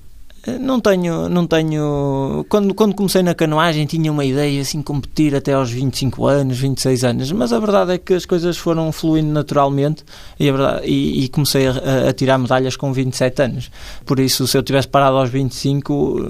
Não 0.60 0.78
tenho, 0.78 1.28
não 1.28 1.46
tenho. 1.46 2.44
Quando, 2.50 2.74
quando 2.74 2.94
comecei 2.94 3.22
na 3.22 3.34
canoagem 3.34 3.86
tinha 3.86 4.12
uma 4.12 4.24
ideia 4.24 4.60
assim 4.60 4.82
competir 4.82 5.34
até 5.34 5.54
aos 5.54 5.70
25 5.70 6.26
anos, 6.26 6.58
26 6.58 7.04
anos, 7.04 7.32
mas 7.32 7.52
a 7.52 7.58
verdade 7.58 7.92
é 7.92 7.98
que 7.98 8.12
as 8.12 8.26
coisas 8.26 8.58
foram 8.58 8.92
fluindo 8.92 9.32
naturalmente 9.32 10.04
e, 10.38 10.50
verdade, 10.50 10.86
e, 10.86 11.24
e 11.24 11.28
comecei 11.28 11.66
a, 11.66 12.08
a, 12.10 12.12
tirar 12.12 12.36
medalhas 12.36 12.76
com 12.76 12.92
27 12.92 13.42
anos. 13.42 13.70
Por 14.04 14.20
isso, 14.20 14.46
se 14.46 14.56
eu 14.56 14.62
tivesse 14.62 14.86
parado 14.86 15.16
aos 15.16 15.30
25, 15.30 16.20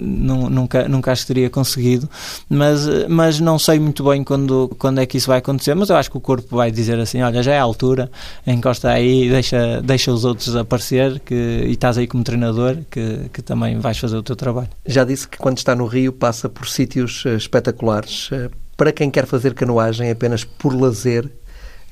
não, 0.00 0.50
nunca, 0.50 0.86
nunca 0.86 1.12
as 1.12 1.24
teria 1.24 1.48
conseguido. 1.48 2.08
Mas, 2.50 2.86
mas 3.08 3.40
não 3.40 3.58
sei 3.58 3.78
muito 3.78 4.04
bem 4.04 4.22
quando, 4.22 4.70
quando 4.78 5.00
é 5.00 5.06
que 5.06 5.16
isso 5.16 5.28
vai 5.28 5.38
acontecer. 5.38 5.74
Mas 5.74 5.88
eu 5.88 5.96
acho 5.96 6.10
que 6.10 6.16
o 6.18 6.20
corpo 6.20 6.56
vai 6.56 6.70
dizer 6.70 6.98
assim: 6.98 7.22
olha, 7.22 7.42
já 7.42 7.52
é 7.54 7.58
a 7.58 7.62
altura, 7.62 8.10
encosta 8.46 8.90
aí, 8.90 9.30
deixa, 9.30 9.80
deixa 9.82 10.12
os 10.12 10.26
outros 10.26 10.54
aparecer 10.56 11.20
que, 11.20 11.34
e 11.34 11.72
estás 11.72 11.96
aí 11.96 12.06
como 12.06 12.22
treinador, 12.22 12.76
que, 12.90 13.30
que 13.32 13.40
também 13.40 13.61
também 13.62 13.78
vais 13.78 13.98
fazer 13.98 14.16
o 14.16 14.22
teu 14.22 14.34
trabalho. 14.34 14.68
Já 14.84 15.04
disse 15.04 15.28
que 15.28 15.38
quando 15.38 15.58
está 15.58 15.74
no 15.74 15.86
Rio 15.86 16.12
passa 16.12 16.48
por 16.48 16.68
sítios 16.68 17.24
uh, 17.24 17.36
espetaculares. 17.36 18.30
Uh, 18.30 18.50
para 18.76 18.92
quem 18.92 19.10
quer 19.10 19.26
fazer 19.26 19.54
canoagem 19.54 20.10
apenas 20.10 20.42
por 20.42 20.74
lazer, 20.74 21.30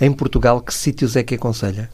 em 0.00 0.10
Portugal, 0.12 0.60
que 0.60 0.74
sítios 0.74 1.14
é 1.14 1.22
que 1.22 1.34
aconselha? 1.34 1.90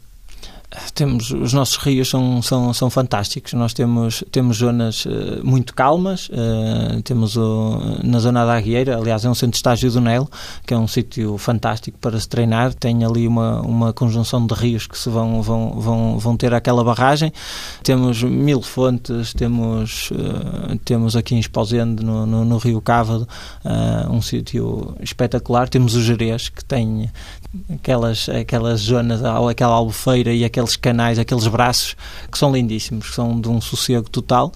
Temos 0.95 1.31
os 1.31 1.53
nossos 1.53 1.77
rios 1.77 2.09
são, 2.09 2.43
são, 2.43 2.73
são 2.75 2.91
fantásticos. 2.91 3.53
Nós 3.53 3.73
temos 3.73 4.25
temos 4.31 4.59
zonas 4.59 5.05
uh, 5.07 5.45
muito 5.45 5.75
calmas 5.75 6.29
uh, 6.29 7.01
temos 7.03 7.37
o, 7.37 7.81
na 8.03 8.19
zona 8.19 8.45
da 8.45 8.57
Aguieira 8.57 8.97
aliás 8.97 9.25
é 9.25 9.29
um 9.29 9.35
centro 9.35 9.53
de 9.53 9.57
estágio 9.59 9.91
do 9.91 10.01
Nelo 10.01 10.29
que 10.67 10.75
é 10.75 10.79
um 10.79 10.89
sítio 10.89 11.39
fantástico 11.39 11.99
para 11.99 12.19
se 12.19 12.29
treinar. 12.29 12.75
Tem 12.75 13.05
ali 13.05 13.29
uma, 13.29 13.61
uma 13.61 13.93
conjunção 13.93 14.47
de 14.47 14.55
rios 14.55 14.87
que 14.87 14.99
se 14.99 15.09
vão, 15.09 15.41
vão, 15.41 15.81
vão, 15.81 16.19
vão 16.19 16.37
ter 16.37 16.53
aquela 16.53 16.83
barragem. 16.83 17.33
Temos 17.83 18.23
mil 18.23 18.61
fontes 18.61 19.33
temos 19.33 20.11
uh, 20.11 20.77
temos 20.85 21.17
aqui 21.17 21.35
em 21.35 21.39
Esposende 21.39 22.05
no, 22.05 22.27
no, 22.27 22.45
no 22.45 22.59
Rio 22.59 22.81
Cávado 22.81 23.29
um 24.11 24.21
sítio 24.21 24.95
espetacular. 25.01 25.69
Temos 25.69 25.95
o 25.95 26.03
Jerez 26.03 26.49
que 26.49 26.65
tem 26.65 27.11
aquelas, 27.73 28.29
aquelas 28.29 28.81
zonas, 28.81 29.23
aquela 29.23 29.75
albufeira 29.75 30.33
e 30.33 30.45
aqueles 30.57 30.77
canais, 30.77 31.19
aqueles 31.19 31.47
braços 31.47 31.95
que 32.31 32.39
são 32.39 32.53
lindíssimos, 32.53 33.11
que 33.11 33.15
são 33.15 33.39
de 33.39 33.49
um 33.49 33.61
sossego 33.61 34.09
total. 34.09 34.53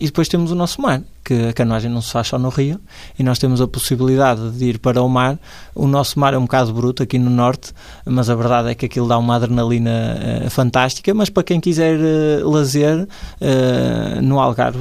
E 0.00 0.06
depois 0.06 0.26
temos 0.26 0.50
o 0.50 0.56
nosso 0.56 0.82
mar, 0.82 1.02
que 1.24 1.48
a 1.48 1.52
canoagem 1.52 1.88
não 1.88 2.02
se 2.02 2.10
faz 2.10 2.26
só 2.26 2.36
no 2.36 2.48
rio, 2.48 2.80
e 3.16 3.22
nós 3.22 3.38
temos 3.38 3.60
a 3.60 3.68
possibilidade 3.68 4.50
de 4.50 4.64
ir 4.64 4.78
para 4.78 5.00
o 5.00 5.08
mar. 5.08 5.38
O 5.72 5.86
nosso 5.86 6.18
mar 6.18 6.34
é 6.34 6.38
um 6.38 6.42
bocado 6.42 6.72
bruto 6.72 7.02
aqui 7.02 7.16
no 7.16 7.30
norte, 7.30 7.72
mas 8.04 8.28
a 8.28 8.34
verdade 8.34 8.70
é 8.70 8.74
que 8.74 8.86
aquilo 8.86 9.06
dá 9.06 9.16
uma 9.16 9.36
adrenalina 9.36 10.44
uh, 10.46 10.50
fantástica. 10.50 11.14
Mas 11.14 11.30
para 11.30 11.44
quem 11.44 11.60
quiser 11.60 11.96
uh, 11.96 12.50
lazer, 12.50 13.02
uh, 13.02 14.20
no 14.20 14.40
Algarve 14.40 14.80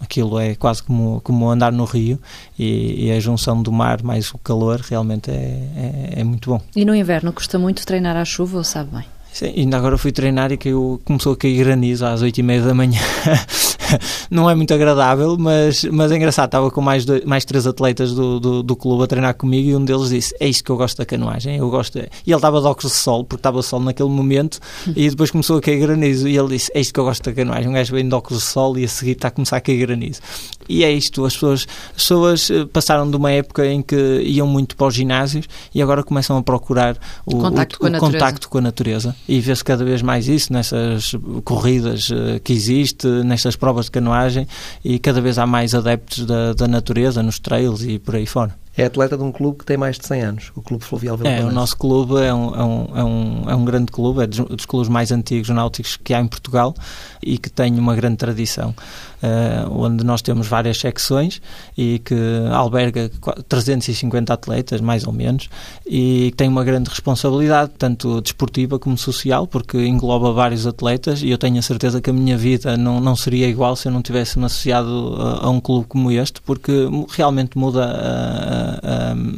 aquilo 0.00 0.38
é 0.38 0.54
quase 0.54 0.82
como, 0.82 1.20
como 1.22 1.48
andar 1.48 1.72
no 1.72 1.84
rio 1.84 2.18
e, 2.58 3.06
e 3.06 3.12
a 3.12 3.20
junção 3.20 3.62
do 3.62 3.70
mar 3.70 4.02
mais 4.02 4.32
o 4.32 4.38
calor 4.38 4.80
realmente 4.80 5.30
é, 5.30 5.34
é, 5.34 6.20
é, 6.20 6.24
muito 6.24 6.50
bom. 6.50 6.60
E 6.74 6.84
no 6.84 6.94
inverno 6.94 7.32
custa 7.32 7.58
muito 7.58 7.86
treinar 7.86 8.16
à 8.16 8.24
chuva 8.24 8.58
ou 8.58 8.64
sabe 8.64 8.90
bem? 8.96 9.04
Sim, 9.32 9.52
ainda 9.56 9.78
agora 9.78 9.96
fui 9.96 10.12
treinar 10.12 10.52
e 10.52 10.58
caiu, 10.58 11.00
começou 11.04 11.32
a 11.32 11.36
cair 11.36 11.64
granizo 11.64 12.04
às 12.04 12.20
oito 12.20 12.38
e 12.38 12.42
meia 12.42 12.60
da 12.60 12.74
manhã. 12.74 13.00
não 14.30 14.48
é 14.48 14.54
muito 14.54 14.72
agradável, 14.72 15.36
mas, 15.38 15.84
mas 15.84 16.12
é 16.12 16.16
engraçado. 16.16 16.46
Estava 16.46 16.70
com 16.70 16.80
mais, 16.80 17.04
dois, 17.04 17.24
mais 17.24 17.44
três 17.44 17.66
atletas 17.66 18.12
do, 18.12 18.38
do, 18.38 18.62
do, 18.62 18.76
clube 18.76 19.04
a 19.04 19.06
treinar 19.06 19.34
comigo 19.34 19.70
e 19.70 19.76
um 19.76 19.84
deles 19.84 20.10
disse: 20.10 20.34
É 20.38 20.46
isto 20.46 20.64
que 20.64 20.70
eu 20.70 20.76
gosto 20.76 20.98
da 20.98 21.06
canoagem. 21.06 21.56
Eu 21.56 21.70
gosto. 21.70 21.98
E 21.98 22.02
ele 22.26 22.36
estava 22.36 22.60
de 22.60 22.66
óculos 22.66 22.92
de 22.92 22.98
sol, 22.98 23.24
porque 23.24 23.40
estava 23.40 23.62
sol 23.62 23.80
naquele 23.80 24.08
momento, 24.08 24.58
e 24.94 25.08
depois 25.08 25.30
começou 25.30 25.58
a 25.58 25.60
cair 25.60 25.80
granizo. 25.80 26.28
E 26.28 26.36
ele 26.36 26.48
disse: 26.48 26.70
É 26.74 26.80
isto 26.80 26.92
que 26.92 27.00
eu 27.00 27.04
gosto 27.04 27.22
da 27.24 27.32
canoagem. 27.32 27.68
Um 27.68 27.72
gajo 27.72 27.94
vem 27.94 28.08
de 28.08 28.14
óculos 28.14 28.42
de 28.42 28.48
sol 28.48 28.78
e 28.78 28.84
a 28.84 28.88
seguir 28.88 29.12
está 29.12 29.28
a 29.28 29.30
começar 29.30 29.56
a 29.56 29.60
cair 29.60 29.78
granizo. 29.78 30.20
E 30.68 30.84
é 30.84 30.92
isto: 30.92 31.24
as 31.24 31.34
pessoas, 31.34 31.66
as 31.90 32.02
pessoas 32.02 32.50
eh, 32.50 32.64
passaram 32.66 33.10
de 33.10 33.16
uma 33.16 33.30
época 33.30 33.66
em 33.66 33.82
que 33.82 34.22
iam 34.24 34.46
muito 34.46 34.76
para 34.76 34.86
os 34.86 34.94
ginásios 34.94 35.46
e 35.74 35.82
agora 35.82 36.02
começam 36.02 36.36
a 36.36 36.42
procurar 36.42 36.96
o, 37.26 37.36
o, 37.36 37.46
a 37.46 37.50
o 37.96 38.00
contacto 38.00 38.48
com 38.48 38.58
a 38.58 38.60
natureza. 38.60 39.14
E 39.28 39.40
vê-se 39.40 39.64
cada 39.64 39.84
vez 39.84 40.02
mais 40.02 40.28
isso 40.28 40.52
nessas 40.52 41.14
corridas 41.44 42.10
eh, 42.12 42.40
que 42.40 42.52
existe, 42.52 43.06
nestas 43.06 43.54
provas 43.54 43.86
de 43.86 43.92
canoagem 43.92 44.46
e 44.84 44.98
cada 44.98 45.20
vez 45.20 45.38
há 45.38 45.46
mais 45.46 45.74
adeptos 45.74 46.26
da, 46.26 46.52
da 46.52 46.66
natureza 46.66 47.22
nos 47.22 47.38
trails 47.38 47.82
e 47.82 47.98
por 47.98 48.16
aí 48.16 48.26
fora. 48.26 48.61
É 48.76 48.84
atleta 48.84 49.18
de 49.18 49.22
um 49.22 49.30
clube 49.30 49.58
que 49.58 49.66
tem 49.66 49.76
mais 49.76 49.98
de 49.98 50.06
100 50.06 50.22
anos, 50.22 50.52
o 50.56 50.62
Clube 50.62 50.82
Fluvial 50.82 51.16
Vila 51.16 51.30
É, 51.30 51.44
o 51.44 51.52
nosso 51.52 51.76
clube 51.76 52.14
é 52.20 52.32
um, 52.32 52.54
é 52.54 52.64
um, 52.64 52.88
é 52.94 53.04
um, 53.04 53.50
é 53.50 53.54
um 53.54 53.64
grande 53.64 53.92
clube, 53.92 54.22
é 54.22 54.26
dos, 54.26 54.38
dos, 54.38 54.64
clubes 54.64 54.88
mais 54.88 55.12
antigos 55.12 55.50
náuticos 55.50 55.98
que 56.02 56.14
há 56.14 56.20
em 56.20 56.26
Portugal 56.26 56.74
e 57.22 57.36
que 57.36 57.50
tem 57.50 57.78
uma 57.78 57.94
grande 57.94 58.16
tradição, 58.16 58.70
uh, 58.70 59.70
onde 59.70 60.02
nós 60.04 60.22
temos 60.22 60.46
várias 60.46 60.78
secções 60.78 61.42
e 61.76 61.98
que 61.98 62.14
alberga 62.50 63.10
350 63.46 64.32
atletas, 64.32 64.80
mais 64.80 65.06
ou 65.06 65.12
menos, 65.12 65.50
e 65.86 66.32
tem 66.36 66.48
uma 66.48 66.64
grande 66.64 66.88
responsabilidade, 66.88 67.72
tanto 67.76 68.22
desportiva 68.22 68.78
como 68.78 68.96
social, 68.96 69.46
porque 69.46 69.84
engloba 69.84 70.32
vários 70.32 70.66
atletas 70.66 71.22
e 71.22 71.28
eu 71.28 71.36
tenho 71.36 71.58
a 71.58 71.62
certeza 71.62 72.00
que 72.00 72.08
a 72.08 72.12
minha 72.12 72.38
vida 72.38 72.74
não, 72.78 73.00
não 73.00 73.14
seria 73.14 73.48
igual 73.48 73.76
se 73.76 73.86
eu 73.88 73.92
não 73.92 74.00
tivesse 74.00 74.38
me 74.38 74.46
associado 74.46 75.14
a, 75.18 75.46
a 75.46 75.50
um 75.50 75.60
clube 75.60 75.86
como 75.86 76.10
este, 76.10 76.40
porque 76.40 76.72
realmente 77.14 77.58
muda 77.58 77.84
a 77.84 78.61
a, 78.61 78.61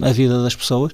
a, 0.02 0.12
vida 0.12 0.42
das 0.42 0.54
pessoas. 0.54 0.92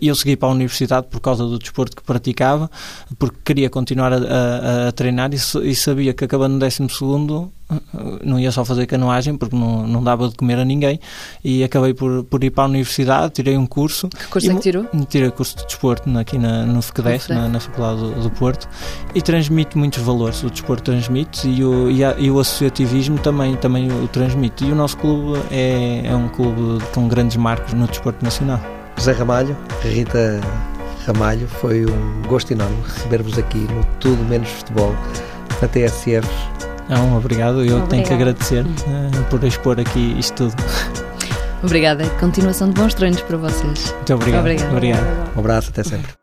Eu 0.00 0.14
segui 0.14 0.36
para 0.36 0.48
a 0.48 0.52
universidade 0.52 1.06
por 1.08 1.20
causa 1.20 1.44
do 1.44 1.58
desporto 1.58 1.96
que 1.96 2.02
praticava, 2.02 2.70
porque 3.18 3.38
queria 3.44 3.70
continuar 3.70 4.12
a, 4.12 4.16
a, 4.16 4.88
a 4.88 4.92
treinar 4.92 5.30
e, 5.32 5.36
e, 5.36 5.74
sabia 5.74 6.12
que 6.12 6.24
acabando 6.24 6.54
no 6.54 6.58
décimo 6.58 6.90
segundo 6.90 7.52
não 8.24 8.38
ia 8.38 8.50
só 8.50 8.64
fazer 8.64 8.86
canoagem 8.86 9.36
porque 9.36 9.56
não, 9.56 9.86
não 9.86 10.02
dava 10.02 10.28
de 10.28 10.34
comer 10.34 10.58
a 10.58 10.64
ninguém 10.64 11.00
e 11.44 11.62
acabei 11.62 11.94
por, 11.94 12.24
por 12.24 12.42
ir 12.42 12.50
para 12.50 12.64
a 12.64 12.66
universidade, 12.66 13.34
tirei 13.34 13.56
um 13.56 13.66
curso. 13.66 14.08
Que 14.08 14.26
curso 14.26 14.50
é 14.50 14.54
que 14.54 14.60
tirou? 14.60 14.86
Tirei 15.08 15.30
curso 15.30 15.56
de 15.56 15.66
desporto 15.66 16.10
aqui 16.18 16.38
na, 16.38 16.64
no 16.64 16.82
FQDEF, 16.82 17.28
na, 17.30 17.48
na, 17.48 17.60
Faculdade 17.60 18.00
do, 18.00 18.22
do, 18.22 18.30
Porto 18.30 18.68
e 19.14 19.20
transmite 19.20 19.76
muitos 19.76 20.02
valores, 20.02 20.42
o 20.42 20.50
desporto 20.50 20.84
transmite 20.84 21.48
e 21.48 21.64
o, 21.64 21.90
e, 21.90 22.04
a, 22.04 22.14
e 22.18 22.30
o 22.30 22.38
associativismo 22.38 23.18
também, 23.18 23.56
também 23.56 23.90
o 23.90 24.08
transmite 24.08 24.64
e 24.64 24.72
o 24.72 24.74
nosso 24.74 24.96
clube 24.96 25.40
é, 25.50 26.02
é 26.06 26.14
um 26.14 26.28
clube 26.28 26.82
com 26.94 27.08
grandes 27.08 27.36
marcos 27.36 27.74
no 27.74 27.86
desporto 27.86 28.24
nacional. 28.24 28.60
José 28.96 29.12
Ramalho, 29.12 29.56
Rita 29.82 30.40
Ramalho, 31.06 31.46
foi 31.48 31.86
um 31.86 32.22
gosto 32.28 32.52
enorme 32.52 32.76
receber-vos 32.82 33.38
aqui 33.38 33.58
no 33.58 33.84
Tudo 33.98 34.22
Menos 34.24 34.48
Futebol 34.48 34.94
na 35.60 35.68
TSF 35.68 36.28
não, 36.90 37.16
obrigado. 37.16 37.64
Eu 37.64 37.86
tenho 37.86 38.04
que 38.04 38.12
agradecer 38.12 38.64
uh, 38.64 39.24
por 39.30 39.42
expor 39.44 39.78
aqui 39.78 40.16
isto 40.18 40.50
tudo. 40.50 40.62
Obrigada. 41.62 42.08
Continuação 42.18 42.68
de 42.70 42.80
bons 42.80 42.94
treinos 42.94 43.20
para 43.22 43.36
vocês. 43.36 43.94
Muito 43.94 44.14
obrigado. 44.14 44.40
Obrigado. 44.40 44.72
obrigado. 44.72 45.36
Um 45.36 45.40
abraço, 45.40 45.70
até 45.70 45.84
sempre. 45.84 46.19